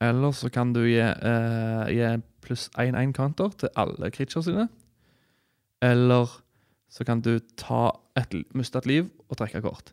[0.00, 4.68] Eller så kan du gi, eh, gi pluss 1-1 counter til alle creatures sine.
[5.82, 6.30] Eller
[6.90, 9.92] så kan du ta et, miste liv og trekke kort.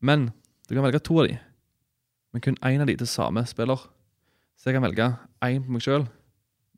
[0.00, 0.30] Men
[0.68, 1.38] du kan velge to av de,
[2.32, 3.80] men kun én av de til samme spiller.
[4.56, 6.06] Så jeg kan velge én på meg sjøl.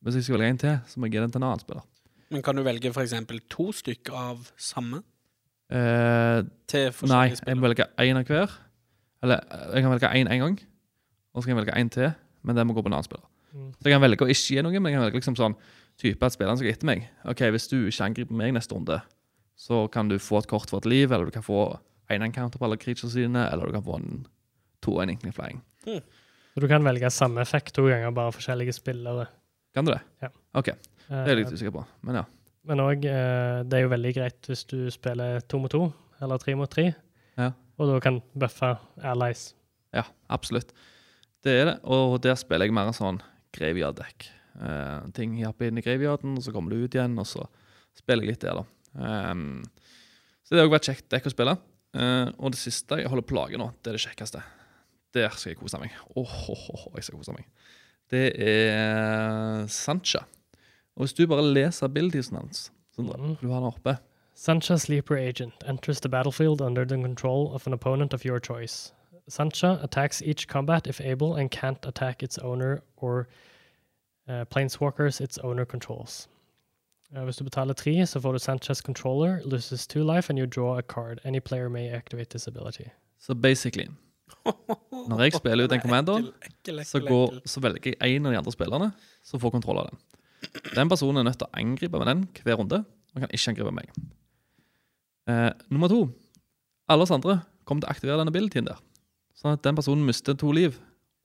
[0.02, 1.86] Hvis jeg skal velge en til, så må jeg gi den til en annen spiller.
[2.30, 3.14] Men kan du velge f.eks.
[3.50, 5.02] to stykker av samme
[5.68, 6.38] Eh,
[6.70, 8.54] til nei, forskjellige jeg må velge én av hver.
[9.24, 10.56] Eller eh, jeg kan velge én én gang,
[11.34, 13.26] og så kan jeg velge én til, men den må gå på en annen spiller.
[13.52, 13.68] Mm.
[13.74, 15.56] Så jeg kan velge å ikke gi noe, men jeg kan velge liksom sånn
[15.98, 17.08] type at spilleren skal etter meg.
[17.28, 19.00] Ok, Hvis du ikke angriper meg neste runde,
[19.58, 21.78] så kan du få et kort for et liv, eller du kan få
[22.12, 24.26] én encounter på alle creatures dine, eller du kan få en
[24.84, 25.60] to en inkling flying.
[25.84, 29.26] Så du kan velge samme effekt to ganger, bare forskjellige spillere.
[29.74, 30.00] Kan du det?
[30.22, 30.30] Ja.
[30.56, 30.72] Ok,
[31.08, 32.24] det er jeg litt usikker på, men ja.
[32.68, 35.86] Men òg, eh, det er jo veldig greit hvis du spiller to mot to,
[36.20, 36.90] eller tre mot tre,
[37.38, 37.52] Ja.
[37.78, 39.54] og da kan buffe allies.
[39.94, 40.74] Ja, absolutt.
[41.42, 43.22] Det er det, og der spiller jeg mer en sånn
[43.56, 44.28] graveyard-dekk.
[44.60, 47.46] Eh, ting hjelper inn i graveyarden, og så kommer du ut igjen, og så
[47.96, 48.64] spiller jeg litt der, da.
[48.98, 49.62] Um,
[50.44, 51.56] så det har òg vært kjekt dekk å spille.
[51.96, 54.42] Uh, og det siste jeg holder på å lage nå, det er det kjekkeste.
[55.16, 55.94] Der skal jeg kose meg.
[56.16, 57.46] Åh, åh, åh, jeg skal kose meg.
[58.12, 60.26] Det er Sancha.
[60.98, 63.36] Og hvis du bare leser abilitiesen hans, Sondre, mm.
[63.36, 63.96] for du har den oppe
[64.34, 68.92] Sancha Sleeper Agent enters the battlefield under the control of an opponent of your choice.
[69.28, 73.28] Sancha attacks each combat if able and can't attack its owner or
[74.28, 76.28] uh, planeswalkers its owner controls.
[77.16, 80.46] Uh, hvis du betaler tre, så får du Sanchas controller, loses two life, and you
[80.46, 81.20] draw a card.
[81.24, 82.90] Any player may activate this ability.
[83.18, 83.88] Så basically,
[85.08, 88.52] når jeg spiller ut en ekkel, så, går, så velger jeg en av de andre
[88.52, 88.92] spillerne
[89.24, 89.98] som får kontroll av den.
[90.74, 93.74] Den personen er nødt til å angripe med den hver runde, og kan ikke angripe
[93.74, 93.92] meg.
[95.28, 96.02] Eh, nummer to.
[96.88, 98.78] Alle oss andre kommer til å aktivere denne abilityen der.
[99.38, 100.78] Sånn at den personen mister to liv,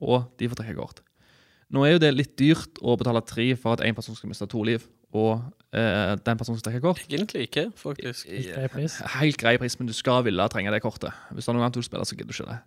[0.04, 1.00] og de får trekke kort.
[1.72, 4.46] Nå er jo det litt dyrt å betale tre for at en person skal miste
[4.50, 4.84] to liv,
[5.14, 5.38] og
[5.74, 7.02] eh, den personen skal trekke kort.
[7.06, 8.28] Egentlig ikke, faktisk.
[8.28, 8.98] Helt grei pris.
[9.16, 11.14] Helt grei pris, men du skal ville trenge det kortet.
[11.32, 12.60] Hvis det er noe annet du spiller, så gidder du ikke det.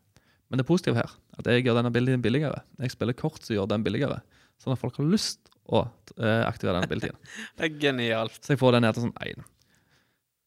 [0.47, 2.63] Men det positive her, at jeg gjør denne abilityen billigere.
[2.79, 4.21] Jeg spiller kort som gjør den billigere,
[4.63, 7.17] sånn at folk har lyst å aktiverer aktivere denne abilityen.
[7.57, 8.39] Det er genialt.
[8.41, 9.43] Så jeg får den ned til sånn én.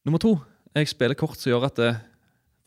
[0.07, 0.33] Nummer to,
[0.75, 1.91] jeg spiller kort som gjør at det,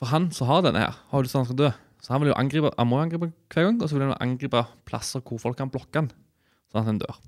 [0.01, 1.71] For han som har denne her, har lyst til at han skal dø.
[2.05, 4.19] Så han vil jo angripe Han må jo angripe hver gang, og så vil han
[4.21, 6.11] angripe plasser hvor folk kan blokke han,
[6.71, 7.21] sånn at han dør.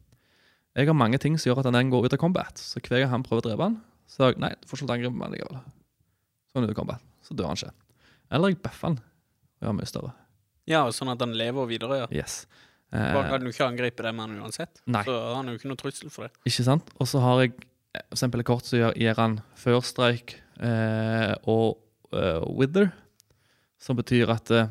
[0.76, 2.60] Jeg har mange ting som gjør at den går ut av combat.
[2.60, 5.16] Så hver gang han prøver å drepe han, så jeg, nei, du får ikke angripe
[5.16, 5.62] meg likevel.
[6.46, 7.06] Så er han ute av combat.
[7.24, 7.72] Så dør han ikke.
[8.36, 10.12] Eller jeg buffer han og gjør mye større.
[10.68, 12.06] Ja, sånn at han lever videre, ja.
[12.12, 12.42] Yes.
[13.16, 14.80] Bare kan du ikke angripe det med han uansett.
[14.86, 15.02] nei.
[15.06, 16.32] Så han jo ikke noe trussel for det.
[16.48, 16.90] Ikke sant?
[17.00, 20.38] Og så har jeg eh, for eksempel et kort som gjør, gir han før strike
[20.60, 21.78] eh, og
[22.12, 22.90] eh, wither,
[23.82, 24.68] som betyr at eh,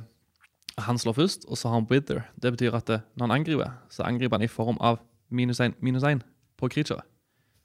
[0.86, 2.24] han slår først, og så har han wither.
[2.42, 5.00] Det betyr at eh, når han angriper, så angriper han i form av
[5.30, 6.24] minus 1, minus 1
[6.58, 7.02] på creature.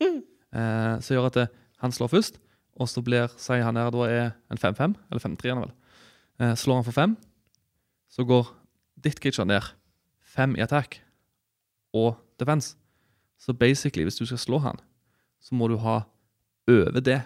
[0.50, 1.36] Eh, så gjør at
[1.78, 2.40] han slår først,
[2.74, 5.70] og så blir, sier han her da er en 5-5, eller 5-3 han vel.
[6.42, 7.12] Eh, slår han for 5,
[8.10, 8.48] så går
[8.98, 9.62] ditt creature ned
[10.30, 11.00] 5 i attack
[11.96, 12.76] og defense.
[13.40, 14.78] Så basically, hvis du skal slå han,
[15.40, 16.02] så må du ha
[16.70, 17.20] over det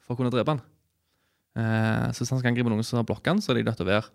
[0.00, 0.62] for å kunne drepe han.
[1.58, 3.78] Eh, så hvis han skal angripe noen som har blokka han, så er de nødt
[3.80, 4.08] til å være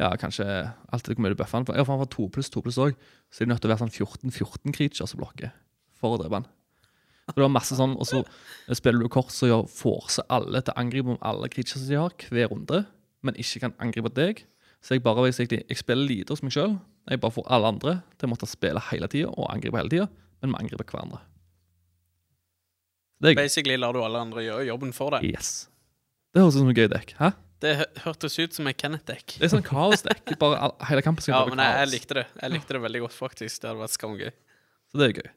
[0.00, 0.44] ja, kanskje
[0.92, 1.66] alltid hvor mye du bøffer han.
[1.68, 2.96] For- Ja, for han var 2 pluss 2 pluss òg,
[3.30, 5.52] så er de nødt til å være sånn 14-14 creatures som blokker
[6.00, 6.46] for å drepe han.
[7.28, 8.24] Så det var masse sånn, Og så
[8.74, 12.48] spiller du kort som forcer alle til å angripe om alle creatures de har, hver
[12.50, 12.86] runde,
[13.22, 14.42] men ikke kan angripe deg.
[14.82, 16.80] Så jeg bare basically, jeg spiller lite hos meg sjøl.
[17.10, 20.08] Jeg bare får alle andre til å måtte spille hele tida og angripe hele tida,
[20.42, 21.22] men vi angriper hverandre.
[23.22, 23.40] Det er gøy.
[23.42, 25.26] Basically lar du alle andre gjøre jobben for deg.
[25.30, 25.66] Yes.
[26.34, 27.14] Det høres ut som et gøy dekk.
[27.18, 27.32] Hæ?
[27.62, 27.72] Det
[28.02, 29.36] hørtes ut som et Kenneth-dekk.
[29.38, 30.32] Det er sånn kaosdekk.
[30.42, 32.24] Bare hele kampen skal Ja, være men jeg, jeg likte det.
[32.40, 33.60] Jeg likte det veldig godt, faktisk.
[33.62, 34.32] Det hadde vært skamgøy.
[34.90, 35.28] Så det er gøy.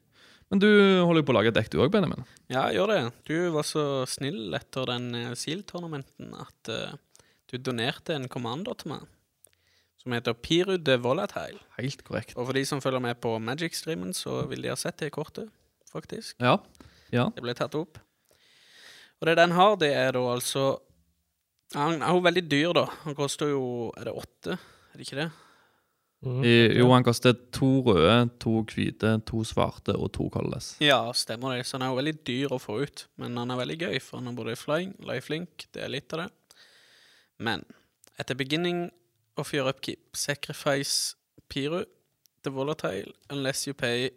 [0.54, 2.26] Men du holder jo på å lage et dekk, du òg, Benjamin.
[2.50, 3.00] Ja, jeg gjør det.
[3.30, 6.98] Du var så snill etter den uh, SEAL-tournamenten at uh,
[7.50, 9.06] du donerte en commander til meg
[10.06, 11.58] som heter Piru de Volatile.
[11.80, 12.36] Helt korrekt.
[12.38, 15.48] Og for de som følger med på Magic-streamen, så vil de ha sett det kortet,
[15.90, 16.36] faktisk.
[16.38, 16.60] Ja.
[17.10, 17.32] ja.
[17.34, 17.98] Det ble tatt opp.
[19.18, 20.76] Og det den har, det er da altså
[21.74, 22.84] Han er jo veldig dyr, da.
[23.08, 24.58] Han koster jo Er det åtte?
[24.60, 25.30] Er det ikke det?
[26.26, 26.44] Mm.
[26.46, 30.76] I, jo, han koster to røde, to hvite, to svarte og to colles.
[30.82, 31.66] Ja, stemmer det.
[31.66, 33.08] Så han er jo veldig dyr å få ut.
[33.22, 36.24] Men han er veldig gøy, for han har både flying, lifelink, det er litt av
[36.24, 36.30] det.
[37.46, 37.66] Men
[38.22, 38.88] etter beginning
[39.38, 41.16] of your upkeep, sacrifice
[41.50, 41.84] Piru,
[42.44, 44.10] the volatile, unless you pay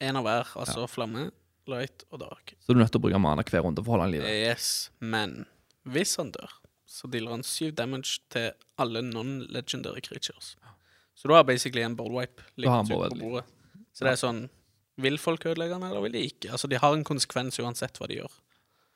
[0.00, 1.28] én av hver, altså flamme,
[1.68, 2.54] light og dark.
[2.60, 4.20] Så du er nødt til å bruke mana hver runde for å holde han i
[4.20, 4.36] live.
[4.50, 5.44] Yes, men
[5.88, 6.54] hvis han dør,
[6.90, 8.50] så dealer han syv damage til
[8.80, 10.54] alle non-legendary creatures.
[11.14, 13.44] Så du har basically en board wipe liggende ute på bordet.
[13.92, 14.44] Så det er sånn
[15.00, 16.50] Vil folk ødelegge han, eller vil de ikke?
[16.52, 18.32] Altså, De har en konsekvens uansett hva de gjør.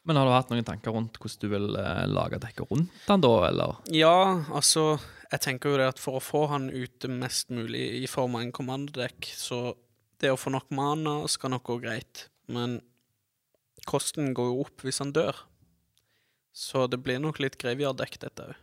[0.05, 3.23] Men har du hatt noen tanker rundt hvordan du vil eh, lage dekket rundt han
[3.25, 3.79] da, eller?
[3.97, 4.17] Ja,
[4.53, 4.99] altså
[5.35, 8.45] Jeg tenker jo det at for å få han ute mest mulig i form av
[8.45, 9.75] en kommandodekk, så
[10.23, 12.29] det å få nok mana skal nok gå greit.
[12.47, 12.79] Men
[13.89, 15.41] kosten går jo opp hvis han dør.
[16.55, 18.61] Så det blir nok litt graveyard-dekk, dette òg.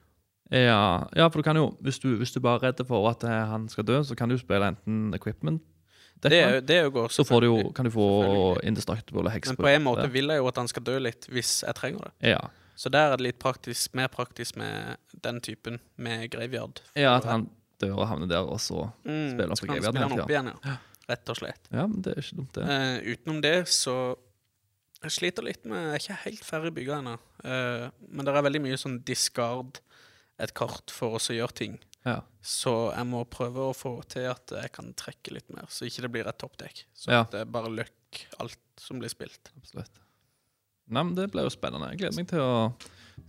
[0.51, 3.21] Ja, ja, for du kan jo, hvis du, hvis du bare er redd for at
[3.23, 5.61] eh, han skal dø, så kan du spille enten equipment
[6.19, 8.07] Det, er det er jo går Så får du jo, kan du få
[8.67, 11.61] indestructible og Men på en måte vil jeg jo at han skal dø litt, hvis
[11.63, 12.33] jeg trenger det.
[12.33, 12.41] Ja.
[12.75, 16.81] Så der er det litt praktisk, mer praktisk med den typen, med graveyard.
[16.95, 17.49] ja, at han
[17.81, 20.51] dør og havner der, og så mm, spiller han på graveyard spille han opp igjen,
[20.65, 20.77] ja.
[21.11, 21.69] Rett og slett.
[21.73, 22.65] Ja, men det er ikke dumt, det.
[22.69, 23.95] Uh, utenom det så
[25.01, 27.15] Jeg sliter litt med Jeg er ikke helt ferdig bygga ennå.
[27.43, 29.81] Uh, men det er veldig mye sånn discard
[30.41, 31.79] et kart for oss å gjøre ting.
[32.05, 32.21] Ja.
[32.41, 36.05] Så jeg må prøve å få til at jeg kan trekke litt mer, så ikke
[36.05, 36.85] det blir et toppdekk.
[36.97, 37.25] Så Ja.
[37.29, 39.51] det er bare løkk alt som blir spilt.
[39.57, 40.01] Absolutt.
[40.91, 41.89] Nei, men Det blir jo spennende.
[41.93, 42.73] Jeg gleder meg til å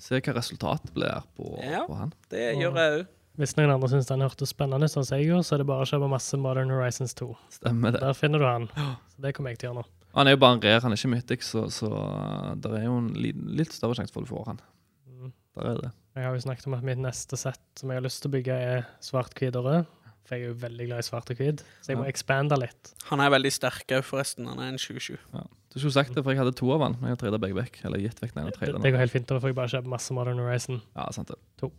[0.03, 1.85] se hva resultatet blir på, Ja.
[1.87, 2.13] på han.
[2.33, 3.07] Det gjør jeg òg.
[3.39, 5.67] Hvis noen andre syns den hørtes spennende ut, sånn som jeg gjorde, så er det
[5.71, 7.31] bare å kjøpe masse Modern Horizons 2.
[7.55, 8.01] Stemmer det.
[8.03, 8.67] Der finner du han.
[9.09, 9.87] Så det kommer jeg til å gjøre nå.
[10.15, 12.85] Han er jo bare en rer, han er ikke mythic, så, så uh, det er
[12.85, 14.61] jo en litt større sjanse for at du får han.
[15.09, 15.33] Mm.
[15.57, 15.93] Der er det.
[16.19, 18.35] Jeg har jo snakket om at mitt neste sett som jeg har lyst til å
[18.35, 19.87] bygge, er svart, hvit og rød.
[20.29, 22.11] For jeg er jo veldig glad i svart og hvit, så jeg må Ja.
[22.13, 22.93] expande litt.
[23.09, 24.47] Han er veldig sterk òg, forresten.
[24.47, 25.17] Han er en 27.
[25.33, 25.41] Ja.
[25.73, 27.79] Du skulle sagt det, for jeg hadde to av den, men jeg har begge vekk.
[27.89, 29.57] Eller gitt vekk den ene og Det, treda det går helt fint, da får jeg
[29.57, 30.83] bare kjøpe masse Modern Horizon.
[30.93, 31.39] Ja, sant det.
[31.63, 31.71] To.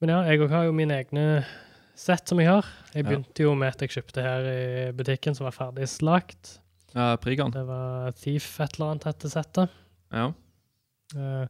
[0.00, 1.24] Men ja, jeg har jo mine egne
[1.96, 2.68] sett som jeg har.
[2.94, 3.08] Jeg Ja.
[3.10, 6.60] begynte jo med et jeg kjøpte her i butikken, som var ferdig slakt.
[6.94, 7.50] Ja, Prigan.
[7.50, 9.70] Det var Thief et eller annet hette settet.
[10.12, 10.32] Ja.
[11.16, 11.46] Uh,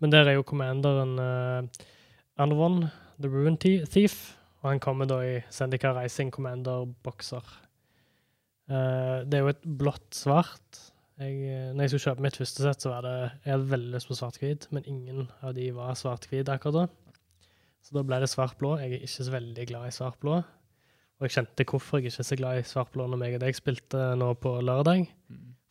[0.00, 1.68] men der er jo commanderen uh,
[2.38, 2.90] Anvon,
[3.20, 4.36] The Ruin Thief.
[4.62, 7.42] Og han kommer da i Sendica Rising Commander-bokser.
[8.66, 10.82] Eh, det er jo et blått-svart.
[11.16, 13.14] Jeg, eh, når jeg skulle kjøpe mitt første sett, så var det
[13.44, 16.86] Jeg hadde veldig lyst på svart-hvit, men ingen av de var svart-hvit akkurat da.
[17.86, 18.76] Så da ble det svart-blå.
[18.82, 20.40] Jeg er ikke så veldig glad i svart-blå.
[21.16, 23.56] Og jeg kjente hvorfor jeg ikke er så glad i svart-blå når meg og deg
[23.56, 25.06] spilte nå på lørdag.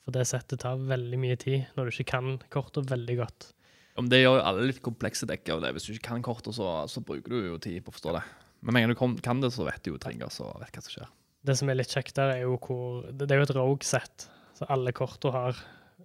[0.05, 3.51] For det settet tar veldig mye tid når du ikke kan kortet veldig godt.
[3.99, 5.73] Men det gjør jo alle litt komplekse dekk av det.
[5.76, 8.23] Hvis du ikke kan kortet, så, så bruker du jo tid på å forstå det.
[8.65, 10.84] Men med en gang du kan det, så vet du jo trenger, så vet hva
[10.84, 11.13] som skjer.
[11.45, 14.30] Det som er litt kjekt der, er jo hvor Det det er jo et rogue-sett.
[14.57, 15.59] Så alle korta har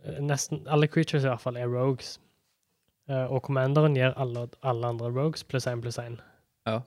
[0.04, 2.18] eh, Nesten alle creatures i hvert fall er rogues.
[3.10, 6.18] Eh, og commanderen gir alle, alle andre rogues pluss én pluss én.
[6.68, 6.80] Ja.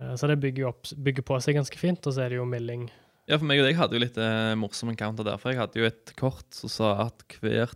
[0.00, 2.48] Eh, så det bygger, opp, bygger på seg ganske fint, og så er det jo
[2.48, 2.88] milling.
[3.30, 5.38] Ja, for meg og deg hadde jo litt eh, morsom encounter der.
[5.38, 7.74] For jeg hadde jo et kort som sa at hver,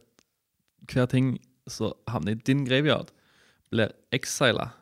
[0.91, 1.37] hver ting
[1.71, 3.13] som havner i din graveyard,
[3.71, 4.73] blir exila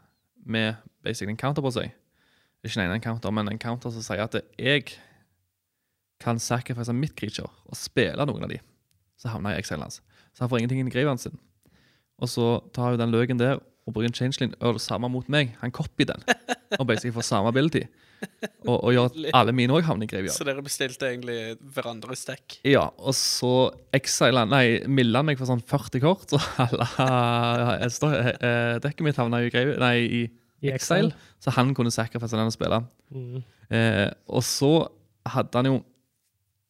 [0.45, 1.93] med basic encounter på seg.
[2.63, 4.95] Ikke en encounter, men en encounter som sier at jeg
[6.23, 8.61] kan sacrifice mitt creature og spille noen av de.
[9.21, 10.01] Så havner jeg i exilen hans.
[10.33, 11.37] Så han får ingenting inn i graven sin.
[12.23, 15.11] Og så tar jo den løken der og bruker en changeling og gjør det samme
[15.11, 15.57] mot meg.
[15.63, 16.23] Han copy den,
[16.79, 17.83] og basically får samme ability.
[18.63, 20.37] Og, og gjør at alle mine òg havner i graveyard.
[20.37, 22.61] Så dere bestilte egentlig hverandres dekk?
[22.71, 28.77] Ja, og så exila Nei, milda meg for sånn 40 kort, så alle eh, eh,
[28.85, 30.23] dekket mitt havna i, greive, nei, i
[30.63, 31.33] I Exile, Exile.
[31.43, 32.79] så han kunne sacrifice den og spille.
[33.11, 33.41] Mm.
[33.75, 34.73] Eh, og så
[35.33, 35.81] hadde han jo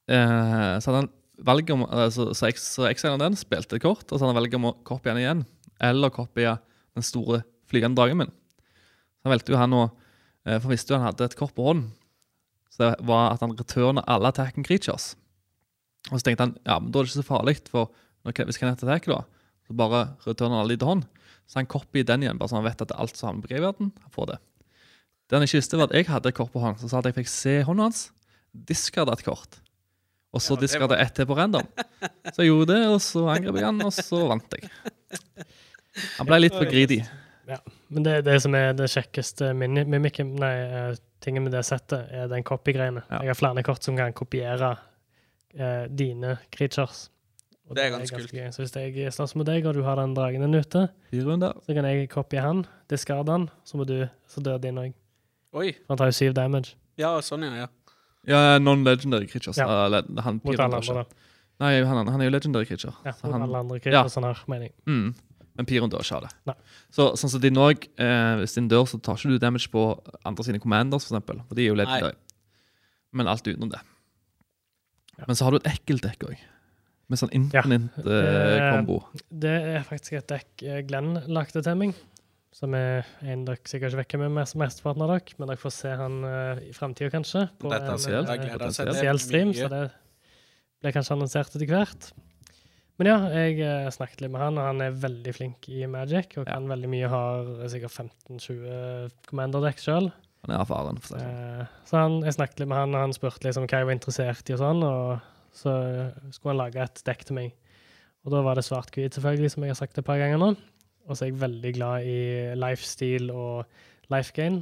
[0.08, 1.10] eh, Så hadde han
[1.42, 4.40] valget om altså, Så, Ex- så Exilen den spilte et kort, og så hadde han
[4.42, 5.42] valget om å copye den igjen.
[5.82, 6.56] Eller copye
[6.94, 8.30] den store flygende dragen min.
[8.30, 11.54] Så han valgte jo han å eh, For han visste jo han hadde et kort
[11.56, 11.90] på hånden.
[12.72, 15.12] Så det var at han returner alle attacking creatures.
[16.10, 17.90] Og så tenkte han ja, men da er det ikke så farlig, for
[18.24, 21.04] når, hvis Kenneth attacker, da, så bare returner han alle til hånd.
[21.50, 23.44] Så han copyer den igjen, bare så han vet at det er alt som havner
[23.44, 24.38] på graveyarden, han får det.
[25.28, 27.10] Det han ikke visste, var at jeg hadde et kort på hånd, så sa at
[27.10, 28.00] jeg fikk se hånda hans.
[28.52, 29.60] Discarda et kort.
[30.32, 31.66] Og så Ja, det ett til på random.
[32.32, 34.70] Så jeg gjorde det, og så angrep jeg han, og så vant jeg.
[36.18, 37.02] Han ble litt for greedy.
[37.92, 42.30] Men det, det som er det kjekkeste mimikken, nei, eh, tingen med det settet, er
[42.32, 43.02] den copy-greiene.
[43.10, 43.20] Ja.
[43.26, 44.70] Jeg har flere kort som kan kopiere
[45.52, 47.10] eh, dine creatures.
[47.68, 48.32] Og Det er ganske kult.
[48.32, 48.48] gøy.
[48.52, 51.84] Så hvis jeg er med deg, og du har den dragen din ute, så kan
[51.88, 54.92] jeg kopie han, diskarde han, så må du så dør din òg.
[55.52, 57.64] For han tar jo syv damage Ja, sånn, ja.
[57.64, 57.68] ja.
[58.28, 59.58] Ja, non-legendary creatures.
[59.58, 59.66] Ja.
[59.90, 60.02] Ja.
[60.22, 61.02] Han, mot alle andre.
[61.02, 61.28] da.
[61.62, 62.94] Nei, han, han er jo legendary creature.
[63.06, 64.72] Ja, mot han, alle andre creatures han har, mening.
[64.86, 65.14] mm,
[65.58, 66.30] men Piron dør ikke av det.
[66.48, 66.54] Nei.
[66.94, 69.82] Så, sånn som din òg, eh, hvis din dør, så tar ikke du damage på
[70.24, 71.42] andre sine commanders, for eksempel.
[71.48, 72.16] For de er jo legendary.
[73.12, 73.82] Men alt utenom det.
[75.18, 75.26] Ja.
[75.28, 76.40] Men så har du et ekkelt dekk òg.
[77.12, 77.60] Med sånn Ja.
[77.66, 78.54] infinite ja.
[78.56, 79.02] eh, kombo.
[79.28, 81.92] Det er faktisk et dekk eh, Glenn lagde til meg.
[82.52, 85.72] Som er en dere sikkert ikke vekker med mest, mesteparten av dere, men dere får
[85.72, 87.46] se han uh, i framtida, kanskje.
[87.62, 89.86] På Dette en eh, spesiell stream, så det
[90.82, 92.10] blir kanskje annonsert etter hvert.
[93.00, 96.36] Men ja, jeg uh, snakket litt med han, og han er veldig flink i Magic.
[96.36, 96.58] Og Ja.
[96.58, 100.10] kan veldig mye, har sikkert 15-20 Commander-dekk sjøl.
[100.44, 101.00] Han er erfaren.
[101.00, 101.72] For si det sånn.
[101.88, 104.52] Så han, jeg snakket litt med han, og han spurte liksom hva jeg var interessert
[104.52, 105.72] i, og sånn, og så
[106.34, 107.56] skulle han lage et dekk til meg.
[108.26, 110.52] Og da var det svart-hvit, selvfølgelig, som jeg har sagt et par ganger nå.
[111.08, 112.18] Og så er jeg veldig glad i
[112.58, 114.60] lifestyle og lifegain.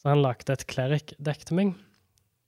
[0.00, 1.72] Så han lagde et cleric-dekk til meg,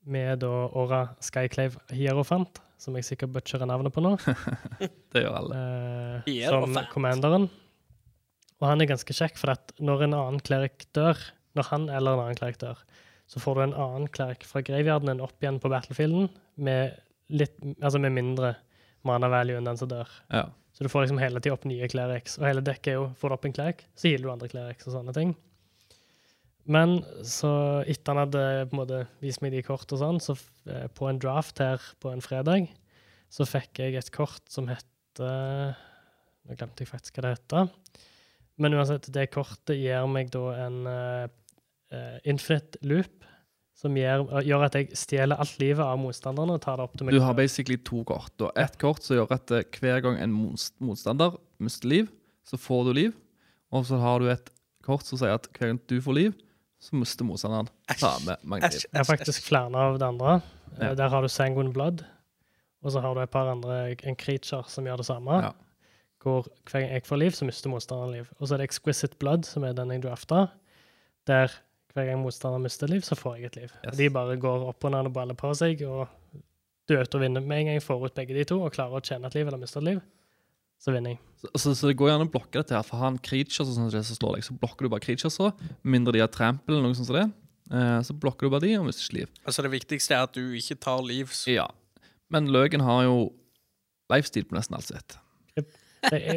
[0.09, 4.17] med da Aura Skyclave Hierofant, som jeg sikkert butcherer navnet på nå,
[5.13, 5.59] Det gjør alle.
[5.59, 6.89] eh, som Hierophant.
[6.91, 7.45] commanderen.
[8.63, 11.21] Og han er ganske kjekk, for at når en annen cleric dør,
[11.59, 12.81] når han eller en annen cleric dør,
[13.31, 16.27] så får du en annen cleric fra graveyarden enn opp igjen på battlefielden
[16.63, 16.99] med,
[17.33, 18.57] litt, altså med mindre
[19.07, 20.11] mana value enn den som dør.
[20.35, 20.49] Ja.
[20.83, 22.33] Så du får liksom hele tida opp nye clerics.
[22.41, 24.89] Og hele dekket er jo får du opp en cleric, så healer du andre clerics
[24.89, 25.29] og sånne ting.
[26.75, 27.51] Men så
[27.87, 30.35] etter han hadde på en måte vist meg de kort og sånn, så
[30.67, 32.67] eh, på en draft her på en fredag,
[33.31, 35.79] så fikk jeg et kort som heter
[36.43, 37.71] Nå glemte jeg faktisk hva det heter.
[38.59, 43.23] Men uansett, det kortet gir meg da en eh, infinite loop,
[43.83, 47.09] som gjør, gjør at jeg stjeler alt livet av motstanderne og tar det opp til
[47.09, 47.17] meg.
[47.17, 48.31] Du har basically to kort.
[48.39, 50.37] Du har ett kort som gjør at eh, hver gang en
[50.79, 52.09] motstander mister liv,
[52.47, 53.13] så får du liv.
[53.75, 54.51] Og så har du et
[54.87, 56.39] kort som sier at hver gang du får liv,
[56.83, 57.69] så mister motstanderen
[57.99, 58.79] samme mange liv.
[58.83, 60.39] Det Jeg har faktisk flere av det andre.
[60.79, 60.95] Eh, Ja.
[60.97, 62.05] Der har du Sanguine Blood,
[62.83, 65.43] og så har du et par andre, en creature som gjør det samme.
[65.43, 65.51] Ja.
[66.23, 68.31] Hvor hver gang jeg får liv, så mister motstanderen liv.
[68.39, 70.47] Og så er det Exquisite Blood, som er den jeg drafta,
[71.27, 71.51] der
[71.93, 73.73] hver gang motstanderen mister liv, så får jeg et liv.
[73.85, 73.97] Yes.
[73.99, 76.09] De bare går opp og ned og baller på seg, og
[76.89, 77.45] du er ute og vinner.
[77.45, 79.47] Med en gang jeg får ut begge de to og klarer å tjene et liv
[79.47, 80.01] eller miste et liv,
[80.83, 81.21] så vinner jeg.
[81.43, 82.87] Så, så, så det går gjerne å blokke dette her.
[82.87, 85.05] For har han creatures og sånn som det som slår deg, så blokker du bare
[85.05, 87.27] creatures òg, mindre de har trample eller noe sånt som det.
[87.73, 89.31] Eh, så blokker du bare de og mister ikke liv.
[89.47, 91.31] Altså, det viktigste er at du ikke tar liv.
[91.37, 91.55] Så.
[91.55, 91.69] Ja.
[92.33, 93.19] Men Løken har jo
[94.13, 95.19] lifestyle på nesten alt sitt.
[95.57, 95.69] Jeg,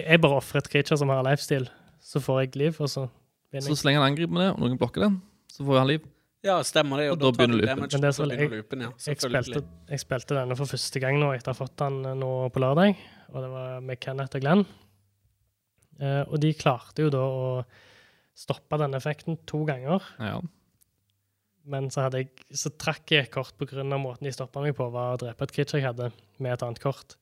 [0.05, 1.71] jeg bare ofrer et creature som har lifestyle,
[2.05, 3.07] så får jeg liv, og så
[3.49, 3.79] vinner Så jeg.
[3.81, 5.15] så lenge han angriper med det, og noen blokker den,
[5.55, 6.05] så får han liv.
[6.45, 7.07] Ja, stemmer det.
[7.09, 7.79] Og, Og da, da begynner loopen.
[7.81, 8.89] Men det er så så- begynner loopen, ja.
[9.07, 12.17] Jeg spilte, jeg spilte denne for første gang nå, etter å ha fått den eh,
[12.21, 12.99] nå på lørdag.
[13.33, 14.65] Og det var med Kenneth og Glenn.
[15.99, 17.47] Eh, og de klarte jo da å
[18.35, 20.03] stoppe denne effekten to ganger.
[20.19, 20.41] Ja.
[21.65, 23.81] Men så, hadde jeg, så trakk jeg et kort pga.
[23.97, 26.83] måten de stoppa meg på, var å drepe et kitch jeg hadde, med et annet
[26.83, 27.15] kort.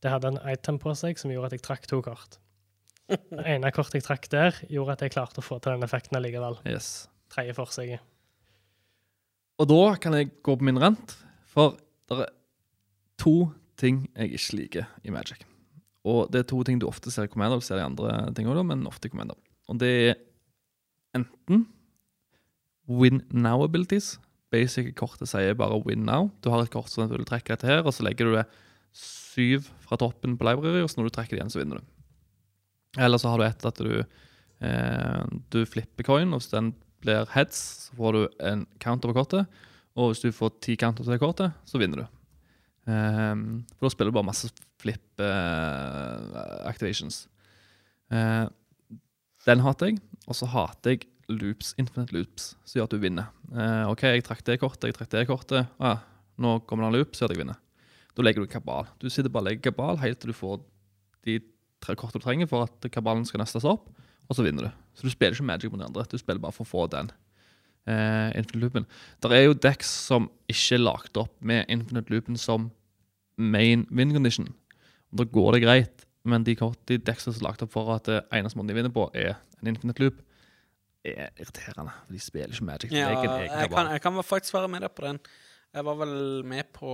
[0.00, 2.38] Det hadde en item på seg som gjorde at jeg trakk to kort.
[3.12, 6.16] Det ene kortet jeg trakk der, gjorde at jeg klarte å få til den effekten
[6.16, 6.56] allikevel.
[6.64, 7.08] Yes.
[7.32, 8.02] Tredje forsøket.
[9.60, 11.14] Og da kan jeg gå på min rant,
[11.48, 11.76] for
[12.10, 12.32] det er
[13.20, 15.44] to ting jeg ikke liker i Magic.
[16.08, 18.48] Og det er to ting du ofte ser i Commander, du ser i andre ting
[18.50, 19.38] også, men ofte i Commander.
[19.70, 20.18] Og det er
[21.16, 21.66] enten
[22.90, 24.16] win now abilities.
[24.52, 26.30] Basic kortet sier bare win now.
[26.42, 28.46] Du har et kort som du vil trekke dette her, og så legger du det
[28.92, 31.86] syv fra toppen på library, og så når du trekker det igjen, så vinner du.
[33.00, 34.02] Eller så har du et at du,
[34.60, 35.22] eh,
[35.54, 39.62] du flipper coin, og hvis den blir heads, så får du en counter på kortet.
[39.98, 42.18] Og hvis du får ti counter til det kortet, så vinner du.
[42.88, 44.50] Um, for da spiller du bare masse
[44.82, 47.26] flip uh, activations.
[48.10, 48.48] Uh,
[49.46, 50.00] den hater jeg.
[50.26, 53.30] Og så hater jeg loops, infinite loops som gjør at du vinner.
[53.52, 55.70] Uh, OK, jeg trakk det kortet, jeg trakk det kortet.
[55.82, 56.02] Ah,
[56.40, 57.60] nå kommer det en loop som gjør at jeg vinner.
[58.12, 58.90] Da legger du kabal.
[59.00, 60.60] Du sitter bare og legger kabal helt til du får
[61.26, 61.38] de
[61.82, 63.88] tre kortene du trenger for at kabalen skal nestes opp,
[64.28, 64.70] og så vinner du.
[64.96, 67.10] Så du spiller ikke Magic mot andre, du spiller bare for å få den
[67.88, 68.88] eh, infinite loopen.
[69.24, 72.70] Der er jo decks som ikke er lagt opp med infinite loopen som
[73.36, 74.50] main win condition.
[75.12, 76.56] Og da går det greit, men de,
[76.88, 79.34] de decks som er lagt opp for at det eneste måten de vinner på, er
[79.60, 80.20] en infinite loop,
[81.02, 81.94] er irriterende.
[82.12, 82.92] De spiller ikke Magic.
[82.94, 85.18] Ja, egen, egen jeg, kan, jeg kan faktisk være med deg på den.
[85.72, 86.92] Jeg var vel med på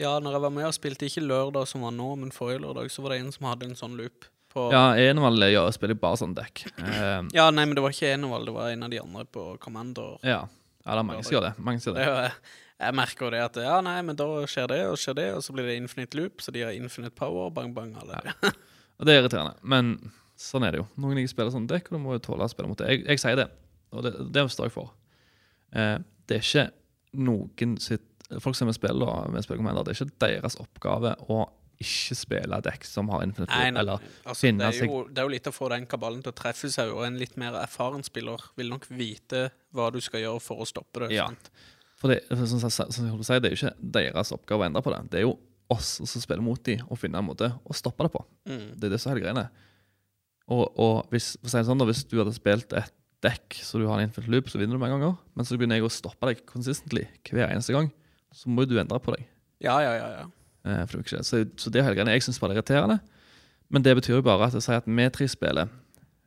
[0.00, 2.88] Ja, når jeg var med og spilte, ikke lørdag som var nå, men forrige lørdag,
[2.90, 4.24] så var det en som hadde en sånn loop.
[4.50, 4.80] På, ja.
[4.98, 6.64] Ja, Enevald ja, spiller bare sånn dekk.
[7.36, 10.16] Ja, nei, men det var ikke Enevald, det var en av de andre på Commander.
[10.26, 10.40] ja.
[10.46, 11.52] ja, det er mange som gjør det.
[11.62, 12.56] Mange som gjør Det det.
[12.80, 15.44] jeg merker jo det at ja, nei, men da skjer det og skjer det, og
[15.46, 18.22] så blir det infinite loop, så de har infinite power, bang, bang, alle.
[19.00, 19.54] Og det er irriterende.
[19.64, 19.94] Men
[20.36, 20.86] sånn er det jo.
[21.00, 22.88] Noen liker å spille sånn dekk, og du må jo tåle å spille mot det.
[22.92, 23.46] Jeg, jeg sier det,
[23.96, 24.90] og det, det står jeg for.
[25.72, 25.94] Eh,
[26.28, 26.66] det er ikke
[27.24, 28.04] noen sitt
[28.44, 31.40] Folk som vil spiller, da, med spillerkommander, det er ikke deres oppgave å
[31.80, 35.22] ikke spille dekk som har infinite loop, eller altså, finne det, er seg jo, det
[35.22, 37.56] er jo litt å få den kabalen til å treffe seg, og en litt mer
[37.62, 41.14] erfaren spiller vil nok vite hva du skal gjøre for å stoppe det.
[41.16, 41.30] Ja.
[41.32, 41.48] sant?
[42.00, 44.64] For det, for som, jeg- som jeg holdt si, det er jo ikke deres oppgave
[44.64, 45.00] å endre på det.
[45.12, 45.34] Det er jo
[45.70, 48.24] oss som spiller mot dem, og finne en måte å stoppe det på.
[48.48, 48.64] Mm.
[48.76, 49.46] Det er det som er hele greiene.
[50.50, 52.92] Og, og hvis, sånn hvis du hadde spilt et
[53.22, 55.16] dekk så du har en infinite loop, så vinner du mange ganger.
[55.36, 57.90] Men så begynner jeg å stoppe deg consistently hver eneste gang,
[58.34, 59.26] så må du endre på deg.
[59.62, 60.08] Ja, ja, ja.
[60.22, 60.26] ja.
[60.64, 60.84] Eh.
[61.22, 62.12] Så, så det er greiene.
[62.16, 63.00] Jeg syns er irriterende.
[63.70, 65.70] Men det betyr jo bare at jeg sier at vi tre spiller,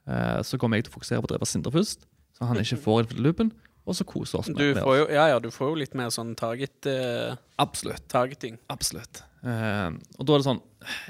[0.08, 2.06] eh, så kommer jeg til å fokusere på å drepe Sindre først,
[2.38, 3.50] så han ikke får infinite loopen,
[3.84, 6.14] og så koser oss med Du får jo, ja, ja, du får jo litt mer
[6.16, 8.06] sånn target, eh, Absolutt.
[8.08, 8.56] targeting.
[8.72, 9.26] Absolutt.
[9.44, 10.62] Eh, og da er det sånn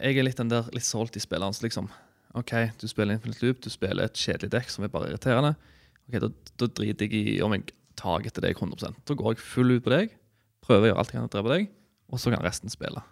[0.02, 1.86] Jeg er litt den der litt salty-spilleren Så liksom
[2.34, 2.50] OK,
[2.82, 5.52] du spiller Infinite Loop, du spiller et kjedelig dekk som er bare irriterende.
[6.10, 9.76] Ok, Da, da driter jeg i om jeg targeter deg 100% Da går jeg full
[9.76, 10.16] ut på deg,
[10.66, 11.70] prøver å gjøre alt jeg kan til å drepe deg,
[12.10, 13.06] og så kan resten spille.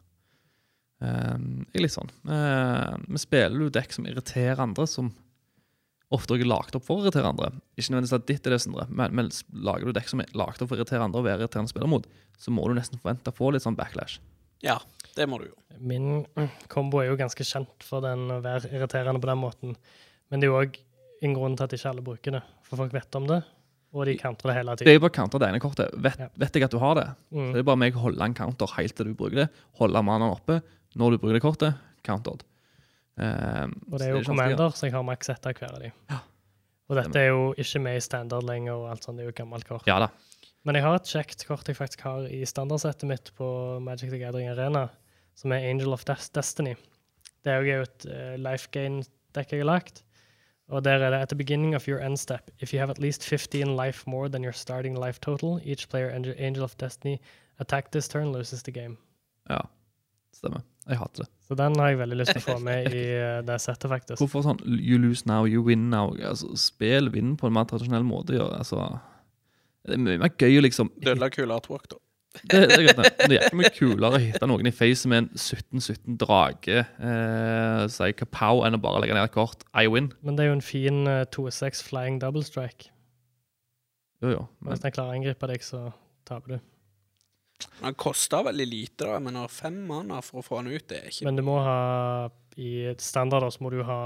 [1.01, 1.37] Eh,
[1.73, 2.11] jeg er litt sånn.
[2.23, 5.11] vi men spiller du dekk som irriterer andre, som
[6.11, 7.47] ofte er lagt opp for å irritere andre
[7.79, 10.61] Ikke nødvendigvis at ditt er det, Sindre, men, men lager du dekk som er lagt
[10.61, 12.05] opp for å irritere andre og være irriterende spiller mot,
[12.37, 14.19] så må du nesten forvente å få litt sånn backlash.
[14.61, 14.75] Ja,
[15.15, 15.55] det må du jo.
[15.79, 16.25] Min
[16.69, 19.75] kombo er jo ganske kjent for den å være irriterende på den måten.
[20.29, 20.77] Men det er jo òg
[21.25, 22.43] en grunn til at ikke alle bruker det.
[22.67, 23.39] For folk vet om det,
[23.95, 24.87] og de counter det hele tiden.
[24.87, 25.95] Det er jo bare counter det ene kortet.
[26.05, 26.27] Vet, Ja.
[26.43, 27.49] vet jeg at du har det, så Mm.
[27.53, 29.49] det er bare meg å holde en counter helt til du bruker det.
[29.79, 30.61] Holde mannen oppe.
[30.99, 32.43] Når du bruker det kortet, countered.
[33.15, 35.91] Um, Og det er jo Commander, så jeg har maks ett av hver av de.
[36.09, 36.19] Ja.
[36.91, 39.37] Og dette er jo ikke med i standard lenger, og alt sånt, det er jo
[39.37, 39.87] gammelt kort.
[39.87, 40.09] Ja da.
[40.67, 43.47] Men jeg har et kjekt kort jeg faktisk har i standardsettet mitt på
[43.81, 44.89] Magic the Gathering Arena,
[45.39, 46.75] som er Angel of Des Destiny.
[47.41, 50.03] Det er jo et uh, life gain-dekk jeg har lagt.
[50.71, 52.99] Og der er det at the beginning of your end step, if you have at
[52.99, 57.19] least 15 life more than your starting life total, each player Angel, Angel of Destiny
[57.59, 58.97] attack this turn loses the game.
[59.49, 59.61] Ja,
[60.33, 60.61] stemmer.
[60.89, 61.29] Jeg hater det.
[61.45, 64.17] Så den har jeg veldig lyst til å få med i eh, det settet, faktisk.
[64.21, 66.13] Hvorfor sånn you lose now, you win now?
[66.15, 68.37] Altså, spill vinner på en mer tradisjonell måte.
[68.37, 68.47] Ja.
[68.57, 68.87] Altså,
[69.85, 71.99] det er mye mer gøy å liksom Dødelig kule artwork, da.
[72.31, 73.09] Det, det er greit, det.
[73.19, 76.85] Men det er ikke mye kulere å hitte noen i face med en 17-17 drage,
[76.87, 79.65] eh, si kapow, enn å bare legge ned et kort.
[79.75, 80.13] I win.
[80.23, 82.87] Men det er jo en fin uh, 2-6 flying double strike.
[84.23, 84.45] Jo, jo.
[84.61, 85.89] Men Hvis den klarer å angripe deg, så
[86.29, 86.70] taper du.
[87.81, 89.19] Han koster veldig lite, da.
[89.23, 91.57] Men har fem måneder for å få han ut, det er ikke Men du må
[91.65, 91.79] ha
[92.61, 92.71] I
[93.01, 93.99] standard så må du ha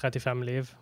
[0.00, 0.72] 35 liv.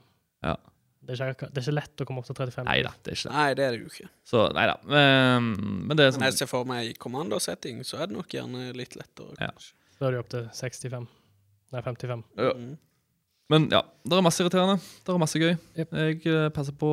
[0.47, 0.57] Ja.
[1.01, 2.67] Det er, ikke, det er ikke lett å komme opp til 35.
[2.69, 3.35] nei da, det er ikke det.
[3.35, 4.09] Nei, det er det jo ikke.
[4.31, 4.77] Så nei da.
[4.85, 5.49] Men,
[5.89, 8.37] men det er Men sånn jeg ser for meg i commander-setting, så er det nok
[8.37, 9.33] gjerne litt lettere.
[9.41, 9.49] Ja.
[9.51, 9.75] kanskje.
[9.97, 11.09] Da er du opp til 65.
[11.75, 12.23] Nei, 55.
[12.41, 12.53] Ja.
[12.57, 12.77] Mm.
[13.51, 14.77] Men ja, det er masse irriterende.
[14.79, 15.57] Det er masse gøy.
[15.75, 15.95] Yep.
[15.99, 16.91] Jeg eh, passer på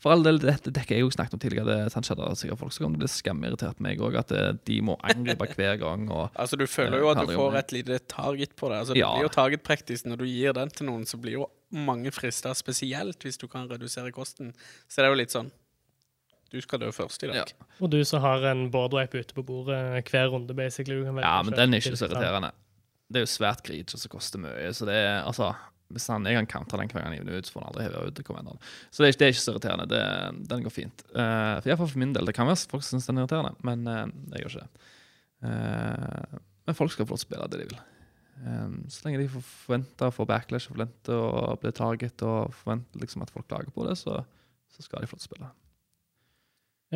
[0.00, 1.68] For all del, dette dekker jeg jo snakket om tidligere.
[1.68, 4.54] Det sant, skjedde sikkert folk som kommer til å bli skammirritert meg òg, at eh,
[4.70, 6.06] de må angripe hver gang.
[6.08, 8.80] Og, Altså, du føler jo at du får et lite target på det.
[8.80, 9.12] Altså, det Ja.
[9.18, 12.54] blir jo target practice når du gir den til noen, så blir jo mange frista,
[12.56, 14.54] spesielt hvis du kan redusere kosten.
[14.88, 15.52] Så det er jo litt sånn
[16.48, 17.42] Du skal dø først i dag.
[17.52, 17.66] Ja.
[17.84, 20.96] Og du som har en boardwipe ute på bordet hver runde, basically.
[20.96, 22.54] Du kan ja, men den er ikke så irriterende.
[23.12, 25.50] Det er jo svært grit, og så koster mye, så det er altså
[25.88, 28.06] han, Jeg kan counter den hver gang jeg gir ut, så får han aldri heve
[28.08, 28.60] ut commanderen.
[28.90, 29.86] Så det er, det er ikke så irriterende.
[29.88, 30.02] Det,
[30.50, 31.04] den går fint.
[31.14, 32.28] Uh, for, for min del.
[32.28, 34.02] Det kan være folk som syns den er irriterende, men uh,
[34.34, 34.90] jeg gjør ikke det.
[35.48, 37.80] Uh, men folk skal få lov til å spille det de vil.
[38.44, 43.00] Um, så lenge de får forvente å få backlash, forvente å bli target og forvente
[43.00, 44.20] liksom at folk klager på det, så,
[44.74, 45.48] så skal de få lov til å spille.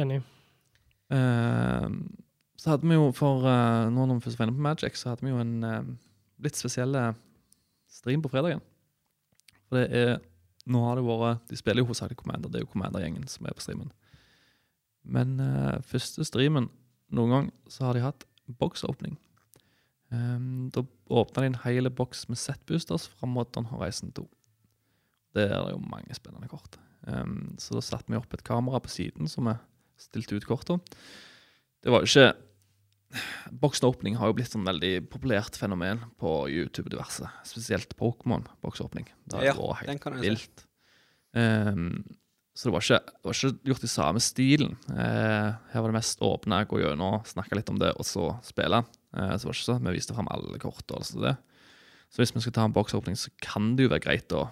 [0.03, 0.21] Enig.
[1.13, 2.05] Um,
[2.61, 5.13] så hadde vi jo for uh, Nå når vi først var inne på Magic, så
[5.13, 5.91] hadde vi jo en um,
[6.45, 6.95] litt spesiell
[7.93, 8.63] stream på fredagen.
[9.73, 10.21] For det er
[10.69, 13.55] Nå har det vært De spiller jo hovedsakelig Commander, det er jo Commander-gjengen som er
[13.57, 13.89] på streamen.
[15.03, 16.69] Men uh, første streamen
[17.11, 18.23] noen gang så har de hatt
[18.61, 19.17] boksåpning.
[20.13, 24.23] Um, da åpna de en hel boks med Z-boosters fra Modern Horizon 2.
[25.35, 26.79] Det er det jo mange spennende kort.
[27.09, 29.57] Um, så da satte vi opp et kamera på siden som vi
[29.99, 30.95] stilte ut kortene.
[31.83, 32.31] Det var jo ikke
[33.63, 37.29] Boksåpning har jo blitt sånn veldig populært fenomen på YouTube diverse.
[37.47, 39.07] Spesielt Pokémon-boksåpning.
[39.29, 40.65] Det har Ja, vært helt vilt.
[41.37, 42.03] Um,
[42.57, 44.75] så det var, ikke, det var ikke gjort i samme stilen.
[44.91, 48.83] Uh, her var det mest åpne, gå gjennom, snakke litt om det, og så spille.
[49.17, 50.85] Uh, så var det ikke sånn vi viste fram alle kort.
[50.91, 51.37] og altså det.
[52.13, 54.47] Så hvis vi skal ta en boksåpning, så kan det jo være greit å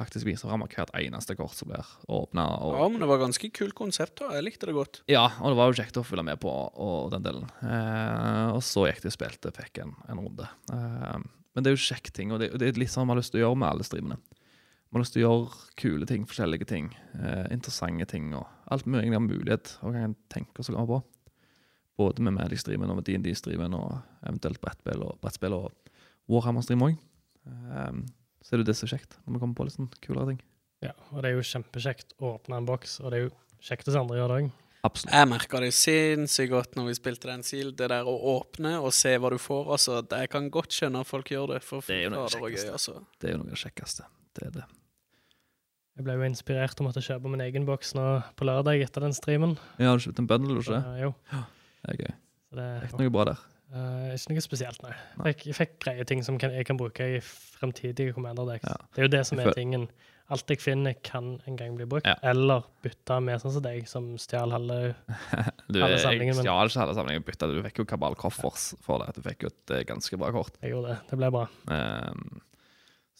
[0.00, 2.46] faktisk vise fram hvert eneste kort som blir åpna.
[2.80, 4.18] Ja, men det var ganske kult konsept.
[4.22, 4.32] da.
[4.36, 5.02] Jeg likte det godt.
[5.10, 7.46] ja, og det var jo kjekt å følge med på og den delen.
[7.60, 10.48] Eh, og så gikk de og spilte, fikk en, en runde.
[10.72, 11.20] Eh,
[11.54, 13.34] men det er jo kjekk ting, og det, det er litt sånn man har lyst
[13.34, 14.20] til å gjøre med alle streamene.
[14.90, 16.90] Man har lyst til å gjøre kule ting, forskjellige ting,
[17.20, 20.90] eh, interessante ting, og alt vi egentlig har mulighet og kan tenke oss å komme
[20.90, 21.02] på.
[22.00, 25.68] Både med Magic-streamen og med DND-streamen og eventuelt brettspill og, brettspill og
[26.30, 26.96] Warhammer-stream òg.
[28.42, 30.40] Så er det det som er kjekt, når vi kommer på litt sånn kulere ting.
[30.82, 33.90] Ja, og det er jo kjempekjekt å åpne en boks, og det er jo kjekt
[33.92, 34.50] se andre gjør det òg.
[34.82, 35.12] Absolutt.
[35.12, 37.74] Jeg merka det sinnssykt godt når vi spilte den SIL.
[37.76, 39.66] Det der å åpne og se hva du får.
[39.76, 41.58] Altså, Jeg kan godt skjønne at folk gjør det.
[41.62, 42.64] For Det er jo noe av det kjekkeste.
[42.64, 42.94] gøy, altså.
[43.20, 44.06] Det er jo noe av det kjekkeste.
[44.38, 44.64] Det er det.
[45.98, 48.06] Jeg ble jo inspirert til å måtte kjøpe min egen boks nå
[48.40, 49.58] på lørdag etter den streamen.
[49.76, 50.80] Ja, har du kjøpt en bundle, ikke det?
[50.80, 51.12] Så, jo,
[51.84, 52.14] Det er gøy.
[52.48, 53.42] så det Det er ikke noe bra der.
[53.70, 54.92] Eh, ikke noe spesielt, nei.
[55.20, 55.30] Nei.
[55.30, 58.66] Jeg, jeg fikk greie ting som kan, jeg kan bruke i fremtidige Commander decks.
[58.66, 58.78] Ja.
[58.94, 59.86] Det er jo det som er tingen.
[60.30, 62.06] Alt jeg finner, kan en gang bli brukt.
[62.06, 62.14] Ja.
[62.30, 64.92] Eller bytta med sånn som deg, som stjal halve
[65.72, 67.48] Du, jeg samlingen, men- stjal ikke halve samlingen, bytta.
[67.50, 69.16] Du fikk jo Kabal Coffers for det.
[69.18, 70.58] Du fikk jo et eh, ganske bra kort.
[70.62, 71.00] Jeg gjorde det.
[71.10, 71.46] Det ble bra.
[71.70, 72.42] Um,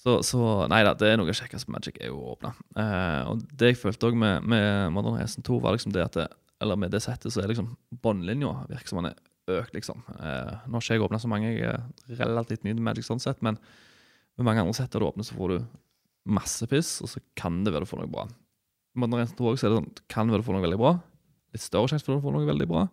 [0.00, 2.54] så, så nei da, det er noe kjekkest med Magic, er jo å åpne.
[2.78, 6.16] Uh, og det jeg følte òg med, med Modern Horizon 2, var liksom det at
[6.18, 6.28] det,
[6.62, 7.74] Eller med det settet, så er liksom
[8.06, 9.18] båndlinja virker som er
[9.58, 10.02] økt, liksom.
[10.16, 13.22] Eh, nå har ikke jeg åpna så mange, jeg er relativt ny til Magic sånn
[13.22, 13.58] sett, men
[14.38, 15.58] med mange andre sett der du åpner, så får du
[16.30, 18.26] masse piss, og så kan det være du får noe bra.
[18.98, 20.94] Men 2 også, så er det sånn, kan det være du får noe veldig bra.
[21.54, 22.86] Litt større sjanse for at du får noe veldig bra,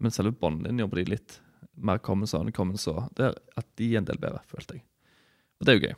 [0.00, 1.40] men selve båndlinja de litt
[1.80, 4.84] mer commons og uncommons, det er at de er en del bedre, følte jeg.
[5.60, 5.94] Og det er jo gøy.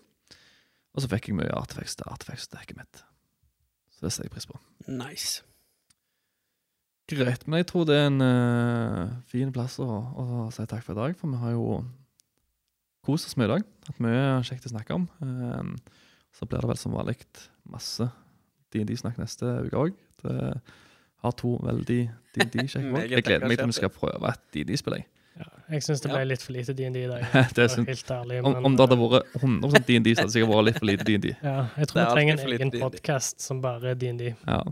[0.93, 3.02] Og så fikk jeg mye artefacts til artifacts-dekket mitt.
[3.94, 4.59] Så det setter jeg pris på.
[4.90, 5.47] Nice.
[7.10, 10.94] Greit, men jeg tror det er en uh, fin plass å, å si takk for
[10.94, 11.80] i dag, for vi har jo
[13.04, 13.66] kost oss med i dag.
[13.88, 15.08] Hatt mye kjekt å snakke om.
[15.20, 15.74] Um,
[16.32, 17.18] så blir det vel som vanlig
[17.68, 18.06] masse
[18.72, 19.98] D&D-snakk neste uke òg.
[20.22, 20.36] Det
[21.22, 22.02] har to veldig
[22.38, 23.10] folk.
[23.10, 25.08] Jeg gleder meg til vi skal prøve et D&D-spill, jeg.
[25.40, 26.28] Ja, jeg syns det ble Ja.
[26.28, 27.22] litt for lite DND i dag.
[27.56, 28.38] det er Helt ærlig.
[28.42, 30.90] Om, men, om det hadde vært 100 D&D, så hadde det sikkert vært litt for
[30.90, 31.34] lite D&D.
[31.48, 34.26] ja, Jeg tror vi trenger en egen podkast som bare er DND.
[34.44, 34.62] Ja.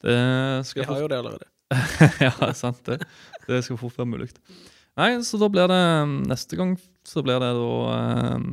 [0.00, 1.50] Det Vi skal har jo det allerede.
[2.24, 3.00] ja, sant det.
[3.46, 4.30] Det skal fort være mulig.
[4.98, 6.74] Nei, så da blir det um, Neste gang
[7.06, 8.48] så blir det da um,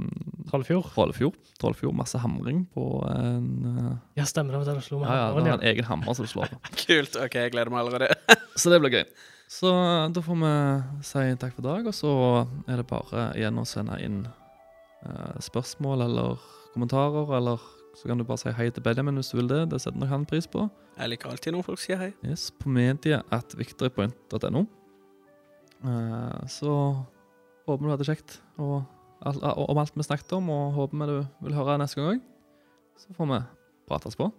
[0.48, 0.92] Trollfjord.
[0.94, 1.40] Trollfjord.
[1.60, 4.62] Trollfjord, masse hamring på en uh, Ja, stemmer det.
[4.62, 6.54] var det du slo med Ja, ja, hammeren, det en egen hammer som du slår
[6.54, 6.62] på.
[6.86, 7.18] Kult.
[7.20, 8.38] OK, jeg gleder meg allerede.
[8.60, 9.08] Så det blir gøy.
[9.52, 10.54] Så uh, da får vi
[11.10, 12.14] si takk for i dag, og så
[12.68, 17.64] er det bare igjen å sende inn uh, spørsmål eller kommentarer, eller
[17.98, 19.64] så kan du bare si hei til Benjamin hvis du vil det.
[19.72, 20.68] Det setter nok han pris på.
[21.00, 22.12] Jeg liker alltid når folk sier hei.
[22.26, 24.66] Yes, på medie at victorypoint.no.
[25.82, 26.74] Eh, så
[27.66, 28.84] håper vi du hadde det kjekt og,
[29.26, 32.16] all, og, om alt vi snakket om, og håper vi du vil høre neste gang
[32.16, 32.26] òg.
[33.02, 33.42] Så får vi
[33.90, 34.30] prates på.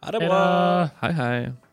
[0.00, 0.44] Ha det bra.
[1.02, 1.69] Hei, hei.